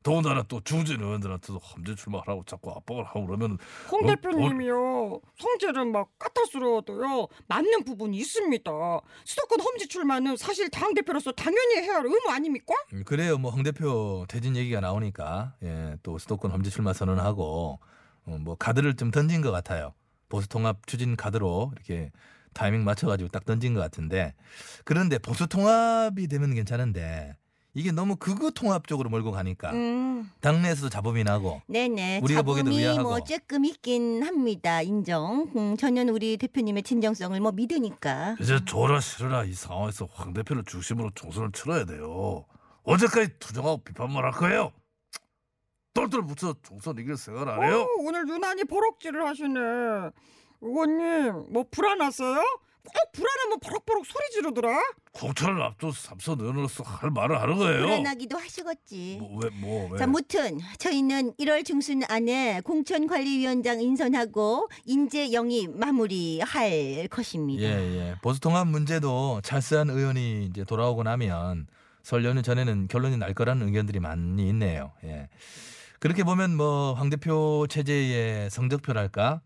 더군다나 0.06 0.44
또 0.48 0.62
중진 0.62 1.02
의원들한테도 1.02 1.58
험지 1.58 1.96
출마하라고 1.96 2.44
자꾸 2.46 2.70
압박을 2.70 3.06
하고 3.06 3.26
그러면 3.26 3.58
홍 3.92 4.04
어, 4.04 4.08
대표님이요 4.16 5.20
성질은 5.36 5.92
막 5.92 6.10
까탈스러워도요 6.20 7.28
맞는 7.48 7.84
부분이 7.86 8.16
있습니다. 8.20 8.72
수도권 9.26 9.62
험지 9.62 9.88
출마는 9.88 10.38
사실 10.38 10.70
당 10.70 10.94
대표로서 10.94 11.32
당연히 11.32 11.78
해야 11.78 11.96
할 11.96 12.06
의무 12.06 12.30
아닙니까? 12.30 12.76
음, 12.94 13.04
그래요. 13.04 13.40
뭐황 13.40 13.64
대표 13.64 14.26
퇴진 14.30 14.56
얘기가 14.56 14.80
나오니까 14.80 15.56
예, 15.64 15.98
또 16.04 16.20
수도권 16.20 16.52
험지 16.52 16.70
출마 16.70 16.94
선언하고 16.94 17.80
어, 18.28 18.38
뭐 18.42 18.56
카드를 18.56 18.96
좀 18.98 19.10
던진 19.10 19.42
것 19.42 19.50
같아요. 19.50 19.96
보수 20.30 20.48
통합 20.48 20.86
추진 20.86 21.16
카드로 21.16 21.72
이렇게 21.76 22.12
타이밍 22.54 22.84
맞춰가지고 22.84 23.30
딱 23.30 23.44
던진 23.44 23.74
것 23.74 23.80
같은데 23.80 24.36
그런데 24.84 25.18
보수 25.18 25.48
통합이 25.48 26.28
되면 26.28 26.54
괜찮은데 26.54 27.36
이게 27.78 27.92
너무 27.92 28.16
극우 28.16 28.52
통합 28.52 28.88
쪽으로 28.88 29.10
몰고 29.10 29.32
가니까 29.32 29.72
음. 29.74 30.32
당내에서도 30.40 30.88
잡음이 30.90 31.26
나고 31.26 31.62
네네. 31.68 32.22
우리가 32.24 32.40
잡음이 32.40 32.78
의아하고. 32.78 33.04
뭐 33.04 33.20
조금 33.20 33.66
있긴 33.66 34.24
합니다. 34.24 34.82
인정. 34.82 35.52
음, 35.58 35.76
저는 35.76 36.08
우리 36.08 36.38
대표님의 36.38 36.84
진정성을 36.84 37.38
뭐 37.42 37.52
믿으니까. 37.52 38.38
이제 38.40 38.64
좋으라 38.64 39.02
싫으라 39.02 39.44
이 39.44 39.54
상황에서 39.54 40.08
황 40.14 40.34
대표를 40.34 40.64
중심으로 40.64 41.12
총선을 41.16 41.52
치러야 41.52 41.84
돼요. 41.86 42.46
언제까지 42.84 43.40
투정하고 43.40 43.84
비판만 43.84 44.24
할 44.24 44.32
거예요? 44.32 44.72
똘똘 45.94 46.26
붙여 46.26 46.56
총선 46.64 46.98
이길 46.98 47.18
생각 47.18 47.48
안 47.50 47.62
해요? 47.64 47.82
어, 47.82 47.88
오늘 48.00 48.26
유난히 48.28 48.64
버럭질을 48.64 49.28
하시네. 49.28 49.60
의원님 50.62 51.48
뭐 51.52 51.66
불안하세요? 51.70 52.42
꼭 52.86 53.12
불안하면 53.14 53.60
버럭버럭 53.60 54.06
소리 54.06 54.24
지르더라. 54.34 54.80
공천을 55.14 55.62
앞둬서 55.62 55.94
삼선 56.10 56.42
의원으로서 56.42 56.84
할 56.84 57.10
말을 57.10 57.42
하는 57.42 57.58
거예요. 57.58 57.82
불안하기도 57.86 58.38
하시겠지. 58.38 59.18
뭐, 59.20 59.40
왜, 59.42 59.50
뭐, 59.50 59.90
왜? 59.92 59.98
자, 59.98 60.06
무튼 60.08 60.60
저희는 60.78 61.34
1월 61.40 61.64
중순 61.66 62.02
안에 62.10 62.62
공천관리위원장 62.62 63.82
인선하고 63.82 64.68
인재 64.86 65.32
영입 65.32 65.78
마무리할 65.78 67.08
것입니다. 67.10 67.64
예, 67.64 67.68
예. 68.10 68.16
보수 68.22 68.40
통합 68.40 68.68
문제도 68.68 69.40
찰스한 69.42 69.90
의원이 69.90 70.46
이제 70.46 70.64
돌아오고 70.64 71.04
나면 71.04 71.68
설 72.04 72.24
연휴 72.26 72.42
전에는 72.42 72.88
결론이 72.88 73.18
날 73.18 73.34
거라는 73.34 73.68
의견들이 73.68 74.00
많이 74.00 74.48
있네요. 74.50 74.92
예. 75.06 75.30
그렇게 76.00 76.24
보면 76.24 76.56
뭐 76.56 76.94
황 76.94 77.10
대표 77.10 77.66
체제의 77.70 78.50
성적표랄까? 78.50 79.42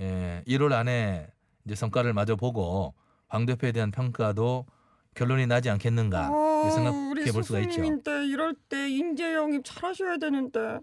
예, 0.00 0.42
1월 0.48 0.72
안에 0.72 1.26
이제 1.64 1.74
성과를 1.74 2.12
마저 2.12 2.36
보고 2.36 2.94
황 3.28 3.46
대표에 3.46 3.72
대한 3.72 3.90
평가도 3.90 4.66
결론이 5.14 5.46
나지 5.46 5.70
않겠는가 5.70 6.30
어, 6.32 6.70
생각해 6.70 7.32
볼 7.32 7.44
수가 7.44 7.60
있죠. 7.60 7.70
스승님인데 7.72 8.26
이럴 8.26 8.54
때 8.68 8.88
인재 8.88 9.34
영입 9.34 9.62
잘하셔야 9.64 10.16
되는데 10.18 10.78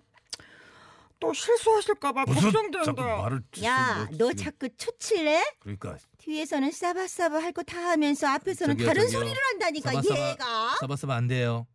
또 1.19 1.33
실수하실까봐 1.33 2.25
걱정된다. 2.25 2.93
말을 2.93 3.41
야, 3.63 4.07
너. 4.17 4.31
자꾸 4.31 4.69
초칠해? 4.77 5.43
그러니까 5.59 5.97
뒤에서는 6.19 6.71
싸바싸바 6.71 7.41
할 7.41 7.51
거 7.51 7.63
다 7.63 7.77
하면서 7.89 8.27
앞에서는 8.27 8.75
저기요, 8.75 8.87
다른 8.87 9.01
저기요. 9.07 9.19
소리를 9.19 9.37
한다니까 9.51 9.91
싸바싸바. 9.91 10.29
얘가. 10.29 10.75
사바사바 10.79 11.15
안 11.15 11.27
돼요. 11.27 11.67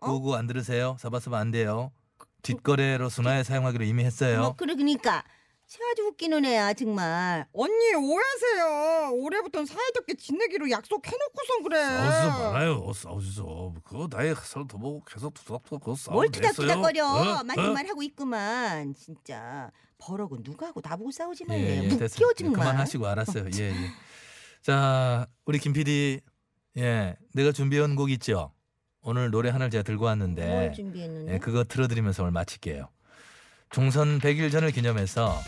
어? 0.00 0.06
구구 0.12 0.36
안 0.36 0.46
들으세요? 0.46 0.96
사바사바 1.00 1.38
안 1.38 1.50
돼요. 1.50 1.90
뒷거래로 2.42 3.08
순화에 3.08 3.42
사용하기로 3.42 3.84
이미 3.84 4.04
했어요. 4.04 4.40
뭐 4.42 4.54
그러니까 4.56 5.24
쟤 5.68 5.84
아주 5.92 6.02
웃기는 6.06 6.46
애야 6.46 6.72
정말. 6.72 7.46
언니 7.52 7.94
오해하세요. 7.94 9.10
올해부터는 9.12 9.66
사이좋게 9.66 10.14
지내기로 10.14 10.70
약속해놓고선 10.70 11.62
그래. 11.62 11.84
싸우지 11.84 12.42
말아요. 12.42 12.92
싸우지죠. 12.94 13.74
그거 13.84 14.08
나이 14.08 14.34
서로 14.34 14.66
더 14.66 14.78
보고 14.78 15.04
계속 15.04 15.34
투닥투닥 15.34 15.80
그거 15.80 15.94
싸우면 15.94 16.16
뭘. 16.16 16.30
투닥투닥거려. 16.30 17.06
어? 17.06 17.44
맞는 17.44 17.68
어? 17.68 17.72
말 17.74 17.86
하고 17.86 18.02
있구만. 18.02 18.94
진짜 18.94 19.70
버럭은 19.98 20.42
누가 20.42 20.68
하고 20.68 20.80
나보고 20.82 21.10
싸우지 21.10 21.44
예, 21.50 21.52
말래. 21.52 21.76
예, 21.76 21.86
웃겨 21.86 21.98
됐어요. 21.98 22.32
정말. 22.34 22.60
그만하시고 22.60 23.06
알았어요. 23.06 23.44
예, 23.58 23.70
예. 23.70 23.74
자, 24.62 25.26
우리 25.44 25.58
김 25.58 25.74
PD. 25.74 26.20
예, 26.78 27.14
내가 27.34 27.52
준비한 27.52 27.94
곡 27.94 28.10
있죠. 28.12 28.52
오늘 29.02 29.30
노래 29.30 29.50
하나를 29.50 29.70
제가 29.70 29.82
들고 29.82 30.06
왔는데 30.06 30.46
뭘 30.46 30.72
준비했는데? 30.72 31.34
예, 31.34 31.38
그거 31.38 31.62
틀어드리면서 31.64 32.22
오늘 32.22 32.32
마칠게요. 32.32 32.88
총선 33.70 34.18
100일 34.18 34.50
전을 34.50 34.70
기념해서 34.70 35.40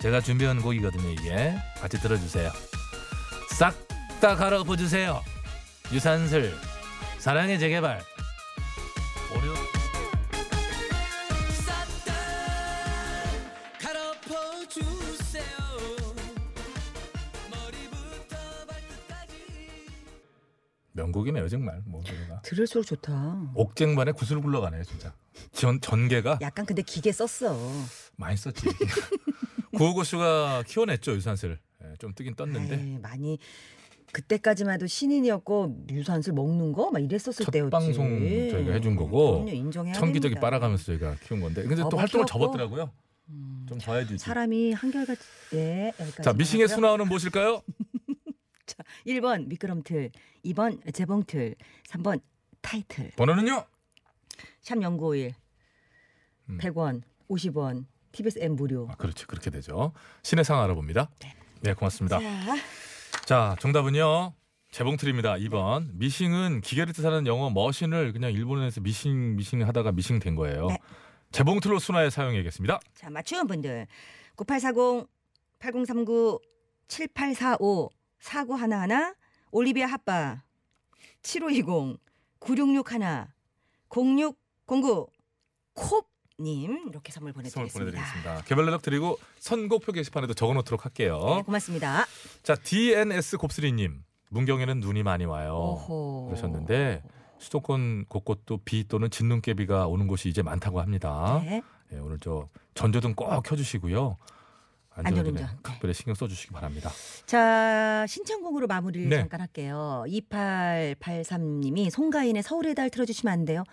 제가 0.00 0.20
준비한 0.20 0.60
곡이거든요. 0.60 1.10
이게 1.10 1.54
같이 1.80 1.98
들어주세요. 2.00 2.50
싹 3.50 3.84
다 4.24 4.34
갈아 4.34 4.60
엎어주세요. 4.60 5.22
유산슬 5.92 6.56
사랑의 7.18 7.58
재개발. 7.58 8.00
어려. 9.32 9.63
명곡이네요 21.04 21.48
정말 21.48 21.82
뭐 21.86 22.00
노래가. 22.02 22.40
들을수록 22.42 22.86
좋다. 22.86 23.50
옥쟁반에 23.54 24.12
구슬 24.12 24.40
굴러가네요 24.40 24.82
진짜. 24.84 25.12
전 25.52 25.80
전개가 25.80 26.38
약간 26.40 26.64
근데 26.64 26.82
기계 26.82 27.12
썼어. 27.12 27.56
많이 28.16 28.36
썼지. 28.36 28.64
구호고쇼가 29.76 30.62
키워냈죠 30.66 31.12
유산슬. 31.14 31.58
예, 31.84 31.94
좀 31.98 32.14
뜨긴 32.14 32.34
떴는데 32.36 32.76
아이, 32.76 32.98
많이 33.02 33.38
그때까지만 34.12 34.74
해도 34.74 34.86
신인이었고 34.86 35.86
유산슬 35.90 36.32
먹는 36.32 36.72
거 36.72 36.90
막 36.92 37.00
이랬었을 37.02 37.44
첫 37.44 37.50
때였지. 37.50 37.70
방송 37.70 38.18
저희가 38.50 38.72
해준 38.72 38.94
거고 38.94 39.42
그럼요, 39.44 39.50
인정해야 39.50 39.94
청기저기 39.94 40.34
됩니다. 40.34 40.40
빨아가면서 40.40 40.84
저희가 40.84 41.16
키운 41.26 41.40
건데 41.40 41.62
근데 41.62 41.76
또 41.82 41.88
어버 41.88 41.96
활동을 41.98 42.24
키웠고. 42.26 42.46
접었더라고요. 42.46 42.92
좀더 43.68 43.94
해야 43.94 44.02
되지. 44.06 44.18
사람이 44.18 44.72
한결같이 44.74 45.22
예, 45.54 45.92
여기까지. 45.98 46.22
자 46.22 46.32
미싱의 46.32 46.64
하고요. 46.68 46.74
순화는 46.76 47.08
무엇일까요? 47.08 47.62
1번 49.06 49.46
미끄럼틀, 49.46 50.10
2번 50.44 50.92
재봉틀, 50.92 51.54
3번 51.88 52.20
타이틀. 52.60 53.10
번호는요? 53.16 53.64
샵 54.62 54.80
연구일 54.82 55.34
음. 56.48 56.58
100원, 56.58 57.02
50원, 57.28 57.84
TBS 58.12 58.38
앱 58.40 58.52
무료. 58.52 58.88
아, 58.90 58.94
그렇죠 58.96 59.26
그렇게 59.26 59.50
되죠. 59.50 59.92
신의 60.22 60.44
상 60.44 60.60
알아봅니다. 60.62 61.10
네 61.60 61.74
고맙습니다. 61.74 62.18
자, 62.20 62.56
자 63.24 63.56
정답은요. 63.60 64.34
재봉틀입니다. 64.70 65.34
2번 65.34 65.90
미싱은 65.94 66.60
기계를 66.60 66.92
뜻하는 66.92 67.26
영어 67.28 67.48
머신을 67.50 68.12
그냥 68.12 68.32
일본에서 68.32 68.80
미싱 68.80 69.36
미싱 69.36 69.66
하다가 69.66 69.92
미싱 69.92 70.18
된 70.18 70.34
거예요. 70.34 70.66
네. 70.66 70.78
재봉틀로 71.30 71.78
순화에 71.78 72.10
사용해야겠습니다. 72.10 72.80
자 72.94 73.10
맞추는 73.10 73.46
분들 73.46 73.86
9840 74.36 75.08
8039 75.60 76.40
7845 76.88 77.90
4911 78.24 79.14
올리비아 79.50 79.86
핫바 79.86 80.42
7520 81.22 81.98
9661 82.38 83.26
0609 83.90 85.08
콥님 85.74 86.88
이렇게 86.88 87.12
선물 87.12 87.32
선물 87.32 87.32
보내드리겠습니다. 87.34 87.78
보내드리겠습니다. 87.78 88.42
개별 88.44 88.66
연락 88.66 88.80
드리고 88.82 89.18
선곡표 89.38 89.92
게시판에도 89.92 90.32
적어놓도록 90.32 90.84
할게요. 90.86 91.20
네, 91.36 91.42
고맙습니다. 91.42 92.06
자 92.42 92.54
DNS 92.56 93.36
곱슬이님 93.36 94.02
문경에는 94.30 94.80
눈이 94.80 95.02
많이 95.02 95.26
와요. 95.26 95.54
오호. 95.54 96.26
그러셨는데 96.28 97.02
수도권 97.38 98.06
곳곳도 98.08 98.60
비 98.64 98.88
또는 98.88 99.10
진눈깨비가 99.10 99.86
오는 99.86 100.06
곳이 100.06 100.30
이제 100.30 100.42
많다고 100.42 100.80
합니다. 100.80 101.42
네. 101.44 101.62
예, 101.92 101.98
오늘 101.98 102.18
저 102.20 102.48
전조등 102.72 103.14
꼭 103.14 103.42
켜주시고요. 103.42 104.16
안전운전. 104.96 105.48
각별히 105.62 105.94
신경 105.94 106.14
써주시기 106.14 106.52
바랍니다. 106.52 106.90
자 107.26 108.06
신청곡으로 108.06 108.66
마무리를 108.66 109.08
네. 109.08 109.18
잠깐 109.18 109.40
할게요. 109.40 110.04
2883님이 110.06 111.90
송가인의 111.90 112.42
서울의 112.42 112.74
달 112.74 112.90
틀어주시면 112.90 113.32
안 113.32 113.44
돼요? 113.44 113.64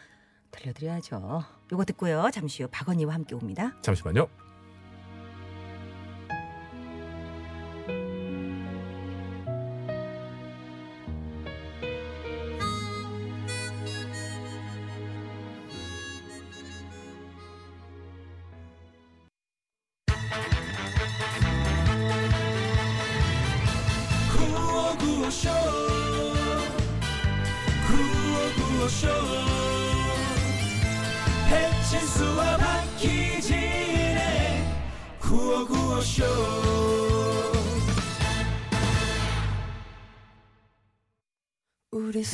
들려드려야죠. 0.52 1.44
요거 1.72 1.86
듣고요. 1.86 2.30
잠시 2.34 2.64
후 2.64 2.70
박언니와 2.72 3.14
함께 3.14 3.36
옵니다. 3.36 3.74
잠시만요. 3.82 4.28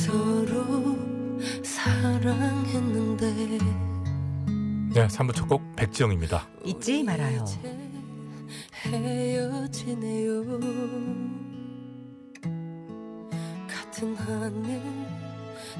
서로 0.02 0.96
사랑했는데 1.64 3.24
네, 4.94 5.06
3부 5.06 5.34
첫 5.34 5.48
곡 5.48 5.62
백지영입니다. 5.76 6.48
잊지 6.64 7.02
말아요. 7.02 7.44
헤어지네요 8.84 10.44
같은 13.68 14.14
하늘 14.16 14.80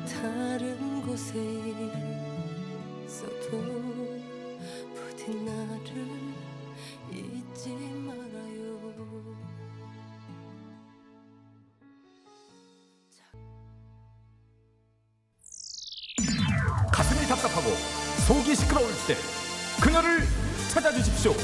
다른 0.06 1.02
곳에 1.06 1.38
있어도 3.06 3.50
부디 4.94 5.34
나를 5.34 6.27
답답하고 17.28 17.70
속이 18.26 18.54
시끄러울 18.54 18.90
때 19.06 19.16
그녀를 19.80 20.26
찾아주십시오. 20.70 21.34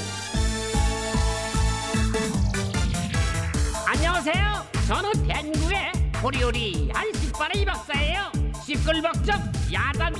안녕하세요. 3.87 4.66
저는 4.88 5.27
대한민국의 5.27 5.92
호리호리 6.23 6.90
한식반의 6.92 7.62
이 7.62 7.64
박사예요. 7.64 8.33
시끌벅적 8.64 9.38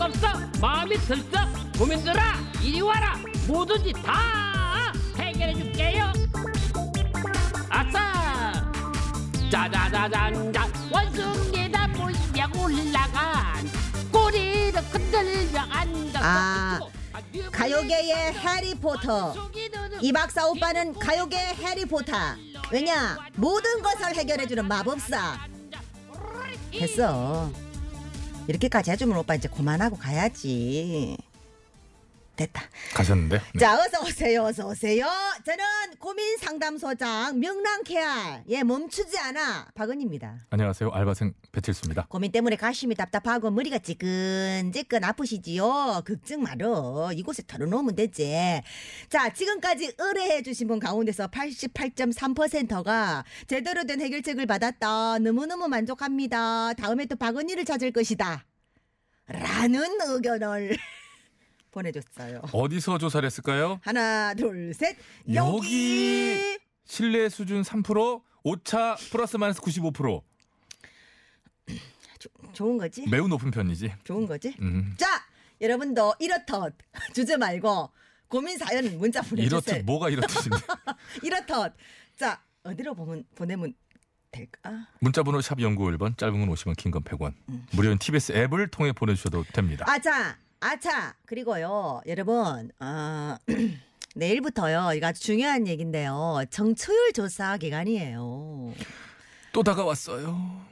없어 0.03 0.29
마음이 0.61 0.97
들썩 0.99 1.49
고민들아 1.79 2.35
이리 2.63 2.83
와라 2.83 3.19
뭐든지 3.47 3.95
다 4.05 4.93
해결해 5.19 5.55
줄게요. 5.55 6.13
아싸 7.71 8.71
짜자자잔자 9.51 10.69
원숭이다 10.91 11.89
흔들며 11.95 12.45
앉 12.45 13.34
아서 14.95 16.17
아, 16.17 16.81
가요계의 17.51 18.33
해리포터. 18.35 19.35
이 20.01 20.13
박사 20.13 20.47
오빠는 20.49 20.95
가요계 20.95 21.37
해리포터. 21.37 22.13
왜냐? 22.71 23.19
모든 23.37 23.83
것을 23.83 24.15
해결해주는 24.15 24.67
마법사. 24.67 25.39
됐어. 26.71 27.51
이렇게까지 28.49 28.91
해주면 28.91 29.17
오빠 29.19 29.35
이제 29.35 29.49
그만하고 29.49 29.97
가야지. 29.97 31.17
됐다. 32.37 32.63
가셨는데. 32.95 33.41
네. 33.55 33.59
자, 33.59 33.75
어서 33.81 34.03
오세요, 34.03 34.43
어서 34.43 34.67
오세요. 34.69 35.07
저는 35.45 35.65
고민 35.99 36.37
상담소장 36.39 37.39
명랑케알. 37.39 38.45
예, 38.49 38.63
멈추지 38.63 39.19
않아. 39.19 39.69
박은입니다. 39.75 40.47
안녕하세요. 40.51 40.91
알바생 40.91 41.35
배칠수입니다. 41.53 42.07
고민 42.09 42.33
때문에 42.33 42.57
가심이 42.57 42.95
답답하고 42.95 43.51
머리가 43.51 43.79
찌끈찌끈 43.79 45.05
아프시지요? 45.05 46.03
걱정 46.07 46.43
말어. 46.43 47.13
이곳에 47.15 47.43
털어놓으면 47.47 47.95
되지. 47.95 48.63
자, 49.09 49.33
지금까지 49.33 49.95
의뢰해 49.99 50.43
주신 50.43 50.67
분 50.69 50.81
가운데서 50.81 51.29
88.3%가 51.29 53.25
제대로 53.47 53.85
된 53.85 54.01
해결책을 54.01 54.47
받았다. 54.47 55.19
너무너무 55.21 55.69
만족합니다. 55.69 56.73
다음에 56.75 57.07
또 57.07 57.17
박은희를 57.17 57.65
찾을 57.65 57.93
것이다. 57.93 58.45
라는 59.27 59.83
의견을 60.07 60.77
보내줬어요. 61.75 62.41
어디서 62.53 62.99
조사를 62.99 63.27
했을까요? 63.27 63.81
하나, 63.83 64.33
둘, 64.35 64.73
셋. 64.75 64.97
여기. 65.35 65.57
여기. 66.39 66.59
신뢰 66.87 67.29
수준 67.29 67.63
3%, 67.63 68.23
오차 68.45 68.97
플러스 69.11 69.37
마이너스 69.37 69.61
95%. 69.61 70.23
조- 72.19 72.31
좋은 72.53 72.79
거지? 72.79 73.07
매우 73.09 73.27
높은 73.29 73.51
편이지. 73.51 73.93
좋은 74.05 74.27
거지? 74.27 74.55
음. 74.61 74.95
자, 74.97 75.07
여러분도 75.61 76.15
이렇듯 76.21 76.75
주제 77.15 77.37
말고 77.37 77.91
고민 78.29 78.57
사연 78.59 78.97
문자 78.99 79.21
보내주세요. 79.23 79.47
이렇듯 79.77 79.85
뭐가 79.85 80.11
이렇듯인데. 80.11 80.57
이렇듯. 81.23 81.73
자, 82.17 82.41
어디로 82.63 82.95
보면 82.95 83.25
보내면 83.35 83.75
될까? 84.31 84.87
문자번호 85.01 85.41
샵 85.41 85.61
연구 85.61 85.85
1번, 85.85 86.17
짧은 86.17 86.39
건 86.41 86.49
50원, 86.55 86.77
긴 86.77 86.91
건 86.93 87.03
100원. 87.05 87.35
무료인 87.73 87.99
TBS 87.99 88.33
앱을 88.33 88.69
통해 88.69 88.93
보내주셔도 88.93 89.45
됩니다. 89.53 89.85
아차, 89.89 90.37
아차. 90.61 91.15
그리고요, 91.27 92.01
여러분, 92.07 92.71
어, 92.81 93.37
내일부터요. 94.17 94.93
이거 94.95 95.09
아주 95.09 95.21
중요한 95.23 95.67
얘기인데요. 95.67 96.45
정초율 96.51 97.13
조사 97.13 97.57
기간이에요. 97.59 98.73
또 99.53 99.63
다가왔어요. 99.63 100.65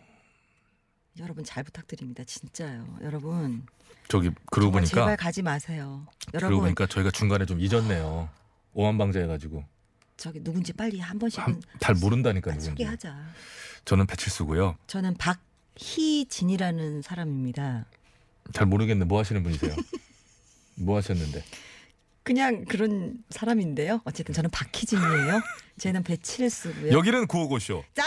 여러분 1.18 1.45
잘 1.45 1.62
부탁드립니다. 1.62 2.25
진짜요. 2.25 2.87
여러분 3.03 3.66
저기 4.09 4.31
그러고 4.51 4.73
보니까 4.73 4.88
제발 4.88 5.16
가지 5.16 5.42
마세요. 5.42 6.07
그러고 6.31 6.47
여러분 6.47 6.61
보니까 6.61 6.87
저희가 6.87 7.11
중간에 7.11 7.45
좀 7.45 7.61
잊었네요. 7.61 8.31
오한 8.73 8.97
방자 8.97 9.21
해 9.21 9.27
가지고 9.27 9.62
저기 10.16 10.42
누군지 10.42 10.73
빨리 10.73 11.01
한 11.01 11.18
번씩은 11.18 11.45
한- 11.45 11.62
잘 11.81 11.95
모른다니까 11.97 12.51
아, 12.53 12.55
누군지. 12.55 12.71
소개하자. 12.71 13.14
저는 13.85 14.07
배칠수고요. 14.07 14.79
저는 14.87 15.16
박희진이라는 15.75 17.03
사람입니다. 17.03 17.85
잘 18.52 18.66
모르겠네. 18.66 19.05
뭐 19.05 19.18
하시는 19.20 19.42
분이세요? 19.42 19.74
뭐 20.76 20.96
하셨는데? 20.96 21.42
그냥 22.22 22.64
그런 22.64 23.22
사람인데요. 23.31 24.00
어쨌든 24.05 24.33
저는 24.35 24.50
박희진이에요. 24.50 25.40
쟤는 25.78 26.02
배칠수고요. 26.05 26.92
여기는 26.92 27.26
구호고쇼. 27.26 27.83
자, 27.94 28.05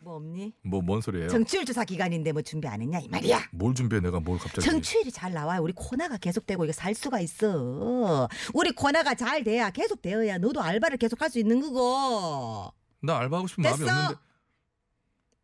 뭐 0.00 0.16
없니? 0.16 0.52
뭐 0.62 0.80
뭔 0.82 1.00
소리예요? 1.00 1.28
정치율 1.28 1.64
조사 1.64 1.84
기간인데 1.84 2.32
뭐 2.32 2.42
준비 2.42 2.66
안 2.66 2.80
했냐 2.80 2.98
이 3.00 3.08
말이야. 3.08 3.48
뭘 3.52 3.74
준비해 3.74 4.00
내가 4.00 4.18
뭘 4.18 4.38
갑자기? 4.38 4.66
정치율이 4.66 5.12
잘 5.12 5.32
나와요. 5.32 5.62
우리 5.62 5.72
코너가 5.74 6.16
계속되고 6.16 6.64
이거 6.64 6.72
살 6.72 6.94
수가 6.94 7.20
있어. 7.20 8.28
우리 8.54 8.72
코너가 8.72 9.14
잘 9.14 9.44
돼야 9.44 9.70
계속 9.70 10.00
되어야 10.02 10.38
너도 10.38 10.60
알바를 10.62 10.96
계속 10.98 11.20
할 11.20 11.30
수 11.30 11.38
있는 11.38 11.60
거고. 11.60 12.72
나 13.02 13.18
알바하고 13.18 13.46
싶은 13.46 13.62
마음이 13.62 13.78
됐어. 13.78 13.92
없는데. 13.96 14.20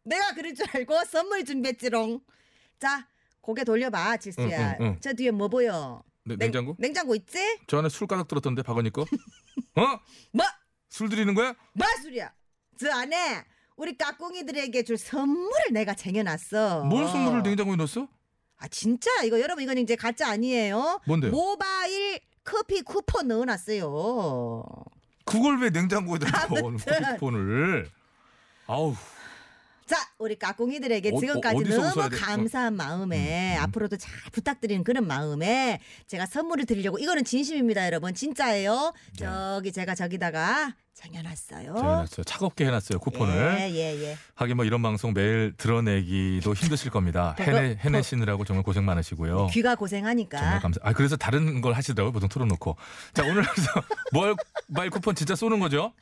내가 0.05 0.35
그럴 0.35 0.55
줄 0.55 0.67
알고 0.73 1.05
선물 1.05 1.45
준비했지롱. 1.45 2.21
자, 2.81 3.07
고개 3.47 3.63
돌려봐, 3.63 4.17
지수야. 4.17 4.73
응, 4.73 4.77
응, 4.81 4.87
응. 4.87 4.97
저 5.01 5.13
뒤에 5.13 5.31
뭐 5.31 5.47
보여? 5.47 6.03
네, 6.25 6.35
냉장고? 6.37 6.75
냉장고 6.81 7.15
있지? 7.15 7.39
저 7.69 7.79
안에 7.79 7.89
술 7.89 8.09
가득 8.09 8.27
들었던데 8.27 8.63
박언니 8.65 8.91
거? 8.91 9.03
어? 9.77 10.01
뭐? 10.33 10.45
술 10.89 11.09
드리는 11.09 11.33
거야? 11.33 11.55
마술이야. 11.75 12.33
저 12.77 12.91
안에 12.91 13.45
우리 13.77 13.97
까꿍이들에게 13.97 14.83
줄 14.83 14.99
선물을 14.99 15.67
내가 15.71 15.95
쟁여놨어. 15.95 16.87
뭘 16.87 17.07
선물을 17.07 17.45
냉장고에 17.45 17.77
넣었어? 17.77 18.09
아 18.57 18.67
진짜 18.67 19.11
이거 19.23 19.39
여러분 19.39 19.63
이건 19.63 19.79
이제 19.79 19.95
가짜 19.95 20.29
아니에요? 20.29 21.01
뭔데요? 21.07 21.31
모바일 21.31 22.19
커피 22.43 22.83
쿠폰 22.83 23.29
넣어놨어요. 23.29 24.65
그걸 25.25 25.61
왜 25.61 25.71
냉장고에다 25.71 26.49
넣어? 26.49 26.73
쿠폰을. 27.13 27.89
아우. 28.67 28.97
자, 29.87 29.97
우리 30.19 30.37
까꿍이들에게 30.37 31.13
어, 31.15 31.21
지금까지 31.21 31.57
어, 31.57 31.93
너무? 31.93 32.09
감사한 32.11 32.75
마음에 32.75 33.55
음, 33.57 33.61
음. 33.61 33.63
앞으로도 33.63 33.97
잘 33.97 34.13
부탁드리는 34.33 34.83
그런 34.83 35.07
마음에 35.07 35.81
제가 36.09 36.27
선물을 36.27 36.67
드리려고 36.67 36.99
이거는 36.99 37.25
진심입니다, 37.25 37.87
여러분. 37.87 38.13
진짜예요. 38.13 38.93
저기 39.17 39.73
제가 39.73 39.95
저기다가 39.95 40.75
쟁여놨어요. 40.95 41.77
해놨어요. 41.77 42.25
차갑게 42.25 42.67
해놨어요 42.67 42.99
쿠폰을. 42.99 43.57
예, 43.61 43.71
예, 43.71 44.03
예. 44.03 44.17
하긴 44.35 44.57
뭐 44.57 44.65
이런 44.65 44.83
방송 44.83 45.13
매일 45.13 45.53
드러내기도 45.57 46.55
힘드실 46.55 46.91
겁니다. 46.91 47.35
더, 47.37 47.45
해내 47.45 47.77
더, 47.77 47.81
해내시느라고 47.83 48.45
정말 48.45 48.63
고생 48.65 48.85
많으시고요. 48.87 49.49
귀가 49.49 49.75
고생하니까. 49.75 50.39
정말 50.39 50.61
감사. 50.61 50.81
아 50.83 50.93
그래서 50.95 51.17
다른 51.17 51.61
걸 51.61 51.75
하시더라고요. 51.75 52.13
보통 52.13 52.29
틀어놓고. 52.31 52.77
자 53.13 53.25
오늘 53.25 53.45
모바일 54.13 54.91
쿠폰 54.91 55.15
진짜 55.15 55.37
쏘는 55.37 55.61
거죠? 55.61 55.93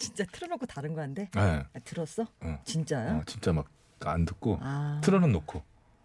아, 0.00 0.02
진짜 0.02 0.24
틀어놓고 0.32 0.66
다른 0.66 0.94
거 0.94 1.02
한데. 1.02 1.28
네. 1.34 1.40
아, 1.40 1.64
들었어? 1.84 2.26
응. 2.42 2.58
진짜요? 2.64 3.18
아, 3.18 3.22
진짜 3.26 3.52
막 3.52 3.66
안 4.02 4.24
듣고 4.24 4.58
아, 4.62 5.00
틀어는 5.04 5.30
놓고 5.32 5.62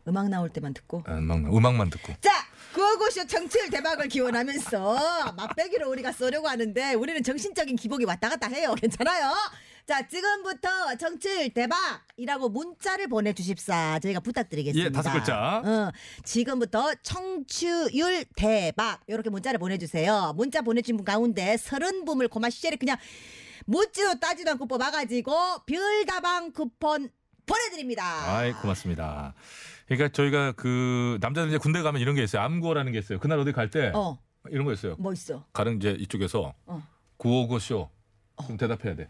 음악 0.08 0.30
나올 0.30 0.50
때만 0.50 0.74
듣고. 0.74 1.02
아, 1.08 1.18
음악 1.18 1.38
음악만 1.52 1.90
듣고. 1.90 2.14
자, 2.22 2.30
구호고쇼 2.74 3.26
정치율 3.26 3.70
대박을 3.72 4.08
기원하면서 4.08 5.32
맛배기로 5.36 5.90
우리가 5.90 6.12
쏘려고 6.12 6.48
하는데 6.48 6.94
우리는 6.94 7.24
정신적인 7.24 7.76
기복이 7.76 8.06
왔다 8.06 8.30
갔다 8.30 8.48
해요. 8.48 8.76
괜찮아요? 8.80 9.34
자, 9.88 10.08
지금부터 10.08 10.96
정치율 10.98 11.50
대박이라고 11.50 12.50
문자를 12.50 13.08
보내주십사. 13.08 14.00
저희가 14.00 14.20
부탁드리겠습니다. 14.20 14.90
예, 14.90 14.92
다섯 14.92 15.12
글자. 15.12 15.62
어, 15.66 15.92
지금부터 16.24 16.94
청취율 17.02 18.26
대박 18.36 19.00
이렇게 19.08 19.32
문자를 19.32 19.58
보내주세요. 19.58 20.34
문자 20.36 20.62
보내주신 20.62 20.98
분 20.98 21.06
가운데 21.06 21.58
서른 21.58 22.06
분을 22.06 22.28
고마 22.28 22.52
시절에 22.52 22.76
그냥 22.76 22.98
묻지도 23.66 24.20
따지도 24.20 24.52
않고 24.52 24.68
뽑아가지고 24.68 25.64
별다방 25.66 26.52
쿠폰 26.54 27.10
보내드립니다. 27.46 28.04
아이 28.36 28.54
고맙습니다. 28.54 29.34
그러니까 29.88 30.10
저희가 30.10 30.52
그 30.54 31.18
남자들 31.22 31.50
이제 31.50 31.58
군대 31.58 31.82
가면 31.82 32.02
이런 32.02 32.16
게 32.16 32.24
있어요. 32.24 32.42
암구어라는 32.44 32.92
게 32.92 33.00
있어요. 33.00 33.20
그날 33.20 33.40
어디 33.40 33.52
갈 33.52 33.70
때 33.70 33.92
어, 33.94 34.18
이런 34.50 34.66
거 34.66 34.74
있어요. 34.74 34.96
뭐 34.98 35.14
있어? 35.14 35.46
가령 35.54 35.76
이제 35.78 35.96
이쪽에서 36.00 36.54
어. 36.66 36.88
구호고쇼 37.18 37.90
좀 38.48 38.58
대답해야 38.58 38.96
돼. 38.96 39.10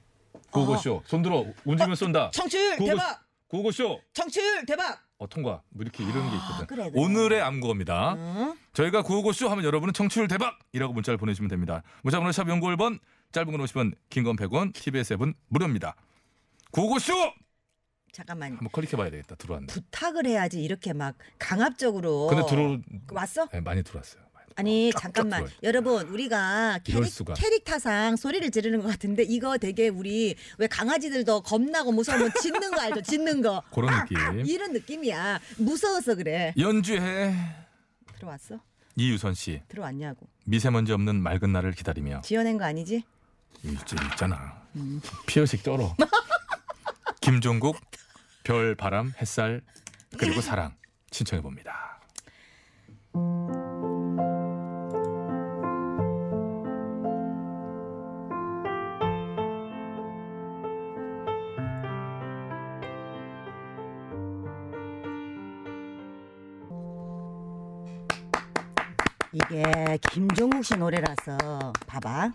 구호고쇼 0.51 1.03
손 1.05 1.21
들어 1.21 1.45
움직이면 1.65 1.95
쏜다. 1.95 2.31
청취율 2.31 2.75
구호고- 2.77 2.85
대박! 2.87 3.25
구호고쇼 3.47 4.01
청취율 4.13 4.65
대박! 4.65 5.01
어 5.17 5.27
통과 5.27 5.61
뭐 5.69 5.81
이렇게 5.81 6.03
이런 6.03 6.29
게 6.29 6.35
있거든. 6.35 6.63
아, 6.63 6.65
그래, 6.65 6.89
그래. 6.89 7.01
오늘의 7.01 7.41
암구어입니다. 7.41 8.13
응? 8.17 8.57
저희가 8.73 9.01
구호고쇼 9.01 9.47
하면 9.49 9.63
여러분은 9.63 9.93
청취율 9.93 10.27
대박이라고 10.27 10.91
문자를 10.93 11.17
보내주시면 11.17 11.47
됩니다. 11.49 11.83
문자번호 12.03 12.33
샵 12.33 12.49
연구 12.49 12.67
1번 12.67 12.99
짧은 13.31 13.51
건 13.51 13.65
50원 13.65 13.93
긴 14.09 14.23
건 14.23 14.35
100원 14.35 14.73
TBS 14.73 15.13
앱은 15.13 15.33
무료입니다. 15.49 15.95
구호고쇼 16.71 17.13
잠깐만 18.11 18.51
한번 18.53 18.69
클릭해봐야 18.71 19.09
되겠다. 19.11 19.35
들어왔네. 19.35 19.67
부탁을 19.67 20.25
해야지 20.25 20.63
이렇게 20.63 20.93
막 20.93 21.15
강압적으로. 21.37 22.27
근데 22.27 22.45
들어 22.47 22.77
왔어? 23.11 23.47
네, 23.47 23.59
많이 23.59 23.83
들어왔어요. 23.83 24.23
많이 24.33 24.45
아니 24.55 24.91
쫙쫙 24.93 25.01
잠깐만 25.01 25.39
들어와요. 25.41 25.57
여러분 25.63 26.07
우리가 26.07 26.79
이럴 26.87 27.01
캐릭, 27.01 27.11
수가. 27.13 27.33
캐릭터상 27.33 28.15
소리를 28.15 28.49
지르는 28.51 28.81
것 28.81 28.87
같은데 28.87 29.23
이거 29.23 29.57
되게 29.57 29.89
우리 29.89 30.35
왜 30.57 30.67
강아지들도 30.67 31.41
겁나고 31.41 31.91
무서우면 31.91 32.31
짖는 32.41 32.71
거 32.71 32.79
알죠? 32.79 33.01
짖는 33.01 33.41
거 33.41 33.61
그런 33.73 33.93
느낌. 34.05 34.45
이런 34.45 34.71
느낌이야 34.71 35.41
무서워서 35.57 36.15
그래 36.15 36.53
연주해 36.57 37.33
들어왔어? 38.17 38.61
이유선 38.95 39.33
씨 39.33 39.61
들어왔냐고 39.67 40.25
미세먼지 40.45 40.93
없는 40.93 41.17
맑은 41.21 41.51
날을 41.51 41.73
기다리며 41.73 42.21
지어낸 42.21 42.57
거 42.57 42.63
아니지? 42.63 43.03
이제 43.63 43.95
있잖아 44.11 44.61
피어식 45.27 45.63
쩔어 45.63 45.95
김종국 47.21 47.77
별 48.43 48.75
바람 48.75 49.11
햇살 49.19 49.61
그리고 50.17 50.41
사랑 50.41 50.75
신청해 51.11 51.41
봅니다. 51.41 51.99
이게 69.33 69.97
김종국 70.11 70.63
씨 70.63 70.75
노래라서 70.75 71.37
봐봐. 71.87 72.31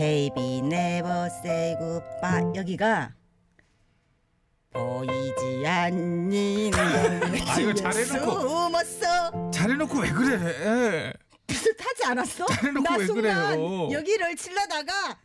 Baby 0.00 0.60
never 0.64 1.26
say 1.44 1.76
goodbye 1.78 2.50
여기가 2.56 3.12
보이지 4.72 5.66
않니 5.66 6.70
아, 6.74 7.60
이거 7.60 7.74
잘해놓고. 7.74 8.40
숨었어 8.40 9.50
잘해놓고 9.50 9.98
왜 10.00 10.08
그래? 10.08 11.12
비슷하지 11.46 12.04
않았어? 12.06 12.46
잘해놓고 12.46 12.82
나 12.88 12.96
왜 12.96 13.04
순간 13.04 13.22
그래요? 13.58 13.88
여기를 13.92 14.36
칠려다가 14.36 15.18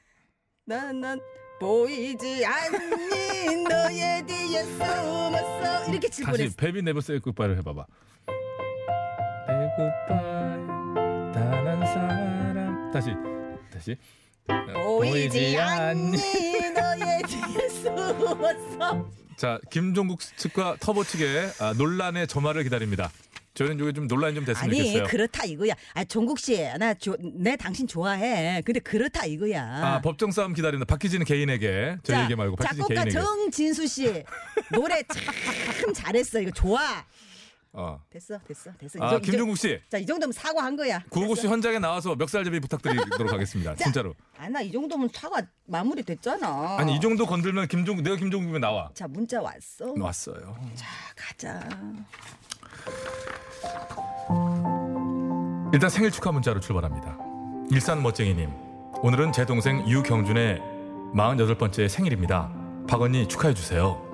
난난 0.65 1.21
보이지 1.61 2.45
않니 2.45 3.63
너의 3.69 4.25
뒤에 4.25 4.61
숨었어 4.63 5.85
이렇게 5.89 6.09
칠 6.09 6.25
다시 6.25 6.38
뻔했어 6.38 6.55
베비 6.57 6.81
네버 6.81 6.99
세이 6.99 7.19
굿바이를 7.19 7.57
해봐봐. 7.59 7.85
Say 9.47 9.69
goodbye 9.78 11.34
단한 11.34 11.86
사람 11.86 12.91
다시 12.91 13.11
다시 13.71 13.95
보이지 14.48 15.58
않니 15.58 16.18
너의 16.74 17.22
뒤에 17.28 17.70
숨었어 17.70 19.10
자 19.36 19.60
김종국 19.70 20.20
측과 20.38 20.78
터보 20.80 21.04
측의 21.04 21.52
아, 21.60 21.74
논란의 21.78 22.28
점화를 22.28 22.64
기다립니다. 22.64 23.12
저희는 23.54 23.80
이게 23.80 23.93
좀 23.93 24.08
논란이 24.08 24.36
좀 24.36 24.43
됐으면 24.46 24.64
아니 24.70 24.78
좋겠어요. 24.80 25.04
그렇다 25.08 25.46
이거야 25.46 25.74
아 25.93 26.04
종국 26.04 26.39
씨나 26.39 26.93
내 27.36 27.56
당신 27.56 27.88
좋아해 27.88 28.62
근데 28.66 28.80
그렇다 28.82 29.26
이거야 29.26 29.64
아, 29.64 30.02
법정 30.02 30.32
싸움 30.32 30.54
기다린다. 30.54 30.86
박희진은 30.86 31.26
개인에게 31.26 31.98
저희에게 32.04 32.36
말고 32.36 32.58
박희진 32.58 32.78
작곡가 32.84 33.04
개인에게. 33.06 33.12
정진수 33.12 33.88
씨 33.88 34.24
노래 34.72 35.02
참 35.04 35.93
잘했어 35.93 36.39
이거 36.41 36.52
좋아 36.52 37.06
어. 37.78 37.99
됐어 38.09 38.38
됐어 38.47 38.71
됐어 38.78 38.99
아 39.03 39.19
김종국 39.19 39.57
씨 39.57 39.80
자 39.89 39.97
이 39.99 40.05
정도면 40.05 40.32
사과한 40.32 40.76
거야 40.76 41.03
구호고 41.09 41.36
씨 41.36 41.47
현장에 41.47 41.78
나와서 41.80 42.15
멱살잡이 42.15 42.59
부탁드리도록 42.61 43.32
하겠습니다. 43.34 43.76
자. 43.76 43.84
진짜로. 43.84 44.13
아 44.38 44.47
나 44.49 44.61
이 44.61 44.71
정도면 44.71 45.09
사과 45.13 45.41
마무리 45.65 46.03
됐잖아 46.03 46.78
아니 46.78 46.95
이 46.95 46.99
정도 46.99 47.26
건들면 47.26 47.67
김종국 47.67 48.03
내가 48.03 48.15
김종국이면 48.15 48.61
나와. 48.61 48.89
자 48.93 49.07
문자 49.07 49.41
왔어 49.41 49.93
왔어요. 49.97 50.55
자 50.76 50.86
가자 51.15 51.59
일단 55.73 55.89
생일 55.89 56.11
축하 56.11 56.32
문자로 56.32 56.59
출발합니다. 56.59 57.17
일산 57.71 58.01
멋쟁이님. 58.01 58.49
오늘은 59.01 59.34
제 59.34 59.45
동생 59.45 59.86
유경준의 59.88 60.59
48번째 61.15 61.89
생일입니다. 61.89 62.51
박언니 62.88 63.28
축하해 63.28 63.53
주세요. 63.53 64.05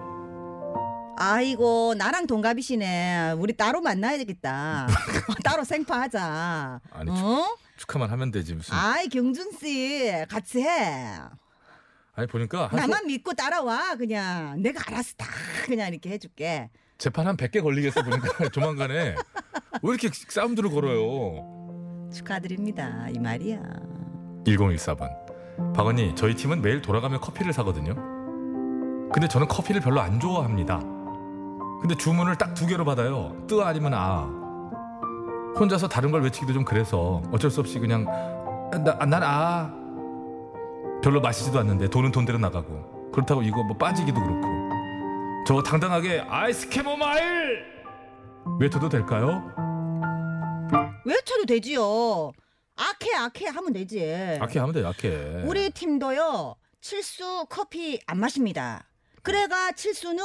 아이고 1.21 1.93
나랑 1.97 2.25
동갑이시네. 2.25 3.33
우리 3.37 3.53
따로 3.53 3.79
만나야 3.79 4.17
되겠다. 4.17 4.87
따로 5.43 5.63
생파하자. 5.63 6.79
아니, 6.91 7.11
어? 7.11 7.55
축하만 7.77 8.09
하면 8.09 8.31
되지 8.31 8.55
무슨. 8.55 8.73
아이 8.75 9.07
경준 9.07 9.51
씨 9.59 10.11
같이 10.27 10.61
해. 10.61 11.15
아니 12.15 12.27
보니까 12.27 12.67
한 12.67 12.79
나만 12.79 13.05
믿고 13.05 13.33
따라와 13.33 13.95
그냥. 13.97 14.59
내가 14.63 14.81
알아서 14.87 15.13
다 15.15 15.27
그냥 15.65 15.89
이렇게 15.89 16.09
해줄게. 16.09 16.71
재판 16.97 17.27
한 17.27 17.37
100개 17.37 17.61
걸리겠어 17.61 18.01
보니까 18.01 18.49
조만간에 18.49 19.15
왜 19.83 19.89
이렇게 19.89 20.09
싸움들을 20.11 20.71
걸어요. 20.71 22.09
축하드립니다. 22.11 23.07
이 23.13 23.19
말이야. 23.19 23.59
1014번. 24.45 25.09
박 25.75 25.85
언니, 25.85 26.15
저희 26.15 26.35
팀은 26.35 26.63
매일 26.63 26.81
돌아가며 26.81 27.19
커피를 27.19 27.53
사거든요. 27.53 27.93
근데 29.13 29.27
저는 29.27 29.47
커피를 29.47 29.81
별로 29.81 30.01
안 30.01 30.19
좋아합니다. 30.19 30.79
근데 31.81 31.95
주문을 31.95 32.37
딱 32.37 32.53
두 32.53 32.67
개로 32.67 32.85
받아요. 32.85 33.35
뜨 33.47 33.59
아니면 33.61 33.93
아. 33.95 34.29
혼자서 35.59 35.87
다른 35.87 36.11
걸 36.11 36.21
외치기도 36.23 36.53
좀 36.53 36.63
그래서 36.63 37.21
어쩔 37.31 37.49
수 37.51 37.59
없이 37.59 37.79
그냥 37.79 38.05
난 38.71 39.23
아. 39.23 39.73
별로 41.03 41.19
마시지도 41.19 41.59
않는데 41.59 41.89
돈은 41.89 42.11
돈대로 42.11 42.37
나가고 42.37 43.09
그렇다고 43.11 43.41
이거 43.41 43.63
뭐 43.63 43.75
빠지기도 43.75 44.19
그렇고 44.21 44.47
저 45.47 45.61
당당하게 45.63 46.23
아이스 46.29 46.69
캐모마일 46.69 47.65
외쳐도 48.59 48.87
될까요? 48.89 49.41
외쳐도 51.03 51.45
되지요. 51.47 52.31
아캐 52.77 53.15
아캐 53.15 53.47
하면 53.47 53.73
되지. 53.73 53.99
아캐 54.39 54.59
하면 54.59 54.73
돼 54.73 54.83
아캐. 54.83 55.09
우리 55.45 55.69
팀도요. 55.71 56.55
칠수 56.79 57.47
커피 57.49 57.99
안 58.07 58.19
마십니다. 58.19 58.85
그래가 59.23 59.71
칠수는 59.71 60.23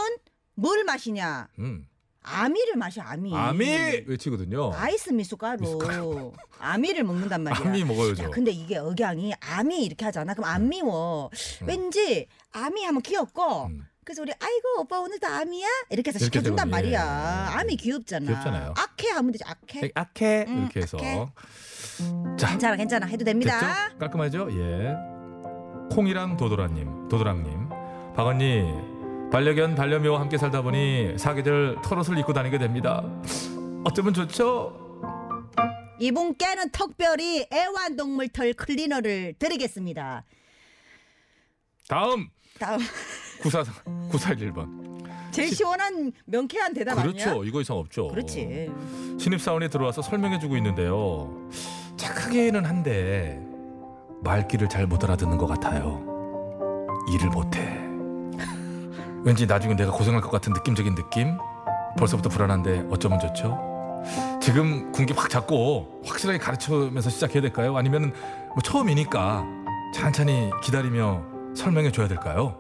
뭘 0.57 0.85
마시냐? 0.85 1.49
음. 1.59 1.87
아미를 2.29 2.75
마셔 2.77 3.03
아미. 3.03 3.33
아미 3.33 3.67
외치거든요. 4.07 4.73
아이스 4.75 5.11
미숫가루. 5.11 5.61
미숫가루. 5.61 6.33
아미를 6.59 7.05
먹는단 7.05 7.43
말이야. 7.45 7.69
아미 7.69 7.85
먹어야죠. 7.85 8.25
야, 8.25 8.31
근데 8.31 8.51
이게 8.51 8.79
억양이 8.79 9.33
아미 9.41 9.85
이렇게 9.85 10.05
하잖아. 10.07 10.35
그럼 10.35 10.51
안 10.51 10.69
미워. 10.69 11.31
음. 11.63 11.67
왠지 11.69 12.27
아미 12.53 12.83
하면 12.85 13.01
귀엽고. 13.03 13.67
음. 13.67 13.87
그래서 14.05 14.23
우리 14.23 14.33
아이고 14.41 14.81
오빠 14.81 14.99
오늘도 15.01 15.27
아미야 15.27 15.67
이렇게 15.91 16.11
해서 16.11 16.19
이렇게 16.19 16.39
시켜준단 16.39 16.69
되거든요. 16.69 16.71
말이야. 16.71 17.49
예. 17.53 17.59
아미 17.59 17.77
귀엽잖아. 17.77 18.27
귀엽잖아요. 18.27 18.75
아캐 18.77 19.09
하면 19.11 19.33
되지 19.33 19.45
아캐. 19.45 19.91
악해 19.95 20.45
음, 20.49 20.59
이렇게 20.63 20.81
해서 20.81 20.97
악해. 20.99 21.27
자 22.39 22.49
괜찮아 22.51 22.77
괜찮아 22.77 23.07
해도 23.07 23.25
됩니다. 23.25 23.85
됐죠? 23.89 23.99
깔끔하죠? 23.99 24.49
예. 24.53 24.95
콩이랑 25.95 26.37
도도라님, 26.37 27.09
도도랑님, 27.09 27.69
박언니 28.17 28.96
반려견 29.31 29.75
반려묘와 29.75 30.21
함께 30.21 30.39
살다 30.39 30.63
보니 30.63 31.19
사계절 31.19 31.79
털옷을 31.83 32.17
입고 32.19 32.33
다니게 32.33 32.59
됩니다. 32.59 33.03
어쩌면 33.85 34.15
좋죠? 34.15 34.85
이분께는 35.99 36.71
특별히 36.71 37.47
애완동물 37.53 38.29
털 38.29 38.53
클리너를 38.53 39.35
드리겠습니다. 39.39 40.25
다음 41.89 42.29
다음 42.59 42.81
94 43.43 43.63
941번. 44.11 44.87
제일 45.33 45.55
시원한 45.55 46.13
명쾌한 46.25 46.73
대답 46.73 46.99
아니야? 46.99 47.13
그렇죠. 47.13 47.45
이거 47.45 47.61
이상 47.61 47.77
없죠. 47.77 48.09
그렇지. 48.09 48.71
신입 49.19 49.41
사원이 49.41 49.69
들어와서 49.69 50.03
설명해주고 50.03 50.57
있는데요. 50.57 51.51
착하게는 51.97 52.65
한데 52.65 53.41
말귀를 54.23 54.69
잘 54.69 54.87
못 54.87 55.03
알아듣는 55.05 55.37
것 55.37 55.47
같아요. 55.47 56.03
일을 57.13 57.29
못해. 57.31 57.86
왠지 59.27 59.45
나중에 59.45 59.75
내가 59.75 59.91
고생할 59.91 60.21
것 60.21 60.31
같은 60.31 60.53
느낌적인 60.53 60.95
느낌? 60.95 61.37
벌써부터 61.99 62.29
불안한데 62.29 62.87
어쩌면 62.91 63.19
좋죠? 63.19 63.59
지금 64.41 64.93
군기 64.93 65.13
확 65.15 65.29
잡고 65.29 66.03
확실하게 66.07 66.39
가르치면서 66.39 67.11
시작해야 67.11 67.43
될까요? 67.43 67.77
아니면 67.77 68.13
뭐 68.51 68.59
처음이니까 68.63 69.45
찬찬히 69.93 70.51
기다리며 70.63 71.25
설명해 71.57 71.91
줘야 71.91 72.07
될까요? 72.07 72.57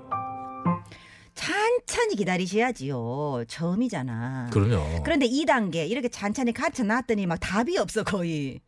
찬찬히 1.37 2.17
기다리셔야지요. 2.17 3.45
처음이잖아. 3.47 4.51
그럼요. 4.53 5.03
그런데 5.05 5.29
2단계 5.29 5.89
이렇게 5.89 6.09
찬찬히 6.09 6.53
가르쳐 6.53 6.83
놨더니 6.83 7.27
막 7.27 7.39
답이 7.39 7.79
없어 7.79 8.03
거의. 8.03 8.61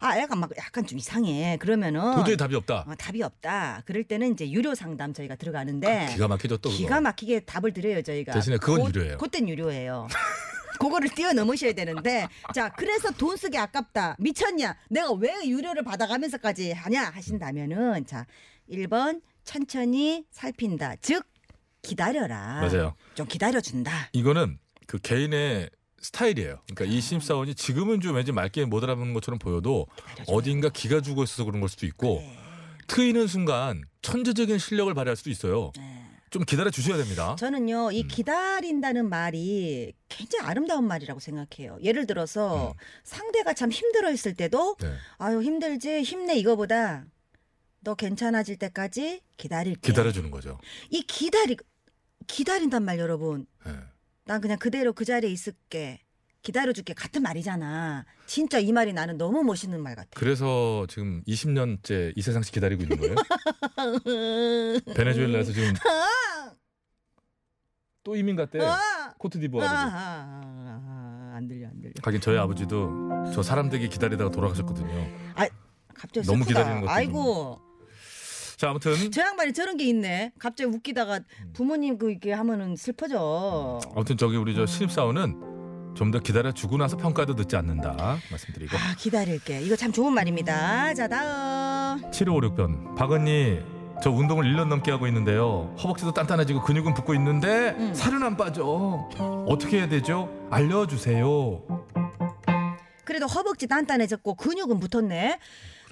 아, 0.00 0.16
애가 0.18 0.34
막 0.36 0.50
약간 0.58 0.86
좀 0.86 0.98
이상해. 0.98 1.56
그러면은 1.58 2.14
도저히 2.14 2.36
답이 2.36 2.54
없다. 2.54 2.84
어, 2.88 2.94
답이 2.96 3.22
없다. 3.22 3.82
그럴 3.86 4.04
때는 4.04 4.32
이제 4.32 4.50
유료 4.50 4.74
상담 4.74 5.12
저희가 5.12 5.36
들어가는데 5.36 6.08
기가 6.12 6.28
막히죠 6.28 6.56
또 6.58 6.68
그거. 6.70 6.78
기가 6.78 7.00
막히게 7.00 7.40
답을 7.40 7.72
드려요 7.72 8.02
저희가. 8.02 8.32
대신에 8.32 8.56
그건 8.58 8.90
그- 8.92 8.98
유료예요. 8.98 9.18
그땐 9.18 9.48
유료예요. 9.48 10.08
그거를 10.78 11.08
뛰어넘으셔야 11.08 11.72
되는데 11.72 12.28
자 12.54 12.68
그래서 12.68 13.10
돈 13.10 13.36
쓰기 13.38 13.56
아깝다 13.56 14.14
미쳤냐 14.18 14.76
내가 14.90 15.10
왜 15.12 15.32
유료를 15.46 15.82
받아가면서까지 15.84 16.72
하냐 16.72 17.04
하신다면은 17.14 18.04
자 18.04 18.26
1번 18.70 19.22
천천히 19.42 20.26
살핀다 20.30 20.96
즉 21.00 21.24
기다려라 21.80 22.60
맞아요. 22.60 22.94
좀 23.14 23.26
기다려준다 23.26 24.10
이거는 24.12 24.58
그 24.86 24.98
개인의 24.98 25.70
스타일이에요. 26.00 26.60
그러니까 26.66 26.84
이 26.84 27.00
신입사원이 27.00 27.54
지금은 27.54 28.00
좀 28.00 28.16
왠지 28.16 28.32
맑게 28.32 28.64
못 28.66 28.82
알아듣는 28.84 29.14
것처럼 29.14 29.38
보여도 29.38 29.86
어딘가 30.28 30.68
기가 30.68 31.00
죽어 31.00 31.24
있어서 31.24 31.44
그런 31.44 31.60
걸 31.60 31.68
수도 31.68 31.86
있고 31.86 32.18
그래. 32.18 32.38
트이는 32.86 33.26
순간 33.26 33.82
천재적인 34.02 34.58
실력을 34.58 34.92
발휘할 34.94 35.16
수도 35.16 35.30
있어요. 35.30 35.72
네. 35.76 36.06
좀 36.30 36.44
기다려 36.44 36.70
주셔야 36.70 36.96
됩니다. 36.96 37.36
저는요 37.38 37.92
이 37.92 38.02
음. 38.02 38.08
기다린다는 38.08 39.08
말이 39.08 39.92
굉장히 40.08 40.46
아름다운 40.46 40.86
말이라고 40.86 41.20
생각해요 41.20 41.78
예를 41.82 42.06
들어서 42.06 42.72
음. 42.72 42.72
상대가 43.04 43.52
참 43.54 43.70
힘들어 43.70 44.10
있을 44.10 44.34
때도 44.34 44.76
네. 44.80 44.92
아유 45.18 45.40
힘들지 45.40 46.02
힘내 46.02 46.34
이거보다 46.34 47.04
너 47.80 47.94
괜찮아질 47.94 48.58
때까지 48.58 49.20
기다릴게 49.36 49.80
기다려 49.80 50.12
주는 50.12 50.30
거죠. 50.30 50.58
이 50.90 51.02
기다리 51.02 51.56
기다린단 52.26 52.84
말 52.84 52.98
여러분. 52.98 53.46
네. 53.64 53.72
난 54.26 54.40
그냥 54.40 54.58
그대로 54.58 54.92
그 54.92 55.04
자리에 55.04 55.30
있을게. 55.30 56.00
기다려줄게 56.42 56.94
같은 56.94 57.22
말이잖아. 57.22 58.04
진짜 58.26 58.58
이 58.60 58.70
말이 58.70 58.92
나는 58.92 59.18
너무 59.18 59.42
멋있는 59.42 59.80
말 59.82 59.96
같아. 59.96 60.08
그래서 60.14 60.86
지금 60.88 61.22
20년째 61.26 62.12
이 62.14 62.22
세상씩 62.22 62.54
기다리고 62.54 62.82
있는 62.84 62.98
거예요. 62.98 63.14
베네수엘라에서 64.94 65.52
지금 65.52 65.72
또 68.04 68.14
이민 68.14 68.36
갔대. 68.36 68.60
아, 68.62 69.12
코트디부아르. 69.18 69.66
아, 69.66 69.72
아, 69.72 69.90
아, 70.52 71.32
안 71.36 71.48
들려 71.48 71.66
안 71.66 71.80
들려. 71.80 71.92
하긴 72.00 72.20
저희 72.20 72.38
아버지도 72.38 73.32
저 73.34 73.42
사람 73.42 73.68
되게 73.68 73.88
기다리다가 73.88 74.30
돌아가셨거든요. 74.30 75.08
갑자기 75.94 76.26
너무 76.28 76.44
슬프다. 76.44 76.60
기다리는 76.60 76.80
것도 76.82 76.90
아이고 76.92 77.60
자 78.56 78.70
아무튼 78.70 78.94
저 79.10 79.20
양반이 79.20 79.52
저런 79.52 79.76
게 79.76 79.84
있네. 79.84 80.32
갑자기 80.38 80.70
웃기다가 80.70 81.20
부모님 81.52 81.98
그 81.98 82.10
이렇게 82.10 82.32
하면은 82.32 82.74
슬퍼져. 82.76 83.78
아무튼 83.94 84.16
저기 84.16 84.36
우리 84.36 84.54
저 84.54 84.64
신입사원은 84.66 85.54
좀 85.94 86.10
더 86.10 86.18
기다려 86.18 86.52
주고 86.52 86.76
나서 86.76 86.94
평가도 86.96 87.34
듣지 87.34 87.56
않는다 87.56 88.18
말씀드리고 88.30 88.76
아 88.76 88.94
기다릴게. 88.98 89.60
이거 89.62 89.76
참 89.76 89.92
좋은 89.92 90.12
말입니다. 90.12 90.92
자 90.94 91.06
다음. 91.08 92.00
7556번 92.10 92.94
박언니 92.96 93.60
저 94.02 94.10
운동을 94.10 94.44
1년 94.44 94.68
넘게 94.68 94.90
하고 94.90 95.06
있는데요 95.06 95.74
허벅지도 95.82 96.12
단단해지고 96.12 96.60
근육은 96.62 96.92
붙고 96.92 97.14
있는데 97.14 97.74
음. 97.78 97.94
살은 97.94 98.22
안 98.22 98.36
빠져 98.36 99.08
어떻게 99.48 99.78
해야 99.78 99.88
되죠? 99.88 100.28
알려주세요 100.50 101.62
그래도 103.06 103.24
허벅지 103.26 103.66
단단해졌고 103.66 104.34
근육은 104.34 104.78
붙었네. 104.80 105.38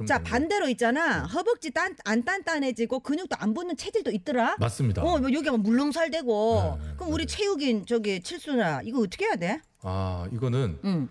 자 0.06 0.18
되는 0.18 0.24
반대로 0.24 0.68
있잖아. 0.68 1.22
허벅지 1.24 1.70
단, 1.70 1.94
안 2.04 2.24
단단해지고 2.24 3.00
근육도 3.00 3.36
안 3.38 3.54
붙는 3.54 3.76
체질도 3.76 4.10
있더라. 4.10 4.56
맞습니다 4.58 5.02
어, 5.02 5.18
뭐 5.18 5.32
여기 5.32 5.48
막 5.50 5.60
물렁살되고. 5.60 6.78
네, 6.80 6.86
네, 6.88 6.94
그럼 6.96 7.12
우리 7.12 7.24
맞아요. 7.24 7.26
체육인 7.26 7.86
저기 7.86 8.20
칠순아 8.20 8.82
이거 8.84 9.00
어떻게 9.00 9.26
해야 9.26 9.36
돼? 9.36 9.60
아 9.82 10.26
이거는 10.32 10.78
응, 10.84 11.08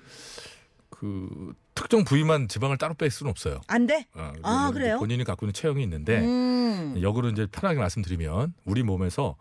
그 0.90 1.54
특정 1.76 2.04
부위만 2.04 2.48
지방을 2.48 2.78
따로 2.78 2.94
뺄 2.94 3.10
수는 3.12 3.30
없어요 3.30 3.62
안 3.68 3.88
돼? 3.88 4.08
어, 4.16 4.32
아, 4.44 4.70
이제 4.70 4.80
그래요? 4.80 5.00
본인이 5.00 5.24
갖고 5.24 5.46
있는 5.46 5.54
체형이 5.54 5.82
있는데 5.84 6.20
음, 6.20 6.96
역으로 7.02 7.30
이제 7.30 7.48
편하게 7.52 7.80
말씀드리면 7.80 8.54
우리 8.66 8.84
몸에서 8.84 9.36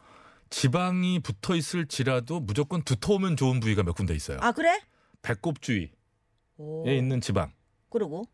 지방이 0.50 1.20
붙어 1.20 1.54
있을지라도 1.56 2.40
무조건 2.40 2.82
두터우면 2.82 3.36
좋은 3.36 3.58
부위가 3.60 3.82
몇 3.82 3.94
군데 3.94 4.14
있어요. 4.14 4.38
아 4.40 4.52
그래? 4.52 4.80
배꼽 5.22 5.62
주위에 5.62 5.88
오. 6.58 6.84
있는 6.88 7.20
지방은 7.20 7.52
그러고 7.90 8.24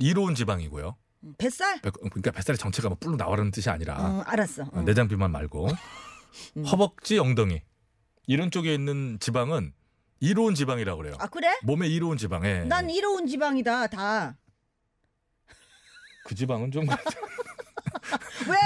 이로운 0.00 0.34
지방이고요. 0.34 0.96
음, 1.24 1.34
뱃살? 1.38 1.80
배- 1.82 1.90
그러니까 1.90 2.30
뱃살의 2.30 2.58
전체가 2.58 2.88
막 2.88 2.98
뿔로 3.00 3.16
나와라는 3.16 3.50
뜻이 3.50 3.68
아니라 3.70 3.98
응, 4.00 4.22
알았어. 4.26 4.62
어, 4.64 4.70
응. 4.76 4.84
내장 4.84 5.06
비만 5.08 5.30
말고 5.30 5.68
음. 6.56 6.64
허벅지, 6.64 7.18
엉덩이 7.18 7.62
이런 8.26 8.50
쪽에 8.50 8.72
있는 8.74 9.18
지방은 9.20 9.72
이로운 10.20 10.54
지방이라고 10.54 10.98
그래요. 10.98 11.16
아 11.18 11.26
그래? 11.28 11.58
몸에 11.62 11.88
이로운 11.88 12.16
지방에 12.16 12.64
난 12.64 12.88
이로운 12.90 13.26
지방이다 13.26 13.86
다. 13.88 14.36
그 16.24 16.34
지방은 16.34 16.70
좀 16.70 16.86
왜? 18.48 18.56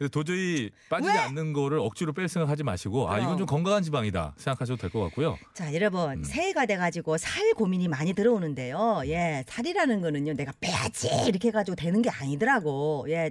그래서 0.00 0.08
도저히 0.10 0.70
빠지지 0.88 1.12
왜? 1.12 1.18
않는 1.18 1.52
거를 1.52 1.78
억지로 1.78 2.14
뺄 2.14 2.26
생각하지 2.26 2.62
마시고 2.64 3.10
아 3.10 3.18
이건. 3.18 3.36
좀 3.36 3.46
건강한 3.46 3.82
지방이다 3.82 4.32
생각하셔도 4.38 4.80
될 4.80 4.90
것 4.90 5.00
같고요. 5.04 5.36
자, 5.52 5.72
여러분, 5.74 6.10
음. 6.20 6.24
새해가 6.24 6.64
돼가지고 6.64 7.18
살 7.18 7.52
고민이 7.52 7.86
많이 7.88 8.14
들어오는데요. 8.14 9.02
예, 9.04 9.44
살이라는 9.46 10.00
거는요, 10.00 10.32
내가 10.32 10.52
빼야지 10.58 11.10
이렇게 11.28 11.48
해가지고 11.48 11.74
되는 11.76 12.00
게 12.00 12.08
아니더라고. 12.08 13.04
예, 13.10 13.30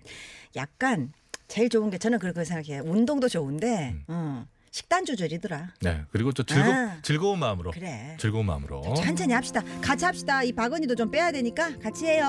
약간 0.55 1.11
제일 1.47 1.69
좋은 1.69 1.89
게 1.89 1.97
저는 1.97 2.19
그렇게 2.19 2.45
생각해요. 2.45 2.83
운동도 2.85 3.27
좋은데, 3.27 3.95
음. 3.95 4.03
어, 4.07 4.45
식단 4.69 5.05
조절이더라. 5.05 5.69
네 5.81 6.03
그리고 6.11 6.31
또 6.33 6.43
즐거 6.43 6.71
아. 6.71 6.99
즐거운 7.01 7.39
마음으로 7.39 7.71
그래. 7.71 8.15
즐거운 8.19 8.45
마음으로 8.45 8.83
천천히 8.95 9.33
합시다. 9.33 9.63
같이 9.81 10.05
합시다. 10.05 10.43
이 10.43 10.51
박은이도 10.53 10.93
좀 10.93 11.09
빼야 11.09 11.31
되니까 11.31 11.75
같이 11.79 12.05
해요. 12.05 12.25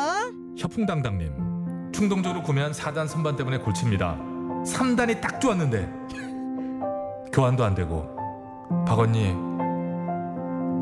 협풍당당님 0.59 1.93
충동적으로 1.93 2.43
구매한 2.43 2.72
4단 2.72 3.07
선반 3.07 3.36
때문에 3.36 3.59
골칩니다. 3.59 4.30
3단이 4.64 5.20
딱 5.20 5.40
좋았는데 5.40 5.88
교환도 7.32 7.64
안 7.64 7.74
되고 7.74 8.02
박언니 8.86 9.32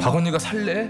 박언니가 0.00 0.38
살래? 0.38 0.88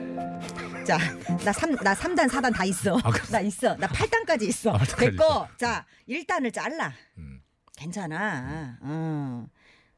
자, 0.84 0.96
나 1.44 1.52
삼, 1.52 1.74
나 1.76 1.92
3단, 1.94 2.28
4단 2.30 2.54
다 2.54 2.64
있어. 2.64 2.96
아, 3.02 3.10
그래. 3.10 3.22
나 3.30 3.40
있어. 3.40 3.76
나 3.76 3.86
8단까지 3.88 4.42
있어. 4.44 4.70
아, 4.70 4.78
8단까지 4.78 4.96
됐고, 4.98 5.22
있어. 5.24 5.48
자, 5.58 5.84
1단을 6.08 6.52
잘라. 6.52 6.92
음. 7.18 7.42
괜찮아. 7.76 8.78
어. 8.80 9.46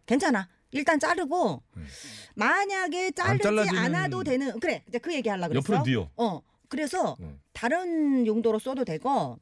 괜찮아. 0.07 0.49
일단 0.73 0.99
자르고 0.99 1.63
음. 1.77 1.87
만약에 2.35 3.13
자르지 3.13 3.43
잘라지는- 3.49 3.79
않아도 3.79 4.25
되는 4.25 4.59
그래 4.61 4.83
이제 4.89 4.99
그 4.99 5.13
얘기 5.15 5.29
하려고 5.29 5.49
그랬어. 5.53 5.75
옆으로 5.75 5.85
뉘어. 5.85 6.11
어 6.17 6.41
그래서 6.69 7.17
음. 7.21 7.41
다른 7.53 8.27
용도로 8.27 8.59
써도 8.61 8.85
되고 8.85 9.39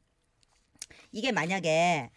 이게 1.13 1.33
만약에 1.33 2.11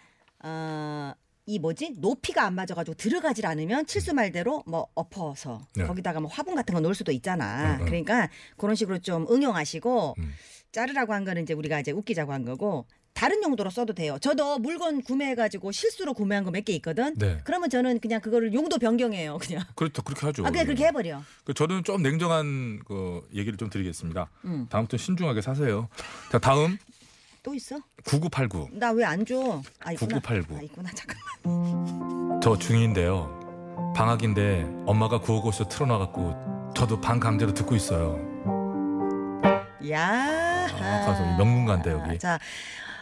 어. 0.43 1.13
이 1.47 1.57
뭐지 1.57 1.95
높이가 1.97 2.45
안 2.45 2.53
맞아가지고 2.53 2.93
들어가질 2.93 3.47
않으면 3.47 3.87
칠수 3.87 4.13
말대로 4.13 4.63
뭐 4.67 4.87
엎어서 4.93 5.59
네. 5.75 5.85
거기다가 5.85 6.19
뭐 6.19 6.29
화분 6.29 6.53
같은 6.55 6.73
거 6.73 6.79
놓을 6.79 6.93
수도 6.93 7.11
있잖아. 7.11 7.75
음, 7.77 7.81
음. 7.81 7.85
그러니까 7.85 8.29
그런 8.57 8.75
식으로 8.75 8.99
좀 8.99 9.25
응용하시고 9.29 10.15
음. 10.19 10.31
자르라고 10.71 11.13
한 11.13 11.25
거는 11.25 11.41
이제 11.43 11.53
우리가 11.53 11.79
이제 11.79 11.91
웃기자고 11.91 12.31
한 12.31 12.45
거고 12.45 12.85
다른 13.13 13.43
용도로 13.43 13.71
써도 13.71 13.91
돼요. 13.93 14.17
저도 14.21 14.59
물건 14.59 15.01
구매해가지고 15.01 15.71
실수로 15.73 16.13
구매한 16.13 16.45
거 16.45 16.51
몇 16.51 16.63
개 16.63 16.73
있거든. 16.73 17.15
네. 17.15 17.39
그러면 17.43 17.69
저는 17.71 17.99
그냥 17.99 18.21
그거를 18.21 18.53
용도 18.53 18.77
변경해요. 18.77 19.37
그냥. 19.39 19.63
그렇죠 19.75 20.03
그렇게 20.03 20.25
하죠. 20.27 20.45
아 20.45 20.51
그냥 20.51 20.65
그렇게 20.67 20.85
해버려. 20.85 21.21
그 21.43 21.53
저는 21.55 21.83
좀 21.83 22.01
냉정한 22.03 22.81
그 22.85 23.27
얘기를 23.33 23.57
좀 23.57 23.69
드리겠습니다. 23.69 24.29
음. 24.45 24.67
다음부터 24.69 24.95
신중하게 24.95 25.41
사세요. 25.41 25.89
자 26.31 26.37
다음 26.39 26.77
또 27.43 27.53
있어? 27.55 27.77
9989 28.05 28.69
나 28.77 28.91
왜 28.93 29.03
안 29.03 29.25
줘? 29.25 29.61
아 29.79 29.91
있구나. 29.93 30.19
9989. 30.19 30.57
아 30.57 30.61
있구나. 30.61 30.89
잠깐만. 30.91 32.39
저 32.41 32.53
중2인데요. 32.53 33.41
방학인데 33.95 34.63
엄마가 34.85 35.19
구호고쇼 35.19 35.67
틀어놔갖고 35.67 36.71
저도 36.75 37.01
방 37.01 37.19
강제로 37.19 37.53
듣고 37.53 37.75
있어요. 37.75 38.17
야. 39.89 40.67
아, 40.71 41.05
가서 41.05 41.37
명문가인데 41.37 41.91
여기. 41.91 42.19
자 42.19 42.39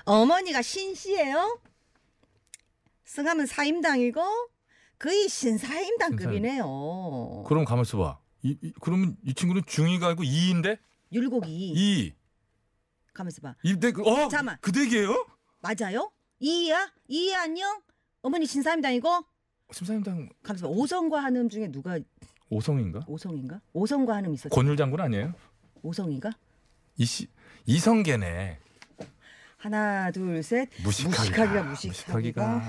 어머니가 0.05 0.61
신씨예요. 0.61 1.59
승하면 3.05 3.45
사임당이고 3.45 4.21
거의 4.99 5.27
신사임당급이네요. 5.27 7.43
그럼 7.47 7.65
가만 7.65 7.81
있어 7.83 7.97
봐. 7.97 8.19
이, 8.41 8.57
이- 8.61 8.71
그러면 8.79 9.17
이 9.25 9.33
친구는 9.33 9.63
중2가 9.63 10.03
아니고 10.05 10.23
2인데? 10.23 10.77
율곡이 11.11 11.49
2. 11.51 12.13
가만있어 13.19 13.41
봐. 13.41 13.55
이대 13.63 13.91
그, 13.91 14.01
어? 14.03 14.29
잠깐만. 14.29 14.57
그 14.61 14.71
댁이에요? 14.71 15.27
맞아요? 15.59 16.11
이야? 16.39 16.89
이야 17.09 17.41
안녕? 17.41 17.81
어머니 18.21 18.45
신사임당이고 18.45 19.25
심사임당 19.71 20.29
가만있어 20.41 20.67
봐. 20.67 20.73
오성과 20.73 21.21
한음 21.23 21.49
중에 21.49 21.69
누가 21.69 21.99
오성인가? 22.49 23.01
오성인가? 23.07 23.59
오성과 23.73 24.15
한음 24.15 24.33
있었죠. 24.33 24.55
권율 24.55 24.77
장군 24.77 25.01
아니에요? 25.01 25.33
오성인가? 25.81 26.31
이씨 26.97 27.27
이성계네. 27.65 28.59
하나 29.57 30.09
둘 30.11 30.41
셋. 30.41 30.69
무식하기가. 30.81 31.63
무식하기가 31.63 31.63
무식하기가. 31.63 32.61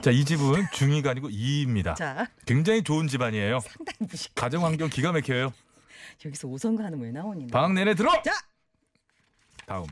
자, 0.00 0.10
이 0.10 0.24
집은 0.24 0.64
중2가 0.72 1.10
아니고 1.10 1.28
2입니다. 1.28 1.94
자 1.94 2.28
굉장히 2.44 2.82
좋은 2.82 3.06
집안이에요. 3.06 3.60
상당히 3.60 3.98
무식. 4.10 4.34
가정 4.34 4.64
환경 4.64 4.88
기가 4.88 5.12
막혀요. 5.12 5.52
여기서 6.24 6.48
오성과 6.48 6.84
한음 6.84 7.02
왜 7.02 7.12
나오니? 7.12 7.46
너? 7.46 7.52
방학 7.52 7.74
내내 7.74 7.94
들어. 7.94 8.10
자 8.22 8.32
다음. 9.72 9.86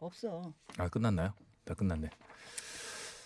없어. 0.00 0.52
아, 0.76 0.88
끝났나요? 0.88 1.32
다 1.64 1.74
끝났네. 1.74 2.10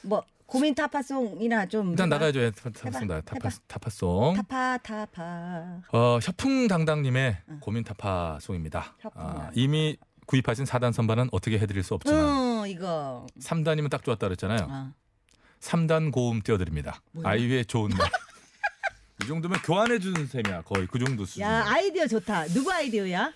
뭐 0.02 0.22
고민 0.44 0.74
타파송이나 0.74 1.64
좀 1.66 1.90
일단. 1.92 2.10
나가야죠. 2.10 2.40
예, 2.40 2.50
타파송다. 2.50 3.22
타파 3.22 3.48
타파송. 3.66 4.34
타파 4.36 4.78
타파. 4.82 5.80
어, 5.92 6.18
협풍 6.22 6.68
당당님의 6.68 7.38
고민 7.60 7.84
타파송입니다. 7.84 8.96
협풍. 9.00 9.22
아, 9.22 9.50
이미 9.54 9.96
구입하신 10.26 10.66
4단 10.66 10.92
선반은 10.92 11.30
어떻게 11.32 11.58
해드릴 11.58 11.82
수 11.82 11.94
없지만 11.94 12.20
응 12.64 12.68
이거. 12.68 13.26
3단이면 13.40 13.88
딱 13.88 14.04
좋았다 14.04 14.26
그랬잖아요. 14.26 14.66
아. 14.68 14.92
3단 15.60 16.12
고음 16.12 16.42
띄워드립니다. 16.42 17.00
뭐야? 17.12 17.28
아이유의 17.30 17.64
좋은 17.64 17.88
날. 17.90 18.10
이 19.24 19.26
정도면 19.26 19.60
교환해 19.62 19.98
주는 19.98 20.26
셈이야. 20.26 20.62
거의 20.62 20.86
그 20.86 20.98
정도 20.98 21.24
수준. 21.24 21.42
야 21.44 21.64
아이디어 21.66 22.06
좋다. 22.06 22.44
누구 22.48 22.70
아이디어야? 22.70 23.32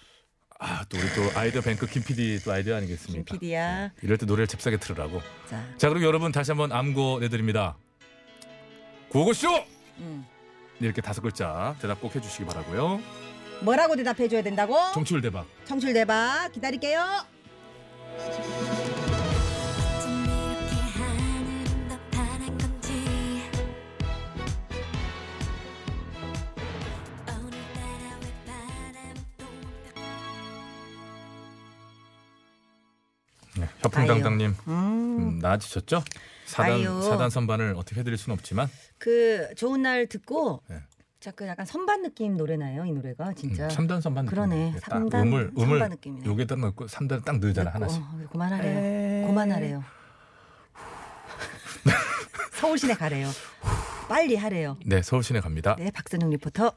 아, 0.61 0.85
또 0.89 0.99
우리 0.99 1.07
또 1.15 1.39
아이디어 1.39 1.61
뱅크 1.61 1.87
김 1.87 2.03
PD 2.03 2.41
또 2.45 2.53
아이디어 2.53 2.77
아니겠습니까? 2.77 3.25
김 3.33 3.39
PD야. 3.39 3.93
이럴 4.03 4.19
때 4.19 4.27
노래를 4.27 4.49
잽싸게 4.49 4.79
틀으라고. 4.79 5.23
자. 5.49 5.65
자, 5.77 5.89
그리고 5.89 6.05
여러분 6.07 6.33
다시 6.33 6.51
한번 6.51 6.73
암고 6.73 7.21
내드립니다. 7.21 7.77
구호고쇼! 9.11 9.49
음. 9.99 10.27
이렇게 10.81 11.01
다섯 11.01 11.21
글자 11.23 11.77
대답 11.81 12.01
꼭 12.01 12.15
해주시기 12.15 12.45
바라고요. 12.45 13.01
뭐라고 13.63 13.97
대답해줘야 13.97 14.43
된다고? 14.43 14.77
청취율 14.95 15.21
대박. 15.21 15.47
청출 15.65 15.93
대박 15.93 16.51
기다릴게요. 16.53 17.05
협풍당당님 33.81 34.55
음. 34.67 34.73
음, 34.73 35.39
나아지셨죠? 35.41 36.03
사단 36.47 36.73
아유. 36.73 37.03
사단 37.03 37.31
선반을 37.31 37.75
어떻게 37.77 38.01
해드릴 38.01 38.17
수는 38.19 38.35
없지만 38.39 38.69
그 38.99 39.49
좋은 39.57 39.83
날 39.83 40.07
듣고 40.07 40.63
네. 40.69 40.81
자그 41.21 41.47
약간 41.47 41.67
선반 41.67 42.03
느낌 42.03 42.37
노래나요 42.37 42.85
이 42.85 42.93
노래가 42.93 43.33
진짜. 43.35 43.65
음, 43.65 43.69
3단 43.69 44.01
선반 44.01 44.27
그러네. 44.27 44.55
느낌이에요. 44.57 44.81
딱 44.81 44.91
삼단 44.93 45.27
음을 45.27 45.51
선반 45.57 45.77
음을 45.77 45.89
느낌이네. 45.91 46.31
여기에다 46.31 46.57
넣고 46.57 46.87
3단 46.87 47.25
딱 47.25 47.39
넣잖아 47.39 47.71
하나씩. 47.73 48.01
어, 48.01 48.21
그만하래요. 48.31 49.27
그만하래요. 49.27 49.85
서울시내 52.55 52.95
가래요. 52.95 53.29
빨리 54.09 54.37
하래요. 54.37 54.77
네, 54.87 55.03
서울시내 55.03 55.41
갑니다. 55.41 55.77
네, 55.79 55.91
박선영 55.91 56.31
리포터. 56.31 56.73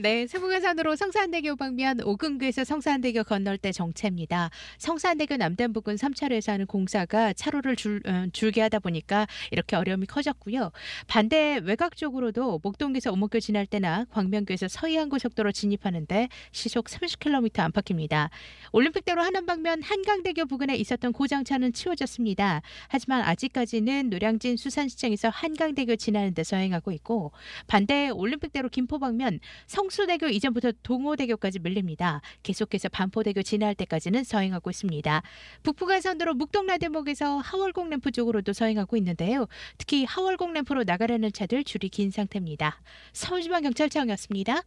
네, 0.00 0.28
세부간선으로 0.28 0.94
성산대교 0.94 1.56
방면 1.56 2.00
오금교에서 2.04 2.62
성산대교 2.62 3.24
건널 3.24 3.58
때 3.58 3.72
정체입니다. 3.72 4.48
성산대교 4.78 5.38
남단 5.38 5.72
부근 5.72 5.96
3차로에서 5.96 6.52
하는 6.52 6.66
공사가 6.66 7.32
차로를 7.32 7.74
줄, 7.74 8.00
어, 8.06 8.26
줄게 8.32 8.60
하다 8.60 8.78
보니까 8.78 9.26
이렇게 9.50 9.74
어려움이 9.74 10.06
커졌고요. 10.06 10.70
반대 11.08 11.60
외곽 11.64 11.96
쪽으로도 11.96 12.60
목동교에서 12.62 13.10
오목교 13.10 13.40
지날 13.40 13.66
때나 13.66 14.04
광명교에서 14.12 14.68
서해안 14.68 15.08
고속도로 15.08 15.50
진입하는데 15.50 16.28
시속 16.52 16.84
30km 16.84 17.58
안팎입니다. 17.58 18.30
올림픽대로 18.70 19.20
하남 19.20 19.46
방면 19.46 19.82
한강대교 19.82 20.46
부근에 20.46 20.76
있었던 20.76 21.12
고장차는 21.12 21.72
치워졌습니다. 21.72 22.62
하지만 22.86 23.22
아직까지는 23.22 24.10
노량진 24.10 24.58
수산시장에서 24.58 25.28
한강대교 25.30 25.96
지나는 25.96 26.34
데 26.34 26.44
서행하고 26.44 26.92
있고 26.92 27.32
반대 27.66 28.10
올림픽대로 28.10 28.68
김포 28.68 29.00
방면 29.00 29.40
성 29.66 29.87
수대교 29.90 30.28
이전부터 30.28 30.72
동호대교까지 30.82 31.60
밀립니다. 31.60 32.20
계속해서 32.42 32.88
반포대교 32.88 33.42
지날 33.42 33.74
때까지는 33.74 34.24
서행하고 34.24 34.70
있습니다. 34.70 35.22
북부간선도로 35.62 36.34
묵동라대목에서 36.34 37.38
하월곡 37.38 37.88
램프 37.88 38.10
쪽으로도 38.10 38.52
서행하고 38.52 38.96
있는데요. 38.96 39.46
특히 39.76 40.04
하월곡 40.04 40.52
램프로 40.52 40.84
나가려는 40.84 41.32
차들 41.32 41.64
줄이 41.64 41.88
긴 41.88 42.10
상태입니다. 42.10 42.80
서울지방경찰청이었습니다. 43.12 44.62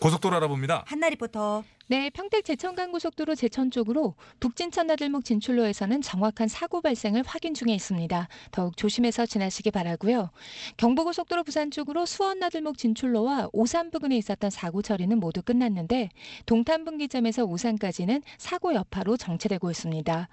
고속도로 0.00 0.36
알아봅니다. 0.36 0.84
한나 0.86 1.08
리포터. 1.10 1.62
네, 1.90 2.08
평택 2.08 2.44
제천간 2.44 2.92
고속도로 2.92 3.34
제천 3.34 3.72
쪽으로 3.72 4.14
북진천 4.38 4.86
나들목 4.86 5.24
진출로에서는 5.24 6.02
정확한 6.02 6.46
사고 6.46 6.80
발생을 6.82 7.24
확인 7.26 7.52
중에 7.52 7.74
있습니다. 7.74 8.28
더욱 8.52 8.76
조심해서 8.76 9.26
지나시기 9.26 9.72
바라고요. 9.72 10.30
경부고속도로 10.76 11.42
부산 11.42 11.72
쪽으로 11.72 12.06
수원 12.06 12.38
나들목 12.38 12.78
진출로와 12.78 13.48
오산 13.52 13.90
부근에 13.90 14.16
있었던 14.18 14.50
사고 14.50 14.82
처리는 14.82 15.18
모두 15.18 15.42
끝났는데 15.42 16.10
동탄 16.46 16.84
분기점에서 16.84 17.42
오산까지는 17.42 18.22
사고 18.38 18.72
여파로 18.72 19.16
정체되고 19.16 19.68
있습니다. 19.68 20.28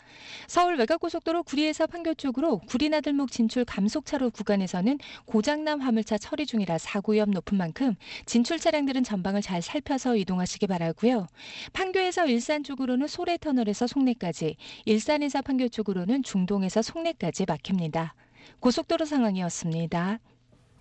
서울 0.45 0.76
외곽고속도로 0.76 1.41
구리에서 1.41 1.88
판교 1.88 2.14
쪽으로 2.14 2.60
구리 2.68 2.89
나들목 2.89 3.32
진출 3.32 3.66
감속차로 3.66 4.30
구간에서는 4.30 4.99
고장난 5.26 5.82
화물차 5.82 6.20
처리 6.20 6.45
중이라 6.45 6.78
사고 6.78 7.14
위험 7.14 7.32
높은 7.32 7.58
만큼 7.58 7.95
진출 8.28 8.60
차량들은 8.60 9.03
전방을 9.03 9.41
잘 9.41 9.64
살펴서 9.64 10.16
이동하시기 10.18 10.68
바라고요. 10.68 11.26
판교에서 11.74 12.26
일산 12.28 12.64
쪽으로는 12.64 13.08
소래터널에서 13.08 13.88
송내까지, 13.88 14.58
일산에서 14.86 15.41
판교 15.41 15.70
쪽으로는 15.70 16.24
중동에서 16.24 16.82
송내까지 16.82 17.45
막힙니다. 17.48 18.14
고속도로 18.60 19.06
상황이었습니다. 19.06 20.20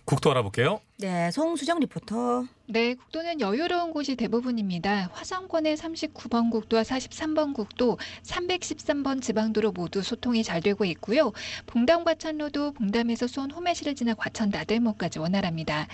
국토 0.05 0.31
알아볼게요. 0.31 0.79
네, 0.99 1.29
송수정 1.29 1.79
리포터. 1.81 2.47
네, 2.69 2.95
국도는 2.95 3.39
여유로운 3.39 3.91
곳이 3.91 4.15
대부분입니다. 4.15 5.09
화성권의 5.13 5.77
39번 5.77 6.49
국도와 6.49 6.81
43번 6.81 7.53
국도, 7.53 7.99
313번 8.23 9.21
지방도로 9.21 9.71
모두 9.73 10.01
소통이 10.01 10.43
잘 10.43 10.59
되고 10.59 10.83
있고요. 10.85 11.31
봉담 11.67 12.03
과천로도 12.03 12.71
봉담에서 12.73 13.27
수원 13.27 13.51
호매시를 13.51 13.93
지나 13.93 14.15
과천 14.15 14.49
나들목까지 14.49 15.19
원활합니다. 15.19 15.87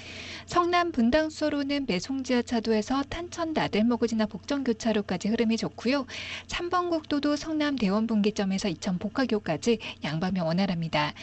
성남 0.46 0.94
분당수로는 0.94 1.86
매송 1.86 2.24
지하차도에서 2.24 3.04
탄천 3.10 3.52
나들목을 3.52 4.08
지나 4.08 4.26
복정 4.26 4.64
교차로까지 4.64 5.28
흐름이 5.28 5.58
좋고요. 5.58 6.08
3번 6.48 6.90
국도도 6.90 7.36
성남 7.36 7.76
대원 7.76 8.08
분기점에서 8.08 8.70
이천 8.70 8.98
복화교까지 9.00 9.80
양방면 10.04 10.46
원활합니다. 10.46 11.14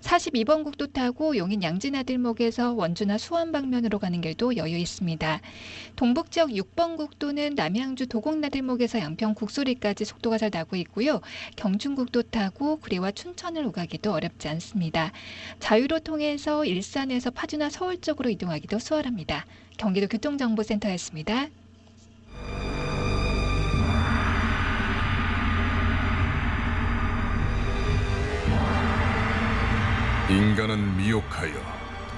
42번 0.00 0.64
국도 0.64 0.88
타고 0.88 1.36
용인 1.36 1.62
양지나들목에서 1.62 2.72
원주나 2.72 3.18
수원 3.26 3.50
방면으로 3.50 3.98
가는 3.98 4.20
길도 4.20 4.56
여유 4.56 4.76
있습니다. 4.76 5.40
동북 5.96 6.30
지역 6.30 6.50
6번 6.50 6.96
국도는 6.96 7.56
남양주 7.56 8.06
도곡나들목에서 8.06 9.00
양평 9.00 9.34
국소리까지 9.34 10.04
속도가 10.04 10.38
잘 10.38 10.50
나고 10.52 10.76
있고요. 10.76 11.20
경춘국도 11.56 12.22
타고 12.22 12.76
구리와 12.76 13.10
춘천을 13.10 13.66
오가기도 13.66 14.12
어렵지 14.12 14.46
않습니다. 14.46 15.10
자유로 15.58 15.98
통해서 15.98 16.64
일산에서 16.64 17.32
파주나 17.32 17.68
서울 17.68 18.00
쪽으로 18.00 18.30
이동하기도 18.30 18.78
수월합니다. 18.78 19.44
경기도 19.76 20.06
교통정보센터였습니다. 20.06 21.48
인간은 30.30 30.96
미혹하여 30.96 31.75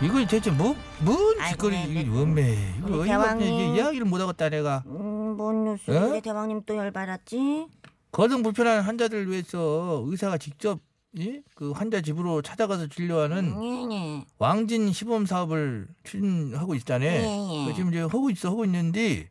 이거 0.00 0.24
대체 0.26 0.50
뭐, 0.52 0.76
뭔 1.00 1.40
아이고, 1.40 1.56
짓거리 1.56 1.74
네, 1.76 1.86
네. 1.86 2.00
이게 2.02 2.10
원매 2.10 2.74
이거 2.78 2.86
우리 2.98 3.10
어이가 3.10 3.32
없네. 3.32 3.44
대왕님. 3.44 3.70
이게 3.70 3.76
이야기를 3.80 4.06
못하겠다 4.06 4.48
내가 4.48 4.84
음, 4.86 5.36
뭔 5.36 5.64
뉴스? 5.64 5.90
어? 5.90 6.06
우리 6.08 6.20
대왕님 6.20 6.62
또 6.66 6.76
열받았지? 6.76 7.66
거동 8.12 8.42
불편한 8.42 8.82
환자들을 8.82 9.28
위해서 9.28 10.02
의사가 10.06 10.38
직접 10.38 10.80
예? 11.18 11.42
그 11.56 11.72
환자 11.72 12.00
집으로 12.00 12.42
찾아가서 12.42 12.86
진료하는 12.88 13.56
예, 13.62 13.94
예. 13.94 14.24
왕진 14.38 14.92
시범 14.92 15.26
사업을 15.26 15.88
추진하고 16.04 16.74
있다네. 16.74 17.06
예, 17.06 17.62
예. 17.62 17.66
그 17.66 17.74
지금 17.74 17.90
이제 17.90 18.00
하고 18.00 18.30
있어 18.30 18.50
하고 18.50 18.64
있는데 18.66 19.30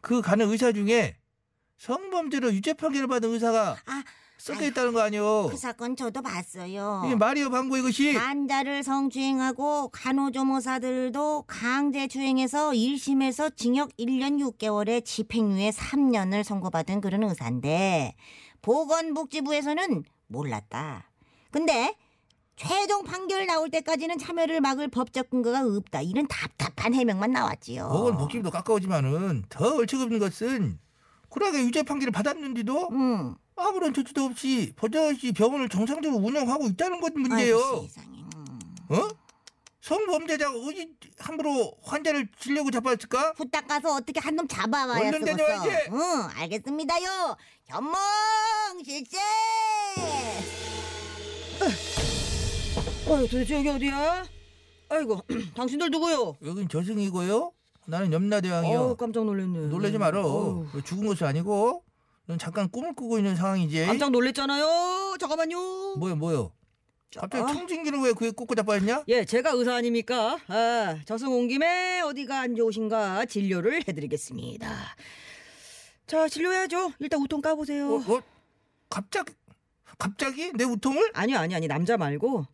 그 0.00 0.22
가는 0.22 0.48
의사 0.48 0.72
중에 0.72 1.16
성범죄로 1.78 2.54
유죄 2.54 2.72
판결을 2.74 3.06
받은 3.08 3.28
의사가 3.30 3.76
아, 3.86 4.04
섞여 4.40 4.64
있다는 4.64 4.94
거 4.94 5.00
아니오? 5.02 5.48
그 5.50 5.56
사건 5.58 5.96
저도 5.96 6.22
봤어요. 6.22 7.02
이게 7.04 7.14
말이요 7.14 7.50
방구 7.50 7.76
이것이 7.78 8.16
환자를 8.16 8.82
성추행하고 8.82 9.88
간호조무사들도 9.88 11.44
강제추행해서 11.46 12.70
1심에서 12.70 13.54
징역 13.54 13.94
1년 13.98 14.40
6개월에 14.40 15.04
집행유예 15.04 15.70
3년을 15.70 16.42
선고받은 16.42 17.02
그런 17.02 17.22
의사인데 17.24 18.14
보건복지부에서는 18.62 20.04
몰랐다. 20.28 21.10
근데 21.50 21.94
최종 22.56 23.04
판결 23.04 23.46
나올 23.46 23.70
때까지는 23.70 24.18
참여를 24.18 24.60
막을 24.60 24.88
법적 24.88 25.30
근거가 25.30 25.64
없다. 25.64 26.02
이런 26.02 26.26
답답한 26.28 26.94
해명만 26.94 27.32
나왔지요. 27.32 27.88
보건 27.88 28.16
복지도 28.16 28.50
가까우지만은 28.50 29.44
더 29.48 29.76
얼척 29.76 30.00
없는 30.00 30.18
것은 30.18 30.78
쿨하게 31.28 31.60
유죄 31.60 31.82
판결을 31.82 32.12
받았는데도 32.12 32.88
음. 32.90 33.34
아무런 33.60 33.92
조치도 33.94 34.24
없이 34.24 34.72
버젓이 34.76 35.32
병원을 35.32 35.68
정상적으로 35.68 36.22
운영하고 36.22 36.66
있다는 36.68 37.00
것 37.00 37.12
문제예요. 37.12 37.58
세상에. 37.88 38.18
어? 38.90 39.08
성범죄자가 39.80 40.54
어디 40.56 40.88
함부로 41.18 41.72
환자를 41.82 42.28
치려고 42.38 42.70
잡았을까? 42.70 43.32
후딱 43.36 43.66
가서 43.66 43.94
어떻게 43.96 44.20
한놈 44.20 44.46
얼른 44.98 45.20
쓰겠어. 45.20 45.36
다녀와야지. 45.36 45.90
응, 45.90 46.28
알겠습니다요. 46.36 47.36
현몽 47.66 47.94
실세. 48.84 49.18
어, 53.08 53.16
도대체 53.26 53.56
여기 53.56 53.68
어디야? 53.68 54.24
아이고, 54.90 55.20
당신들 55.56 55.90
누구요? 55.90 56.36
여긴 56.44 56.68
저승이고요. 56.68 57.52
나는 57.86 58.12
염라대왕이요. 58.12 58.80
어, 58.80 58.94
깜짝 58.96 59.24
놀랐네. 59.24 59.66
놀라지 59.68 59.98
말어. 59.98 60.64
죽은 60.84 61.06
것이 61.06 61.24
아니고 61.24 61.82
넌 61.82 61.89
잠깐 62.38 62.68
꿈을 62.70 62.94
꾸고 62.94 63.18
있는 63.18 63.36
상황이지. 63.36 63.86
깜짝 63.86 64.10
놀랬잖아요. 64.10 65.16
잠깐만요. 65.18 65.96
뭐요 65.96 66.16
뭐요? 66.16 66.52
갑자기 67.16 67.42
아. 67.42 67.52
청진기를 67.52 67.98
왜 68.00 68.12
그에 68.12 68.30
꽂고 68.30 68.54
자빠졌냐? 68.54 69.04
예, 69.08 69.24
제가 69.24 69.50
의사 69.50 69.74
아닙니까? 69.74 70.38
아, 70.46 70.98
저승 71.06 71.32
온 71.32 71.48
김에 71.48 72.00
어디가 72.02 72.40
안 72.40 72.54
좋으신가 72.54 73.26
진료를 73.26 73.82
해드리겠습니다. 73.88 74.70
자, 76.06 76.28
진료해야죠. 76.28 76.92
일단 77.00 77.20
우통 77.20 77.40
까보세요. 77.40 77.94
어, 77.94 77.96
어? 77.98 78.22
갑자기 78.88 79.32
갑자기 79.98 80.52
내 80.54 80.64
우통을? 80.64 81.10
아니요, 81.14 81.38
아니, 81.38 81.54
아니, 81.54 81.66
남자 81.66 81.96
말고 81.96 82.46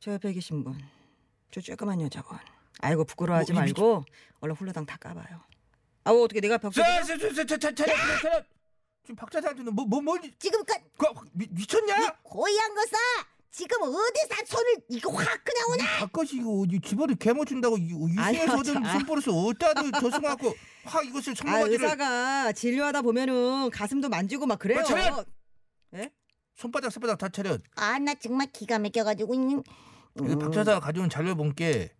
저 0.00 0.12
옆에 0.12 0.32
계신 0.32 0.64
분, 0.64 0.76
저 1.50 1.60
쬐끄만 1.60 2.00
여자분. 2.00 2.38
아이고 2.80 3.04
부끄러워하지 3.04 3.52
뭐, 3.52 3.62
이 3.62 3.64
말고 3.66 4.04
얼른 4.40 4.56
홀라당 4.56 4.86
다 4.86 4.96
까봐요. 4.96 5.40
아, 6.04 6.12
뭐 6.12 6.24
어떻게 6.24 6.40
내가 6.40 6.58
벽서? 6.58 6.82
저저저저저 6.82 7.58
차렷 7.58 7.76
차렷. 8.20 8.44
지금 9.02 9.16
박 9.16 9.30
차장한테는 9.30 9.74
뭐 9.74 9.84
뭐 9.86 10.00
뭐, 10.00 10.18
지금껏 10.38 10.76
그, 10.96 11.06
미, 11.32 11.46
미쳤냐? 11.50 12.16
고이한 12.22 12.74
거사. 12.74 12.96
지금 13.52 13.82
어디서 13.82 14.44
손을 14.46 14.76
이거 14.90 15.10
확 15.10 15.42
그냥 15.44 15.70
오냐? 15.72 15.98
바꿔시 15.98 16.36
이거 16.36 16.64
이 16.70 16.80
집어를 16.80 17.16
개못 17.16 17.48
준다고 17.48 17.76
유승에서 17.80 18.22
아니요, 18.22 18.42
얻은 18.60 18.74
저- 18.84 18.92
손버릇을 18.92 19.32
어디다 19.34 19.98
저승하고 20.00 20.54
확 20.84 21.04
이것을 21.04 21.32
아, 21.32 21.34
손모가지를 21.34 21.72
의사가 21.84 22.52
진료하다 22.52 23.02
보면은 23.02 23.70
가슴도 23.70 24.08
만지고 24.08 24.46
막 24.46 24.56
그래요. 24.60 24.78
어, 24.80 24.84
차렷! 24.84 25.26
예? 25.96 26.12
손바닥 26.54 26.92
손바닥 26.92 27.18
다 27.18 27.28
차렷. 27.28 27.60
아, 27.74 27.98
나 27.98 28.14
정말 28.14 28.46
기가 28.52 28.78
막혀가지고. 28.78 29.34
음. 29.34 29.62
이박 30.30 30.52
차사가 30.52 30.78
가져온 30.78 31.10
자료 31.10 31.34
본게 31.34 31.90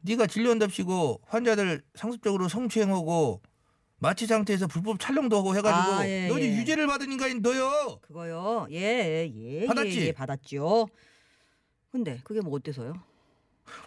네가 0.00 0.26
진료한답시고 0.26 1.20
환자들 1.26 1.84
상습적으로 1.96 2.48
성추행하고 2.48 3.42
마취 4.04 4.26
상태에서 4.26 4.66
불법 4.66 5.00
촬영도 5.00 5.38
하고 5.38 5.56
해가지고 5.56 5.94
아, 5.96 6.06
예, 6.06 6.28
너희 6.28 6.42
예. 6.44 6.56
유죄를 6.58 6.86
받은 6.86 7.10
인간인 7.10 7.40
너요. 7.40 7.98
그거요. 8.02 8.66
예, 8.70 9.26
예. 9.34 9.66
받았지? 9.66 9.98
예, 10.00 10.06
예, 10.08 10.12
받았죠. 10.12 10.88
근데 11.90 12.20
그게 12.22 12.42
뭐 12.42 12.54
어때서요? 12.54 12.92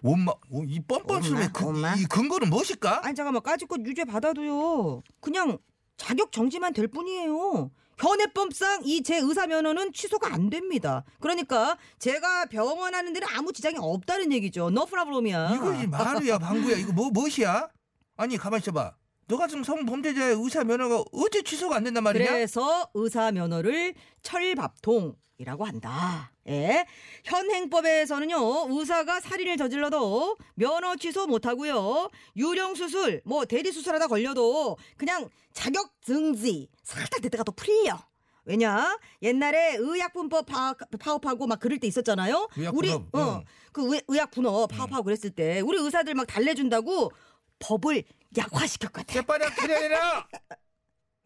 엄마 0.04 0.32
어, 0.32 0.64
이 0.66 0.80
뻔뻔스러운 0.80 1.38
엄마, 1.44 1.52
그, 1.52 1.66
엄마. 1.68 1.94
이 1.96 2.04
근거는 2.06 2.50
무엇일까? 2.50 3.06
아니 3.06 3.14
잠깐만 3.16 3.44
까짓것 3.44 3.82
유죄 3.86 4.06
받아도요. 4.06 5.04
그냥 5.20 5.60
자격 5.98 6.32
정지만 6.32 6.74
될 6.74 6.88
뿐이에요. 6.88 7.70
현행법상 8.00 8.82
이 8.86 9.04
제 9.04 9.18
의사 9.18 9.46
면허는 9.46 9.94
취소가 9.94 10.34
안 10.34 10.50
됩니다. 10.50 11.04
그러니까 11.20 11.78
제가 12.00 12.46
병원 12.46 12.96
하는 12.96 13.14
데는 13.14 13.28
아무 13.36 13.54
지장이 13.54 13.76
없다는 13.80 14.32
얘기죠. 14.34 14.72
no 14.72 14.86
problem이야. 14.88 15.54
이거지 15.56 15.86
마루야 15.88 16.40
방구야 16.40 16.76
이거 16.78 16.92
뭐 16.92 17.12
무엇이야? 17.12 17.70
아니 18.16 18.36
가만 18.38 18.60
있어봐. 18.62 18.96
너 19.28 19.36
같은 19.36 19.62
성범죄자의 19.62 20.38
의사 20.40 20.64
면허가 20.64 21.04
어째 21.12 21.42
취소가 21.42 21.76
안 21.76 21.84
된단 21.84 22.04
말이냐? 22.04 22.32
그래서 22.32 22.90
의사 22.94 23.30
면허를 23.32 23.94
철밥통이라고 24.22 25.66
한다. 25.66 26.32
예. 26.48 26.86
현 27.26 27.52
행법에서는요, 27.52 28.68
의사가 28.70 29.20
살인을 29.20 29.58
저질러도 29.58 30.38
면허 30.56 30.96
취소 30.96 31.28
못 31.28 31.46
하고요. 31.46 32.10
유령 32.38 32.76
수술, 32.76 33.22
뭐 33.26 33.44
대리 33.44 33.72
수술하다 33.74 34.08
걸려도 34.08 34.78
그냥 34.96 35.28
자격 35.52 35.92
증지 36.02 36.70
살짝 36.84 37.22
됐다가 37.22 37.44
또 37.44 37.52
풀려. 37.52 38.00
왜냐? 38.46 38.98
옛날에 39.24 39.76
의약분법 39.78 40.46
파, 40.46 40.74
파업하고 40.74 41.48
막 41.48 41.60
그럴 41.60 41.80
때 41.80 41.88
있었잖아요. 41.88 42.48
의약분업, 42.56 42.78
우리 42.78 42.94
응. 42.94 43.20
어, 43.20 43.44
그 43.74 43.94
의, 43.94 44.02
의약 44.08 44.32
분업 44.32 44.70
파업하고 44.70 45.04
그랬을 45.04 45.32
때 45.32 45.60
우리 45.60 45.78
의사들 45.78 46.14
막 46.14 46.26
달래준다고 46.28 47.12
법을 47.60 48.04
약화시켰거든. 48.36 49.14
재빠르게 49.14 49.54
기다려라. 49.62 50.28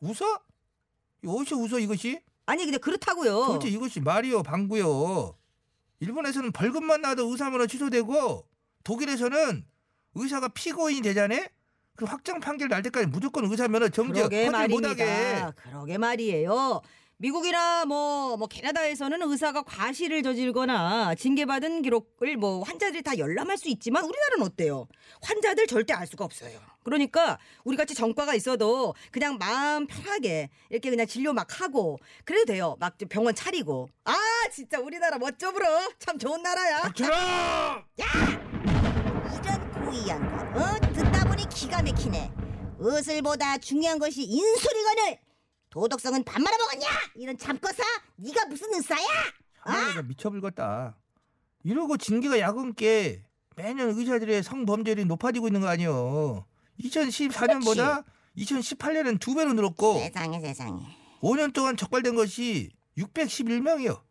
웃어? 0.02 0.39
어디서 1.26 1.56
웃어 1.56 1.80
이것이? 1.80 2.22
아니 2.45 2.64
근데 2.66 2.78
그렇다고요. 2.78 3.45
도대체 3.45 3.70
이것이 3.70 3.99
말이요 3.99 4.43
방구요. 4.43 5.38
일본에서는 5.99 6.52
벌금만 6.52 7.02
나도 7.02 7.30
의사면허 7.32 7.68
취소되고 7.68 8.47
독일에서는 8.84 9.66
의사가 10.16 10.49
피고인이 10.49 11.02
되자네. 11.02 11.49
그 11.95 12.06
확정 12.06 12.39
판결 12.39 12.70
날 12.70 12.82
때까지 12.82 13.06
무조건 13.08 13.45
의사면허 13.45 13.89
정지 13.89 14.22
말입니다. 14.49 14.89
못하게. 14.89 15.45
그러게 15.58 15.97
말이에요. 15.97 16.82
미국이나 17.22 17.86
뭐, 17.86 18.36
뭐 18.36 18.47
캐나다에서는 18.47 19.22
의사가 19.22 19.61
과실을 19.61 20.24
저질거나 20.24 21.13
징계받은 21.13 21.84
기록을 21.84 22.36
뭐 22.36 22.63
환자들이 22.63 23.03
다 23.03 23.15
열람할 23.15 23.59
수 23.59 23.69
있지만 23.69 24.03
우리나라는 24.03 24.43
어때요? 24.43 24.88
환자들 25.22 25.67
절대 25.67 25.93
알 25.93 26.07
수가 26.07 26.26
없어요. 26.26 26.59
그러니까 26.84 27.38
우리 27.63 27.78
같이 27.78 27.93
정과가 27.93 28.34
있어도 28.34 28.95
그냥 29.11 29.38
마음 29.38 29.86
편하게 29.86 30.49
이렇게 30.72 30.89
그냥 30.89 31.05
진료 31.05 31.32
막 31.32 31.61
하고 31.61 31.99
그래도 32.26 32.45
돼요. 32.45 32.76
막 32.80 32.97
병원 33.07 33.36
차리고. 33.36 33.88
아 34.03 34.15
진짜 34.51 34.80
우리나라 34.80 35.19
멋져 35.19 35.51
불어. 35.51 35.67
참 35.99 36.17
좋은 36.17 36.41
나라야. 36.41 36.82
닥쳐라! 36.82 37.86
이런 39.43 39.86
고의한 39.86 40.55
것, 40.55 40.59
어? 40.59 40.91
듣다 40.91 41.24
보니 41.26 41.47
기가 41.49 41.84
막히네. 41.84 42.32
의술보다 42.80 43.59
중요한 43.59 43.99
것이 43.99 44.24
인술이거늘. 44.24 45.19
도덕성은 45.72 46.24
밥 46.24 46.41
말아 46.41 46.57
먹었냐? 46.57 46.88
이런 47.15 47.38
잠꼬사? 47.38 47.82
네가 48.17 48.45
무슨 48.47 48.74
의사야? 48.74 49.07
아, 49.63 50.01
미쳐불겠다. 50.01 50.97
이러고 51.63 51.95
징계가 51.97 52.39
야근께 52.39 53.24
매년 53.55 53.89
의사들의 53.89 54.43
성범죄율이 54.43 55.05
높아지고 55.05 55.47
있는 55.47 55.61
거 55.61 55.67
아니요. 55.67 56.45
2014년보다 56.82 58.03
2018년엔 58.38 59.19
두 59.19 59.34
배로 59.34 59.53
늘었고 59.53 59.99
세상에 59.99 60.41
세상에. 60.41 60.82
5년 61.22 61.53
동안 61.53 61.78
적발된 61.78 62.15
것이 62.15 62.72
611명이요. 62.97 64.01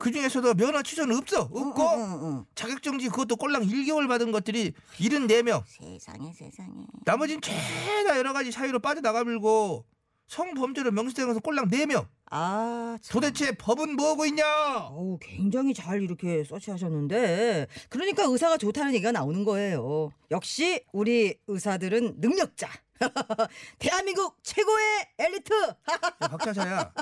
그 0.00 0.10
중에서도 0.10 0.54
면허 0.54 0.82
취소는 0.82 1.16
없어. 1.16 1.42
없고 1.42 2.46
자격정지 2.56 3.08
그것도 3.08 3.36
꼴랑 3.36 3.62
1개월 3.66 4.08
받은 4.08 4.32
것들이 4.32 4.72
74명. 4.96 5.62
세상에 5.66 6.32
세상에. 6.32 6.86
나머진 7.04 7.40
죄다 7.40 8.16
여러 8.16 8.32
가지 8.32 8.50
사유로 8.50 8.80
빠져나가밀고 8.80 9.84
성범죄로 10.28 10.90
명시된 10.92 11.26
것은 11.26 11.40
꼴랑 11.40 11.68
4명. 11.70 12.06
아, 12.30 12.98
도대체 13.10 13.52
법은 13.52 13.96
뭐하고 13.96 14.26
있냐? 14.26 14.44
어우, 14.90 15.18
굉장히 15.20 15.72
잘 15.72 16.02
이렇게 16.02 16.44
서치하셨는데 16.44 17.66
그러니까 17.88 18.24
의사가 18.24 18.58
좋다는 18.58 18.92
얘기가 18.94 19.12
나오는 19.12 19.44
거예요. 19.44 20.10
역시 20.30 20.84
우리 20.92 21.38
의사들은 21.46 22.16
능력자. 22.18 22.68
대한민국 23.78 24.36
최고의 24.42 25.06
엘리트. 25.18 25.54
야, 25.54 26.28
박차사야. 26.28 26.92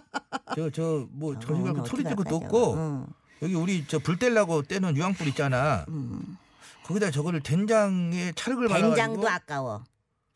저 0.55 0.71
저 0.71 1.09
뭐 1.11 1.37
저기 1.39 1.55
오늘 1.55 1.73
갖고 1.75 1.89
소리 1.89 2.05
질 2.05 2.15
것도 2.15 2.37
없고 2.37 2.75
응. 2.75 3.07
여기 3.43 3.55
우리 3.55 3.87
저 3.87 3.99
불 3.99 4.19
떼려고 4.19 4.63
떼는 4.63 4.97
유황불 4.97 5.27
있잖아. 5.29 5.85
음. 5.89 6.39
거기다 6.85 7.11
저거를 7.11 7.43
된장에 7.43 8.31
찰흙을 8.37 8.69
발라가지고 8.69 8.95
된장도 8.95 9.29
아까워. 9.29 9.83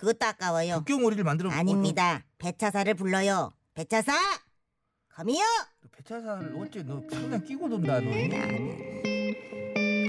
그것도 0.00 0.26
아까워요. 0.26 0.76
북경오리를 0.76 1.22
만들어 1.24 1.50
아닙니다. 1.50 2.24
배차사를 2.38 2.94
불러요. 2.94 3.52
배차사! 3.74 4.12
거미요! 5.14 5.44
배차사를 5.92 6.54
어째 6.56 6.82
너 6.84 7.02
그냥 7.06 7.44
끼고 7.44 7.68
돈다 7.68 8.00
너. 8.00 8.10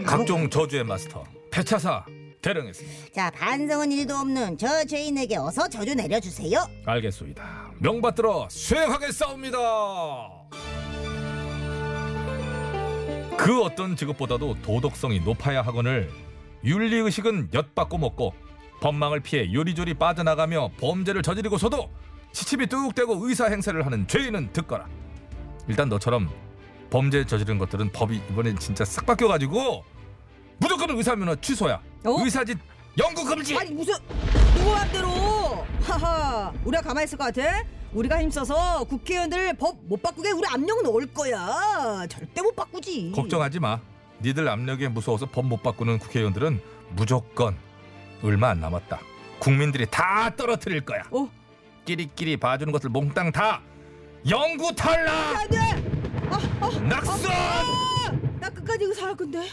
각종 0.05 0.49
저주의 0.49 0.85
마스터 0.85 1.25
배차사 1.51 2.05
대령했습니다. 2.41 3.11
자, 3.13 3.29
반성은 3.31 3.91
일도 3.91 4.15
없는 4.15 4.57
저 4.57 4.85
죄인에게 4.85 5.35
어서 5.35 5.67
저주 5.67 5.93
내려주세요. 5.93 6.65
알겠소이다. 6.85 7.71
명받들어 7.79 8.47
수행하겠사옵니다. 8.49 9.57
그 13.37 13.61
어떤 13.61 13.97
직업보다도 13.97 14.61
도덕성이 14.61 15.19
높아야 15.19 15.61
하거늘 15.61 16.09
윤리의식은 16.63 17.49
엿받고 17.53 17.97
먹고 17.97 18.33
법망을 18.81 19.19
피해 19.21 19.51
요리조리 19.53 19.93
빠져나가며 19.93 20.71
범죄를 20.79 21.21
저지르고서도 21.21 21.89
시침이 22.33 22.67
뚝대고 22.67 23.27
의사 23.27 23.45
행세를 23.45 23.85
하는 23.85 24.07
죄인은 24.07 24.51
듣거라. 24.53 24.87
일단 25.67 25.87
너처럼 25.87 26.29
범죄 26.89 27.23
저지른 27.25 27.57
것들은 27.57 27.91
법이 27.91 28.21
이번엔 28.31 28.57
진짜 28.57 28.83
싹 28.83 29.05
바뀌어가지고 29.05 29.85
무조건 30.57 30.89
의사 30.97 31.15
면허 31.15 31.35
취소야. 31.35 31.79
의사짓 32.03 32.57
영구 32.97 33.23
금지. 33.23 33.55
아니 33.57 33.69
무슨 33.71 33.93
누구 34.57 34.71
맘대로? 34.71 35.07
하하. 35.83 36.51
우리가 36.65 36.81
가만히 36.81 37.05
있을 37.05 37.17
것 37.17 37.25
같아? 37.33 37.63
우리가 37.93 38.21
힘써서 38.21 38.83
국회의원들 38.85 39.53
법 39.57 39.77
못 39.87 40.01
바꾸게 40.01 40.31
우리 40.31 40.47
압력 40.47 40.81
넣을 40.83 41.05
거야. 41.13 42.05
절대 42.09 42.41
못 42.41 42.55
바꾸지. 42.55 43.11
걱정하지 43.15 43.59
마. 43.59 43.79
니들 44.21 44.47
압력에 44.47 44.87
무서워서 44.87 45.27
법 45.27 45.45
못 45.45 45.61
바꾸는 45.61 45.99
국회의원들은 45.99 46.61
무조건 46.95 47.55
얼마 48.23 48.49
안 48.49 48.59
남았다. 48.59 48.99
국민들이 49.39 49.85
다 49.89 50.29
떨어뜨릴 50.35 50.81
거야. 50.81 51.03
어? 51.11 51.29
끼리끼리 51.85 52.37
봐주는 52.37 52.71
것들 52.71 52.89
몽땅 52.89 53.31
다 53.31 53.61
영구 54.29 54.75
탈락. 54.75 55.41
안돼. 55.41 55.57
아, 56.29 56.35
아, 56.61 56.69
낙선! 56.79 57.31
아, 57.31 58.11
나 58.39 58.49
끝까지 58.49 58.85
의사 58.85 59.07
할 59.07 59.15
건데. 59.15 59.47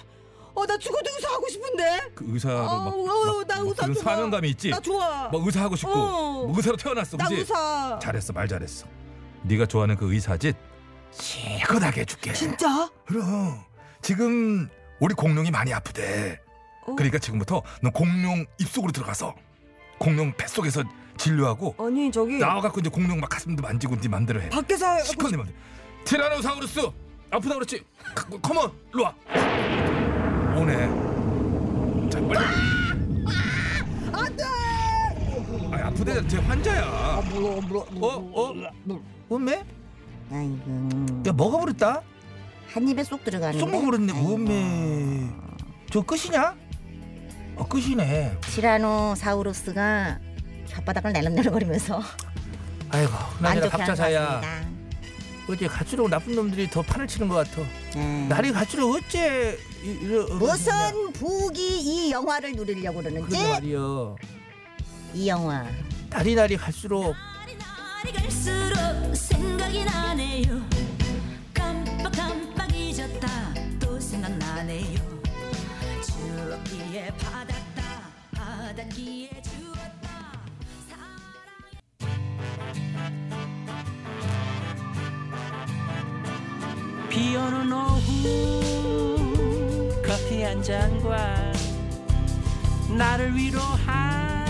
어, 0.54 0.66
나 0.66 0.76
죽어도 0.76 1.08
의사 1.16 1.32
하고 1.32 1.48
싶은데. 1.48 2.10
그 2.14 2.24
의사로 2.28 2.58
막, 2.64 2.70
아우, 2.70 3.06
막, 3.06 3.12
아우, 3.14 3.36
막나 3.46 3.54
의사 3.60 3.82
그런 3.82 3.94
좋아. 3.94 4.02
사명감이 4.02 4.50
있지. 4.50 4.70
나 4.70 4.80
좋아. 4.80 5.28
뭐 5.28 5.42
의사 5.44 5.62
하고 5.62 5.76
싶고 5.76 5.92
어. 5.92 6.46
뭐 6.46 6.52
의사로 6.56 6.76
태어났어. 6.76 7.16
나 7.16 7.24
그지? 7.28 7.40
의사. 7.40 7.98
잘했어, 8.02 8.32
말 8.32 8.46
잘했어. 8.48 8.86
네가 9.42 9.66
좋아하는 9.66 9.96
그 9.96 10.12
의사짓 10.12 10.56
실컷하게 11.12 12.02
해줄게. 12.02 12.32
진짜? 12.34 12.90
그럼 13.06 13.60
지금 14.02 14.68
우리 15.00 15.14
공룡이 15.14 15.50
많이 15.50 15.72
아프대. 15.72 16.40
어. 16.88 16.94
그러니까 16.94 17.18
지금부터 17.18 17.62
너 17.82 17.90
공룡 17.90 18.44
입속으로 18.58 18.92
들어가서 18.92 19.34
공룡 19.98 20.32
뱃속에서 20.36 20.84
진료하고 21.16 21.74
아니 21.78 22.10
저기 22.12 22.38
나와갖고 22.38 22.80
이제 22.80 22.88
공룡 22.88 23.18
막 23.20 23.28
가슴도 23.28 23.62
만지고 23.62 23.96
네 24.00 24.08
맘대로 24.08 24.40
해. 24.40 24.48
밖에서 24.48 24.86
하고 24.86 25.04
시커네 25.04 25.36
맘대로. 25.36 25.56
티라노사우루스 26.04 26.80
아프다 27.30 27.54
그렇지. 27.56 27.82
가- 28.14 28.28
컴온 28.40 28.72
일로 28.94 29.02
와. 29.04 29.14
오네. 30.56 32.08
자 32.10 32.20
빨리. 32.20 32.38
안돼. 34.12 34.44
아 35.72 35.86
아프대 35.88 36.26
제 36.28 36.38
환자야. 36.38 36.82
아, 36.84 37.20
몰라 37.30 37.60
몰라. 37.68 37.84
어 38.00 38.30
어. 38.34 38.54
원매? 39.28 39.64
아이고. 40.30 41.22
야 41.26 41.32
먹어버렸다. 41.32 42.02
한 42.72 42.88
입에 42.88 43.02
쏙 43.04 43.22
들어가는데. 43.24 43.58
쏙 43.58 43.70
먹어버렸네. 43.70 44.12
원매. 44.24 45.28
저 45.90 46.00
끝이냐? 46.02 46.54
어 47.58 47.66
끝이네. 47.66 48.36
티라노 48.42 49.14
사우루스가 49.16 50.18
혓바닥을 50.68 51.12
내름내름거리면서 51.12 52.00
아이고 52.90 53.12
나저나 53.40 53.40
만족해하는 53.40 53.70
것 53.70 53.70
박차사야. 53.78 54.26
같습니다. 54.40 54.78
어째 55.50 55.66
갈수록 55.66 56.08
나쁜 56.08 56.34
놈들이 56.34 56.68
더 56.70 56.82
판을 56.82 57.06
치는 57.08 57.28
것 57.28 57.36
같아. 57.36 57.62
네. 57.94 58.26
날이 58.28 58.52
갈수록 58.52 58.94
어째 58.94 59.58
이- 59.82 59.98
이러 60.02 60.26
무슨 60.36 61.12
북이 61.14 61.80
이 61.80 62.10
영화를 62.12 62.52
누리려고 62.52 62.98
그러는지 63.00 63.28
그러게 63.36 63.52
말이여. 63.52 64.16
이 65.14 65.28
영화 65.28 65.66
날이 66.10 66.34
날이 66.34 66.56
갈수록 66.56 67.14
날이 68.04 68.12
갈수록 68.12 69.14
생각이 69.16 69.84
나네요 69.86 70.60
깜빡 71.54 72.12
깜빡 72.12 72.74
잊었다 72.74 73.28
또 73.80 73.98
생각나네요 73.98 74.98
주었기에 76.04 77.06
받았다 77.18 77.47
차단기에 78.78 79.28
주었다 79.42 80.08
비오는 87.08 87.72
오후 87.72 89.10
커피 90.06 90.44
한 90.44 90.62
잔과 90.62 91.52
나를 92.96 93.36
위로할 93.36 94.46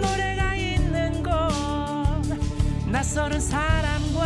노래가 0.00 0.54
있는 0.54 1.22
곳. 1.22 1.30
낯설은 2.90 3.38
사람과 3.38 4.24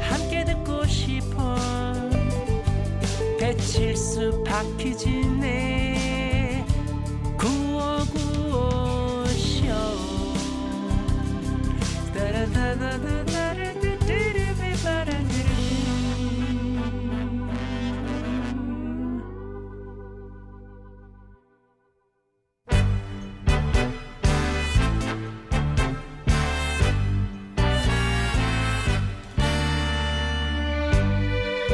함께 0.00 0.44
듣고 0.44 0.86
싶어. 0.86 1.56
배칠수 3.40 4.44
박히지네 4.44 5.79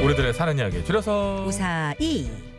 우리들의 0.07 0.35
사는 0.35 0.57
이야기 0.59 0.85
줄여서 0.85 1.45
우사이. 1.49 2.56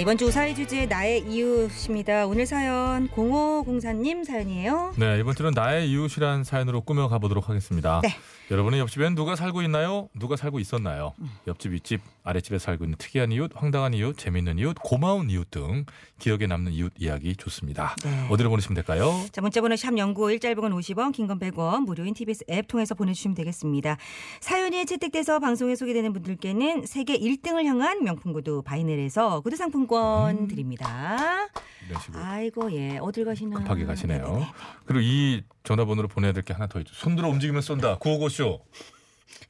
이번 0.00 0.16
주 0.16 0.26
우사이 0.26 0.54
주제 0.54 0.86
나의 0.86 1.20
이웃입니다. 1.28 2.26
오늘 2.26 2.46
사연 2.46 3.06
0504님 3.08 4.24
사연이에요. 4.24 4.94
네 4.96 5.18
이번 5.18 5.34
주는 5.34 5.50
나의 5.54 5.90
이웃이란 5.90 6.42
사연으로 6.44 6.80
꾸며가 6.80 7.18
보도록 7.18 7.50
하겠습니다. 7.50 8.00
네. 8.02 8.08
여러분의 8.50 8.80
옆집엔 8.80 9.14
누가 9.14 9.36
살고 9.36 9.62
있나요? 9.62 10.08
누가 10.18 10.34
살고 10.34 10.58
있었나요? 10.58 11.12
옆집, 11.46 11.70
윗집, 11.70 12.00
아랫집에 12.24 12.58
살고 12.58 12.84
있는 12.84 12.98
특이한 12.98 13.30
이웃, 13.30 13.52
황당한 13.54 13.94
이웃, 13.94 14.18
재밌는 14.18 14.58
이웃, 14.58 14.76
고마운 14.82 15.30
이웃 15.30 15.48
등 15.52 15.84
기억에 16.18 16.48
남는 16.48 16.72
이웃 16.72 16.92
이야기 16.98 17.36
좋습니다. 17.36 17.94
네. 18.02 18.26
어디로 18.28 18.50
보내시면 18.50 18.74
될까요? 18.74 19.12
자 19.30 19.40
문자번호 19.40 19.76
샵 19.76 19.92
0951 19.94 20.40
짧은 20.40 20.60
건 20.62 20.72
50원 20.72 21.12
긴 21.12 21.28
건 21.28 21.38
100원 21.38 21.84
무료인 21.84 22.12
TBS 22.12 22.44
앱 22.50 22.66
통해서 22.66 22.96
보내주시면 22.96 23.36
되겠습니다. 23.36 23.96
사연이 24.40 24.84
채택돼서 24.84 25.38
방송에 25.38 25.76
소개되는 25.76 26.12
분들께는 26.12 26.86
세계 26.86 27.16
1등을 27.16 27.64
향한 27.66 28.02
명품 28.02 28.32
구두 28.32 28.62
바이넬에서 28.62 29.42
구두 29.42 29.56
상품권 29.56 30.48
드립니다. 30.48 31.48
이런 31.88 32.00
식으로 32.02 32.22
아이고 32.24 32.72
예 32.72 32.98
어딜 32.98 33.24
가시나 33.24 33.60
급하게 33.60 33.84
가시네요. 33.84 34.44
그리고 34.86 35.00
이 35.02 35.42
전화번호로 35.64 36.08
보내야 36.08 36.32
될 36.32 36.42
게 36.42 36.52
하나 36.52 36.66
더 36.66 36.78
있죠. 36.80 36.94
손들어 36.94 37.28
움직이면 37.28 37.62
쏜다. 37.62 37.98
구호고쇼. 37.98 38.64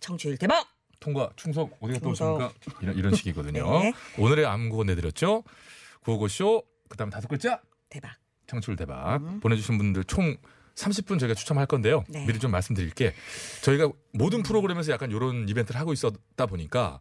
청취율 0.01 0.37
대박. 0.39 0.67
통과 0.99 1.31
충성 1.37 1.71
어디 1.81 1.95
갔다 1.95 2.07
충성. 2.07 2.35
오십니까? 2.35 2.53
이런, 2.83 2.97
이런 2.97 3.15
식이거든요. 3.15 3.63
네. 3.81 3.93
오늘의 4.19 4.45
암구호 4.47 4.85
내드렸죠. 4.85 5.45
구호고쇼 6.05 6.63
그다음 6.89 7.11
다섯 7.11 7.29
글자 7.29 7.61
대박. 7.89 8.13
청취율 8.47 8.77
대박 8.77 9.21
보내주신 9.41 9.79
분들 9.79 10.05
총 10.05 10.37
30분 10.75 11.19
저희가 11.21 11.35
추첨할 11.35 11.67
건데요. 11.67 12.05
네. 12.09 12.27
미리 12.27 12.39
좀 12.39 12.51
말씀드릴게. 12.51 13.15
저희가 13.63 13.91
모든 14.13 14.43
프로그램에서 14.43 14.93
약간 14.93 15.11
이런 15.11 15.49
이벤트를 15.49 15.81
하고 15.81 15.93
있었다 15.93 16.47
보니까 16.47 17.01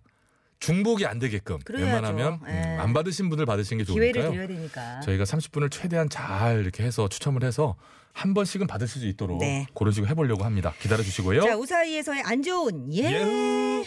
중복이 0.60 1.05
안 1.05 1.20
되게끔 1.20 1.60
그래야죠. 1.60 1.86
웬만하면 1.86 2.34
음, 2.43 2.47
예. 2.49 2.78
안 2.80 2.93
받으신 2.93 3.30
분들 3.30 3.45
받으시는 3.45 3.84
게 3.86 3.91
기회를 3.93 4.14
좋으니까요. 4.22 4.32
드려야 4.32 4.47
되니까. 4.47 4.99
저희가 5.01 5.24
30분을 5.24 5.72
최대한 5.72 6.10
잘 6.10 6.60
이렇게 6.62 6.84
해서 6.84 7.07
추첨을 7.07 7.43
해서 7.43 7.76
한 8.14 8.34
번씩은 8.34 8.68
받으실 8.68 9.01
수 9.01 9.07
있도록 9.07 9.39
네. 9.39 9.66
그런 9.74 9.93
식으로 9.93 10.10
해보려고 10.10 10.43
합니다. 10.43 10.74
기다려 10.80 11.03
주시고요. 11.03 11.41
자 11.41 11.55
우사이에서의 11.55 12.22
안 12.24 12.41
좋은 12.43 12.93
예. 12.95 13.84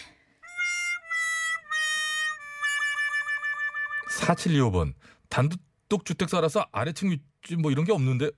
4725번 4.21 4.95
단독 5.29 5.61
주택 6.05 6.29
살아서 6.29 6.67
아래층 6.73 7.11
윗집 7.11 7.61
뭐 7.61 7.71
이런 7.71 7.85
게 7.85 7.93
없는데 7.93 8.31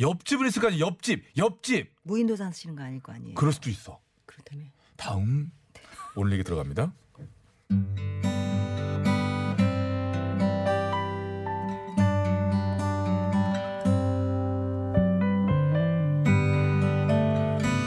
옆집은 0.00 0.46
있을 0.48 0.60
거 0.60 0.68
아니에요. 0.68 0.84
옆집, 0.84 1.24
옆집. 1.36 1.94
무인도 2.02 2.36
사시는 2.36 2.76
거 2.76 2.82
아닐 2.82 3.00
거 3.00 3.12
아니에요. 3.12 3.34
그럴 3.34 3.52
수도 3.52 3.70
있어. 3.70 4.00
그렇다면 4.26 4.70
다음 4.96 5.50
오늘 6.16 6.32
얘기 6.32 6.44
들어갑니다. 6.44 6.92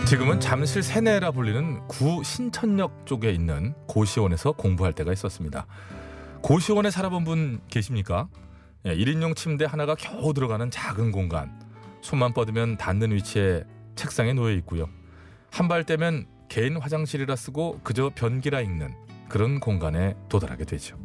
지금은 0.08 0.40
잠실 0.40 0.84
세내라 0.84 1.32
불리는 1.32 1.86
구 1.88 2.24
신천역 2.24 3.06
쪽에 3.06 3.30
있는 3.32 3.74
고시원에서 3.88 4.54
공부할 4.54 4.94
때가 4.94 5.12
있었습니다. 5.12 5.66
고시원에 6.42 6.92
살아본 6.92 7.26
분 7.26 7.60
계십니까? 7.70 8.30
예, 8.86 8.96
1인용 8.96 9.36
침대 9.36 9.66
하나가 9.66 9.96
겨우 9.96 10.34
들어가는 10.34 10.72
작은 10.72 11.12
공간. 11.12 11.60
손만 12.02 12.34
뻗으면 12.34 12.78
닿는 12.78 13.12
위치에 13.12 13.64
책상에 13.96 14.32
놓여 14.34 14.54
있고요. 14.56 14.88
한 15.52 15.68
발 15.68 15.84
떼면 15.84 16.26
개인 16.48 16.78
화장실이라 16.78 17.36
쓰고 17.36 17.82
그저 17.84 18.10
변기라 18.16 18.62
읽는 18.62 18.94
그런 19.28 19.60
공간에 19.60 20.16
도달하게 20.30 20.64
되죠. 20.64 20.98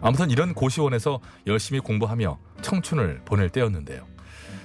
아무튼 0.00 0.28
이런 0.30 0.54
고시원에서 0.54 1.20
열심히 1.46 1.78
공부하며 1.78 2.36
청춘을 2.62 3.22
보낼 3.24 3.48
때였는데요. 3.50 4.04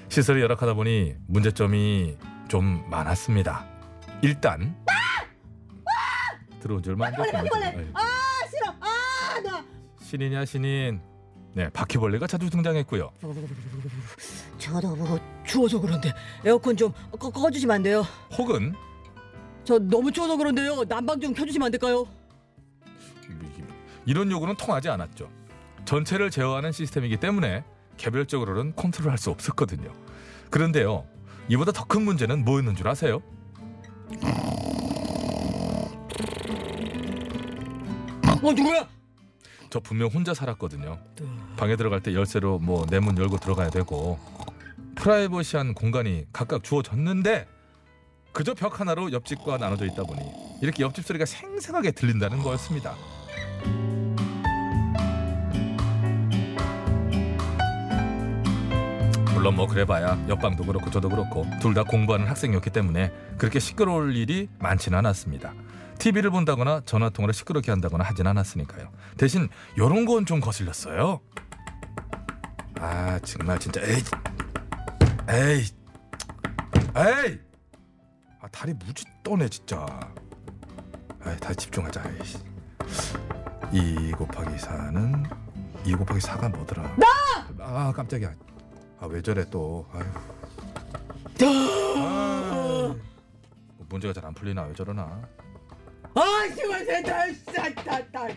시설이 0.10 0.42
열악하다 0.42 0.74
보니 0.74 1.16
문제점이 1.28 2.18
좀 2.48 2.84
많았습니다. 2.90 3.75
일단 4.22 4.76
들어온 6.60 6.82
지 6.82 6.90
얼마 6.90 7.08
안 7.08 7.16
됐군요. 7.16 7.66
아유, 7.66 7.88
아 7.94 8.02
싫어 8.50 8.72
아 8.80 9.42
나 9.42 9.64
신이냐 10.02 10.46
신인. 10.46 11.02
네, 11.54 11.70
바퀴벌레가 11.70 12.28
자주 12.28 12.50
등장했고요. 12.50 13.12
저도 14.58 14.96
뭐 14.96 15.20
추워서 15.46 15.80
그런데 15.80 16.14
에어컨 16.44 16.76
좀 16.76 16.92
꺼, 17.18 17.30
꺼주시면 17.30 17.76
안 17.76 17.84
돼요 17.84 18.04
혹은 18.38 18.74
저 19.64 19.80
너무 19.80 20.12
추워서 20.12 20.36
그런데요 20.36 20.84
난방 20.86 21.20
좀 21.20 21.34
켜주시면 21.34 21.68
안 21.68 21.72
될까요 21.72 22.06
이런 24.06 24.30
요구는 24.32 24.56
통하지 24.58 24.90
않았죠. 24.90 25.30
전체를 25.86 26.30
제어하는 26.30 26.72
시스템이기 26.72 27.18
때문에 27.18 27.64
개별적으로는 27.98 28.76
컨트롤할 28.76 29.18
수 29.18 29.30
없었거든요. 29.30 29.92
그런데요, 30.50 31.06
이보다 31.48 31.72
더 31.72 31.86
큰 31.86 32.02
문제는 32.04 32.44
뭐였는 32.44 32.76
줄 32.76 32.88
아세요? 32.88 33.22
어 38.44 38.52
누구야 38.54 38.88
저 39.70 39.80
분명 39.80 40.10
혼자 40.10 40.34
살았거든요. 40.34 40.98
방에 41.58 41.76
들어갈 41.76 42.02
때 42.02 42.14
열쇠로 42.14 42.60
뭐 42.60 42.86
내 42.90 43.00
문 43.00 43.18
열고 43.18 43.38
들어가야 43.40 43.70
되고 43.70 44.20
프라이버시한 44.96 45.74
공간이 45.74 46.26
각각 46.32 46.64
주어졌는데 46.64 47.48
그저 48.32 48.54
벽 48.54 48.80
하나로 48.80 49.12
옆집과 49.12 49.58
나눠져 49.58 49.86
있다 49.86 50.04
보니 50.04 50.22
이렇게 50.62 50.84
옆집 50.84 51.06
소리가 51.06 51.26
생생하게 51.26 51.92
들린다는 51.92 52.40
거였습니다. 52.40 52.96
물론 59.46 59.58
뭐 59.58 59.68
그래봐야 59.68 60.18
옆방도 60.28 60.66
그렇고 60.66 60.90
저도 60.90 61.08
그렇고 61.08 61.46
둘 61.62 61.76
다 61.76 61.84
공부하는 61.84 62.26
학생이었기 62.26 62.72
때문에 62.72 63.12
그렇게 63.38 63.60
시끄러울 63.60 64.16
일이 64.16 64.50
많지는 64.58 64.98
않았습니다. 64.98 65.54
TV를 66.00 66.32
본다거나 66.32 66.82
전화 66.86 67.10
통화를 67.10 67.32
시끄럽게 67.32 67.70
한다거나 67.70 68.04
하진 68.04 68.26
않았으니까요. 68.26 68.90
대신 69.18 69.48
요런 69.78 70.06
건 70.08 70.26
좀 70.26 70.40
거슬렸어요. 70.40 71.20
아 72.80 73.20
정말 73.24 73.60
진짜 73.60 73.82
에이 73.84 74.02
에이 75.30 75.66
에이 76.96 77.40
아 78.42 78.48
다리 78.52 78.74
무지 78.74 79.06
떠네 79.24 79.48
진짜. 79.50 79.86
아 81.24 81.36
다시 81.40 81.56
집중하자. 81.58 82.02
에이씨. 82.20 82.40
2 83.74 84.12
곱하기 84.14 84.56
4는 84.56 85.30
2 85.86 85.94
곱하기 85.94 86.20
4가 86.20 86.50
뭐더라? 86.56 86.82
나! 86.96 87.06
아 87.60 87.92
깜짝이야. 87.96 88.34
아 89.06 89.08
왜 89.08 89.22
저래 89.22 89.46
또. 89.52 89.86
아유. 89.94 90.04
아, 91.98 92.96
뭐 93.78 93.86
문제가 93.90 94.14
잘 94.14 94.26
안 94.26 94.34
풀리나 94.34 94.64
왜 94.64 94.74
저러나. 94.74 95.22
아 96.16 96.22
정말 96.56 96.86
됐다 96.86 97.28
다 98.12 98.28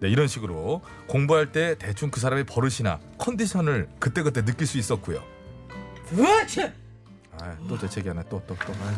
네, 0.00 0.10
이런 0.10 0.28
식으로 0.28 0.82
공부할 1.08 1.50
때 1.52 1.76
대충 1.78 2.10
그 2.10 2.20
사람의 2.20 2.44
버릇이나 2.44 3.00
컨디션을 3.16 3.88
그때그때 3.98 4.44
느낄 4.44 4.66
수 4.66 4.76
있었고요. 4.76 5.22
으치 6.12 6.70
아, 7.40 7.56
또 7.68 7.78
재채기 7.78 8.08
하나 8.08 8.22
또 8.24 8.42
또 8.46 8.54
또. 8.66 8.72
아유. 8.74 8.96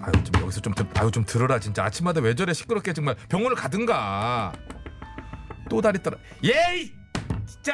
아유, 0.00 0.12
좀 0.24 0.42
여기서 0.42 0.60
좀 0.60 0.74
들, 0.74 0.86
아유 0.94 1.10
좀 1.12 1.24
들어라 1.24 1.60
진짜 1.60 1.84
아침마다 1.84 2.20
왜 2.20 2.34
저래 2.34 2.52
시끄럽게 2.52 2.92
정말 2.92 3.14
병원을 3.28 3.56
가든가. 3.56 4.52
또 5.68 5.80
다리 5.80 6.02
떨어. 6.02 6.16
예이! 6.42 6.92
진짜. 7.46 7.72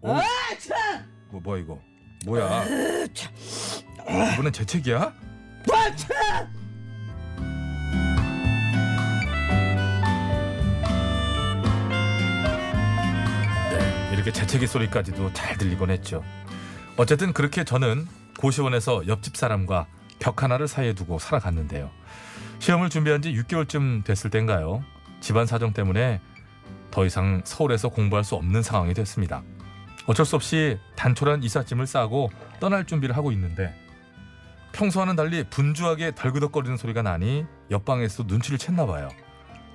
오, 0.00 0.12
아, 0.12 0.22
참! 0.58 1.04
뭐 1.30 1.40
뭐야 1.40 1.60
이거? 1.62 1.80
뭐야? 2.24 2.64
이번엔 4.34 4.52
재채기야? 4.52 4.98
아, 5.00 5.96
참! 5.96 6.48
네, 13.70 14.10
이렇게 14.14 14.32
재채기 14.32 14.66
소리까지도 14.66 15.32
잘 15.32 15.56
들리곤 15.58 15.90
했죠. 15.90 16.24
어쨌든 16.96 17.32
그렇게 17.32 17.64
저는 17.64 18.06
고시원에서 18.38 19.06
옆집 19.06 19.36
사람과 19.36 19.86
벽 20.18 20.42
하나를 20.42 20.66
사이에 20.68 20.94
두고 20.94 21.18
살아갔는데요. 21.18 21.90
시험을 22.60 22.90
준비한 22.90 23.22
지 23.22 23.32
6개월쯤 23.32 24.04
됐을 24.04 24.30
땐가요. 24.30 24.82
집안 25.20 25.46
사정 25.46 25.72
때문에 25.72 26.20
더 26.90 27.04
이상 27.04 27.42
서울에서 27.44 27.88
공부할 27.88 28.24
수 28.24 28.34
없는 28.34 28.62
상황이 28.62 28.94
됐습니다. 28.94 29.42
어쩔 30.06 30.24
수 30.24 30.36
없이 30.36 30.78
단촐한 30.96 31.42
이삿짐을 31.42 31.86
싸고 31.86 32.30
떠날 32.60 32.84
준비를 32.84 33.16
하고 33.16 33.30
있는데 33.32 33.74
평소와는 34.72 35.16
달리 35.16 35.44
분주하게 35.44 36.14
덜그덕거리는 36.14 36.76
소리가 36.76 37.02
나니 37.02 37.44
옆방에서 37.70 38.24
눈치를 38.26 38.58
챘나 38.58 38.86
봐요. 38.86 39.08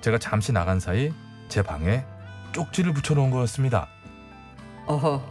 제가 0.01 0.18
잠시 0.18 0.51
나간 0.51 0.80
사이 0.80 1.11
제 1.49 1.61
방에 1.61 2.03
쪽지를 2.51 2.93
붙여놓은 2.93 3.32
거였습니다. 3.32 3.88
어허, 4.86 5.24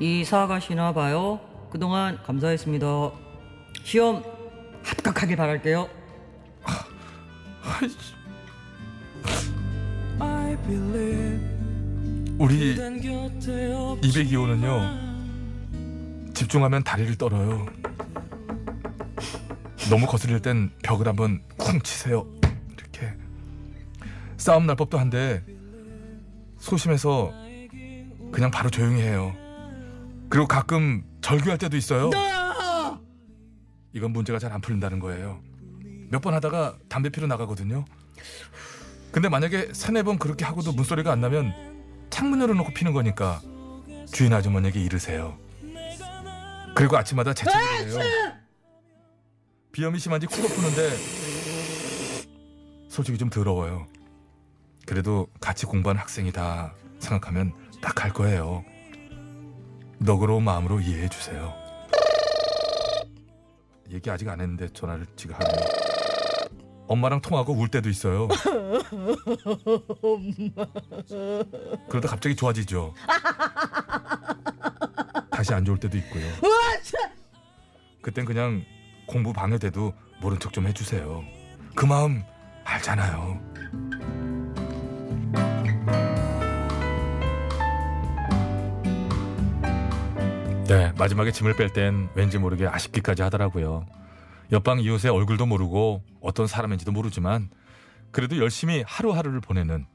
이사 0.00 0.46
가시나 0.46 0.92
봐요. 0.92 1.40
그동안 1.70 2.22
감사했습니다. 2.22 2.86
시험 3.82 4.22
합격하길 4.84 5.36
바랄게요. 5.36 5.88
우리 12.38 12.76
202호는요 14.00 15.10
집중하면 16.34 16.82
다리를 16.84 17.16
떨어요. 17.16 17.66
너무 19.90 20.06
거슬릴 20.06 20.40
땐 20.40 20.70
벽을 20.82 21.08
한번 21.08 21.42
쿵 21.56 21.80
치세요. 21.80 22.26
이렇게 22.76 23.12
싸움 24.36 24.66
날 24.66 24.76
법도 24.76 24.98
한데 24.98 25.42
소심해서 26.58 27.32
그냥 28.30 28.50
바로 28.50 28.68
조용히 28.70 29.00
해요. 29.02 29.34
그리고 30.28 30.46
가끔 30.46 31.02
절규할 31.22 31.58
때도 31.58 31.76
있어요. 31.76 32.10
이건 33.92 34.12
문제가 34.12 34.38
잘 34.38 34.52
안 34.52 34.60
풀린다는 34.60 34.98
거예요. 35.00 35.40
몇 36.10 36.20
번 36.22 36.34
하다가 36.34 36.76
담배 36.88 37.08
피러 37.08 37.26
나가거든요. 37.26 37.84
근데 39.12 39.28
만약에 39.28 39.70
세네 39.72 40.02
번 40.04 40.18
그렇게 40.18 40.44
하고도 40.44 40.72
문소리가 40.72 41.10
안 41.12 41.20
나면 41.20 41.52
창문 42.10 42.40
열어놓고 42.40 42.72
피는 42.72 42.92
거니까 42.92 43.40
주인 44.12 44.32
아주머니에게 44.32 44.80
이르세요. 44.80 45.38
그리고 46.74 46.96
아침마다 46.96 47.34
재채기를 47.34 48.02
해요. 48.02 48.32
비염이 49.72 49.98
심한지 49.98 50.26
코도 50.26 50.48
푸는데 50.48 50.90
솔직히 52.88 53.18
좀 53.18 53.30
더러워요. 53.30 53.86
그래도 54.86 55.28
같이 55.40 55.66
공부하는 55.66 56.00
학생이다 56.00 56.74
생각하면 56.98 57.52
딱갈 57.80 58.12
거예요. 58.12 58.64
너그러운 59.98 60.42
마음으로 60.44 60.80
이해해 60.80 61.08
주세요. 61.08 61.54
얘기 63.90 64.10
아직 64.10 64.28
안 64.28 64.40
했는데 64.40 64.68
전화를 64.72 65.06
지금 65.16 65.34
하네요. 65.36 65.89
엄마랑 66.90 67.20
통하고 67.20 67.52
울 67.52 67.68
때도 67.68 67.88
있어요. 67.88 68.26
그러다 71.88 72.08
갑자기 72.08 72.34
좋아지죠. 72.34 72.92
다시 75.30 75.54
안 75.54 75.64
좋을 75.64 75.78
때도 75.78 75.96
있고요. 75.98 76.24
그땐 78.02 78.24
그냥 78.24 78.64
공부 79.06 79.32
방해돼도 79.32 79.94
모른 80.20 80.40
척 80.40 80.52
좀 80.52 80.66
해주세요. 80.66 81.22
그 81.76 81.84
마음 81.84 82.24
알잖아요. 82.64 83.40
네, 90.66 90.92
마지막에 90.98 91.30
짐을 91.30 91.54
뺄 91.54 91.72
땐 91.72 92.08
왠지 92.16 92.38
모르게 92.38 92.66
아쉽기까지 92.66 93.22
하더라고요. 93.22 93.86
옆방 94.52 94.80
이웃의 94.80 95.10
얼굴도 95.10 95.46
모르고 95.46 96.02
어떤 96.20 96.46
사람인지도 96.46 96.90
모르지만 96.90 97.50
그래도 98.10 98.36
열심히 98.38 98.82
하루하루를 98.86 99.40
보내는 99.40 99.86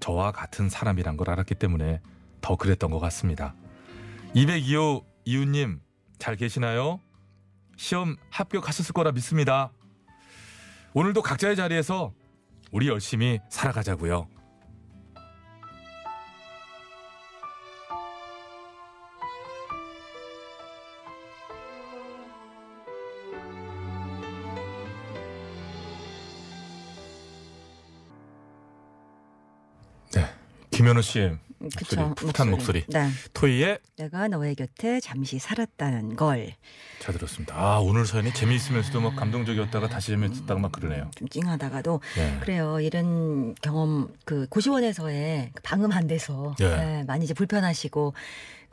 저와 0.00 0.32
같은 0.32 0.68
사람이란 0.68 1.16
걸 1.16 1.30
알았기 1.30 1.54
때문에 1.54 2.00
더 2.42 2.56
그랬던 2.56 2.90
것 2.90 2.98
같습니다. 2.98 3.54
202호 4.34 5.04
이웃님 5.24 5.80
잘 6.18 6.36
계시나요? 6.36 7.00
시험 7.76 8.16
합격하셨을 8.30 8.92
거라 8.92 9.12
믿습니다. 9.12 9.72
오늘도 10.92 11.22
각자의 11.22 11.56
자리에서 11.56 12.12
우리 12.70 12.88
열심히 12.88 13.40
살아가자고요. 13.48 14.28
김현우 30.74 31.02
씨의 31.02 31.38
목소리, 31.58 31.86
그쵸, 31.86 32.14
풋한 32.16 32.50
목소리. 32.50 32.84
네. 32.88 33.08
토이의 33.32 33.78
내가 33.96 34.26
너의 34.26 34.56
곁에 34.56 34.98
잠시 34.98 35.38
살았다는 35.38 36.16
걸. 36.16 36.52
잘 36.98 37.14
들었습니다. 37.14 37.54
아 37.56 37.78
오늘 37.78 38.04
사연이 38.04 38.34
재미있으면서도 38.34 39.00
막 39.00 39.14
감동적이었다가 39.14 39.88
다시 39.88 40.08
재미있다가 40.08 40.58
막 40.58 40.72
그러네요. 40.72 41.12
좀 41.14 41.28
찡하다가도 41.28 42.00
네. 42.16 42.38
그래요. 42.40 42.80
이런 42.80 43.54
경험 43.62 44.08
그 44.24 44.48
고시원에서의 44.48 45.52
그 45.54 45.62
방음 45.62 45.92
안 45.92 46.08
돼서 46.08 46.56
네. 46.58 46.76
네, 46.76 47.04
많이 47.04 47.24
이제 47.24 47.34
불편하시고 47.34 48.12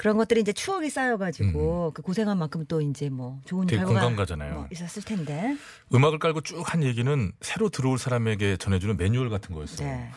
그런 0.02 0.18
것들이 0.18 0.42
이제 0.42 0.52
추억이 0.52 0.90
쌓여가지고 0.90 1.92
그 1.94 2.02
고생한 2.02 2.36
만큼 2.36 2.66
또 2.68 2.82
이제 2.82 3.08
뭐 3.08 3.40
좋은 3.46 3.66
음. 3.66 3.68
되게 3.68 3.78
결과가 3.78 4.00
공감 4.00 4.16
가잖아요. 4.16 4.54
뭐 4.56 4.68
있었을 4.72 5.04
텐데. 5.04 5.56
음악을 5.94 6.18
깔고 6.18 6.42
쭉 6.42 6.64
한 6.74 6.82
얘기는 6.82 7.32
새로 7.40 7.70
들어올 7.70 8.00
사람에게 8.00 8.58
전해주는 8.58 8.98
매뉴얼 8.98 9.30
같은 9.30 9.54
거였어요. 9.54 9.88
네, 9.88 10.10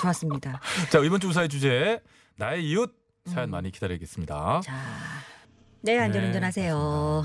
좋았습니다. 0.00 0.58
자 0.90 1.00
이번 1.00 1.20
주 1.20 1.28
우사의 1.28 1.50
주제 1.50 2.00
나의 2.36 2.66
이웃 2.66 2.94
사연 3.26 3.50
많이 3.50 3.70
기다리겠습니다. 3.70 4.56
음. 4.56 4.62
자, 4.62 4.74
네 5.82 5.98
안전운전하세요. 5.98 7.24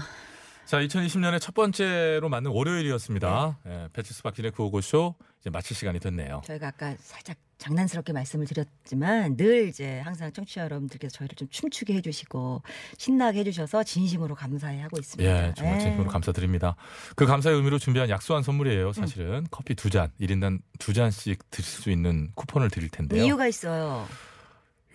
자 0.71 0.79
2020년의 0.79 1.41
첫 1.41 1.53
번째로 1.53 2.29
맞는 2.29 2.49
월요일이었습니다. 2.49 3.59
예, 3.67 3.89
배치수 3.91 4.23
박진의 4.23 4.51
구호고쇼 4.51 5.15
이제 5.41 5.49
마칠 5.49 5.75
시간이 5.75 5.99
됐네요. 5.99 6.43
저희가 6.45 6.69
아까 6.69 6.95
살짝 6.97 7.35
장난스럽게 7.57 8.13
말씀을 8.13 8.45
드렸지만 8.45 9.35
늘 9.35 9.67
이제 9.67 9.99
항상 9.99 10.31
청취자 10.31 10.61
여러분들께서 10.61 11.13
저희를 11.17 11.35
좀 11.35 11.49
춤추게 11.49 11.95
해주시고 11.95 12.61
신나게 12.97 13.39
해주셔서 13.41 13.83
진심으로 13.83 14.33
감사해 14.33 14.79
하고 14.79 14.97
있습니다. 14.97 15.29
예, 15.49 15.53
정말 15.57 15.75
예. 15.75 15.79
진심으로 15.81 16.09
감사드립니다. 16.09 16.77
그 17.17 17.25
감사의 17.25 17.57
의미로 17.57 17.77
준비한 17.77 18.09
약소한 18.09 18.41
선물이에요. 18.41 18.93
사실은 18.93 19.47
커피 19.51 19.75
두 19.75 19.89
잔, 19.89 20.09
1인당 20.21 20.61
두 20.79 20.93
잔씩 20.93 21.51
드실 21.51 21.81
수 21.81 21.91
있는 21.91 22.31
쿠폰을 22.35 22.69
드릴 22.69 22.87
텐데요. 22.87 23.21
이유가 23.21 23.45
있어요. 23.45 24.07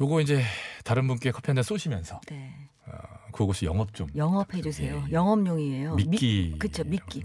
요거 0.01 0.23
이제 0.23 0.43
다른 0.85 1.07
분께 1.07 1.33
커피 1.33 1.49
한 1.49 1.57
잔 1.57 1.63
쏘시면서 1.65 2.23
네. 2.31 2.71
그것이 3.37 3.67
영업 3.67 3.93
좀 3.95 4.09
영업해 4.17 4.63
주세요. 4.63 5.05
영업용이에요. 5.13 5.97
예. 6.01 6.05
미끼. 6.05 6.51
미, 6.53 6.59
그쵸 6.59 6.83
미끼. 6.85 7.21
요 7.21 7.25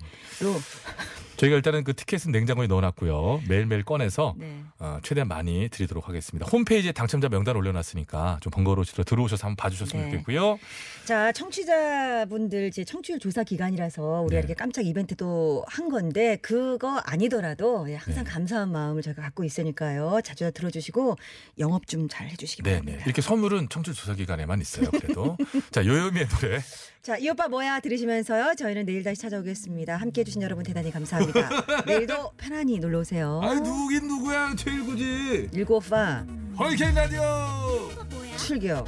저희가 1.42 1.56
일단은 1.56 1.84
그 1.84 1.96
티켓은 1.96 2.32
냉장고에 2.32 2.68
넣어놨고요. 2.68 3.42
매일매일 3.50 3.84
꺼내서 3.84 4.36
네. 4.38 4.64
어, 4.78 5.00
최대한 5.02 5.28
많이 5.28 5.70
드리도록 5.70 6.08
하겠습니다. 6.08 6.48
홈페이지에 6.52 6.92
당첨자 6.92 7.30
명단 7.30 7.56
올려놨으니까 7.56 8.38
좀 8.42 8.52
번거로우시더라도 8.52 9.10
들어오셔서 9.10 9.48
한번 9.48 9.56
봐주셨으면 9.56 10.06
네. 10.06 10.12
좋겠고요. 10.12 10.60
자, 11.06 11.32
청취자분들 11.32 12.68
이제 12.68 12.84
청취율 12.84 13.18
조사 13.18 13.44
기간이라서 13.44 14.22
우리가 14.22 14.30
네. 14.30 14.38
이렇게 14.40 14.54
깜짝 14.54 14.86
이벤트도 14.86 15.66
한 15.68 15.90
건데 15.90 16.38
그거 16.44 16.98
아니더라도 17.06 17.90
예, 17.90 17.96
항상 17.96 18.24
네. 18.24 18.30
감사한 18.30 18.72
마음을 18.72 19.02
저희가 19.02 19.24
갖고 19.24 19.44
있으니까요. 19.44 20.22
자주 20.24 20.52
들어주시고 20.52 21.16
영업 21.60 21.88
좀 21.88 22.08
잘 22.12 22.28
해주시기 22.28 22.64
네, 22.64 22.72
바랍니다. 22.72 22.98
네. 23.00 23.04
이렇게 23.06 23.22
선물은 23.22 23.70
청취 23.70 23.94
조사 23.94 24.14
기간에만 24.14 24.60
있어요. 24.62 24.90
그래도 24.92 25.38
자 25.72 25.86
요요미의 25.86 26.28
노래 26.28 26.60
자, 27.02 27.18
이 27.18 27.28
오빠 27.30 27.48
뭐야 27.48 27.80
들으시면서요. 27.80 28.54
저희는 28.56 28.86
내일 28.86 29.02
다시 29.04 29.20
찾아오겠습니다. 29.22 29.96
함께 29.98 30.22
해주신 30.22 30.44
여러분 30.44 30.64
대단히 30.64 30.92
감사합니다. 30.92 31.50
내일도 31.88 32.32
편안히 32.38 32.78
놀러 32.78 33.00
오세요. 33.00 33.40
아이 33.44 33.56
누구긴 33.60 34.08
누구야 34.08 34.54
최일구지. 34.56 35.50
일구 35.52 35.78
오빠 35.78 36.24
허리케인 36.60 36.94
라디오. 36.94 37.22
출격. 38.38 38.86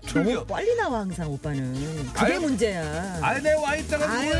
출격. 0.00 0.24
너무 0.32 0.46
빨리 0.46 0.76
나와 0.76 1.00
항상 1.00 1.28
오빠는. 1.32 1.74
그게 2.12 2.34
아유. 2.34 2.40
문제야. 2.40 3.38
내와 3.42 3.74
있다가 3.76 4.12
아유. 4.12 4.32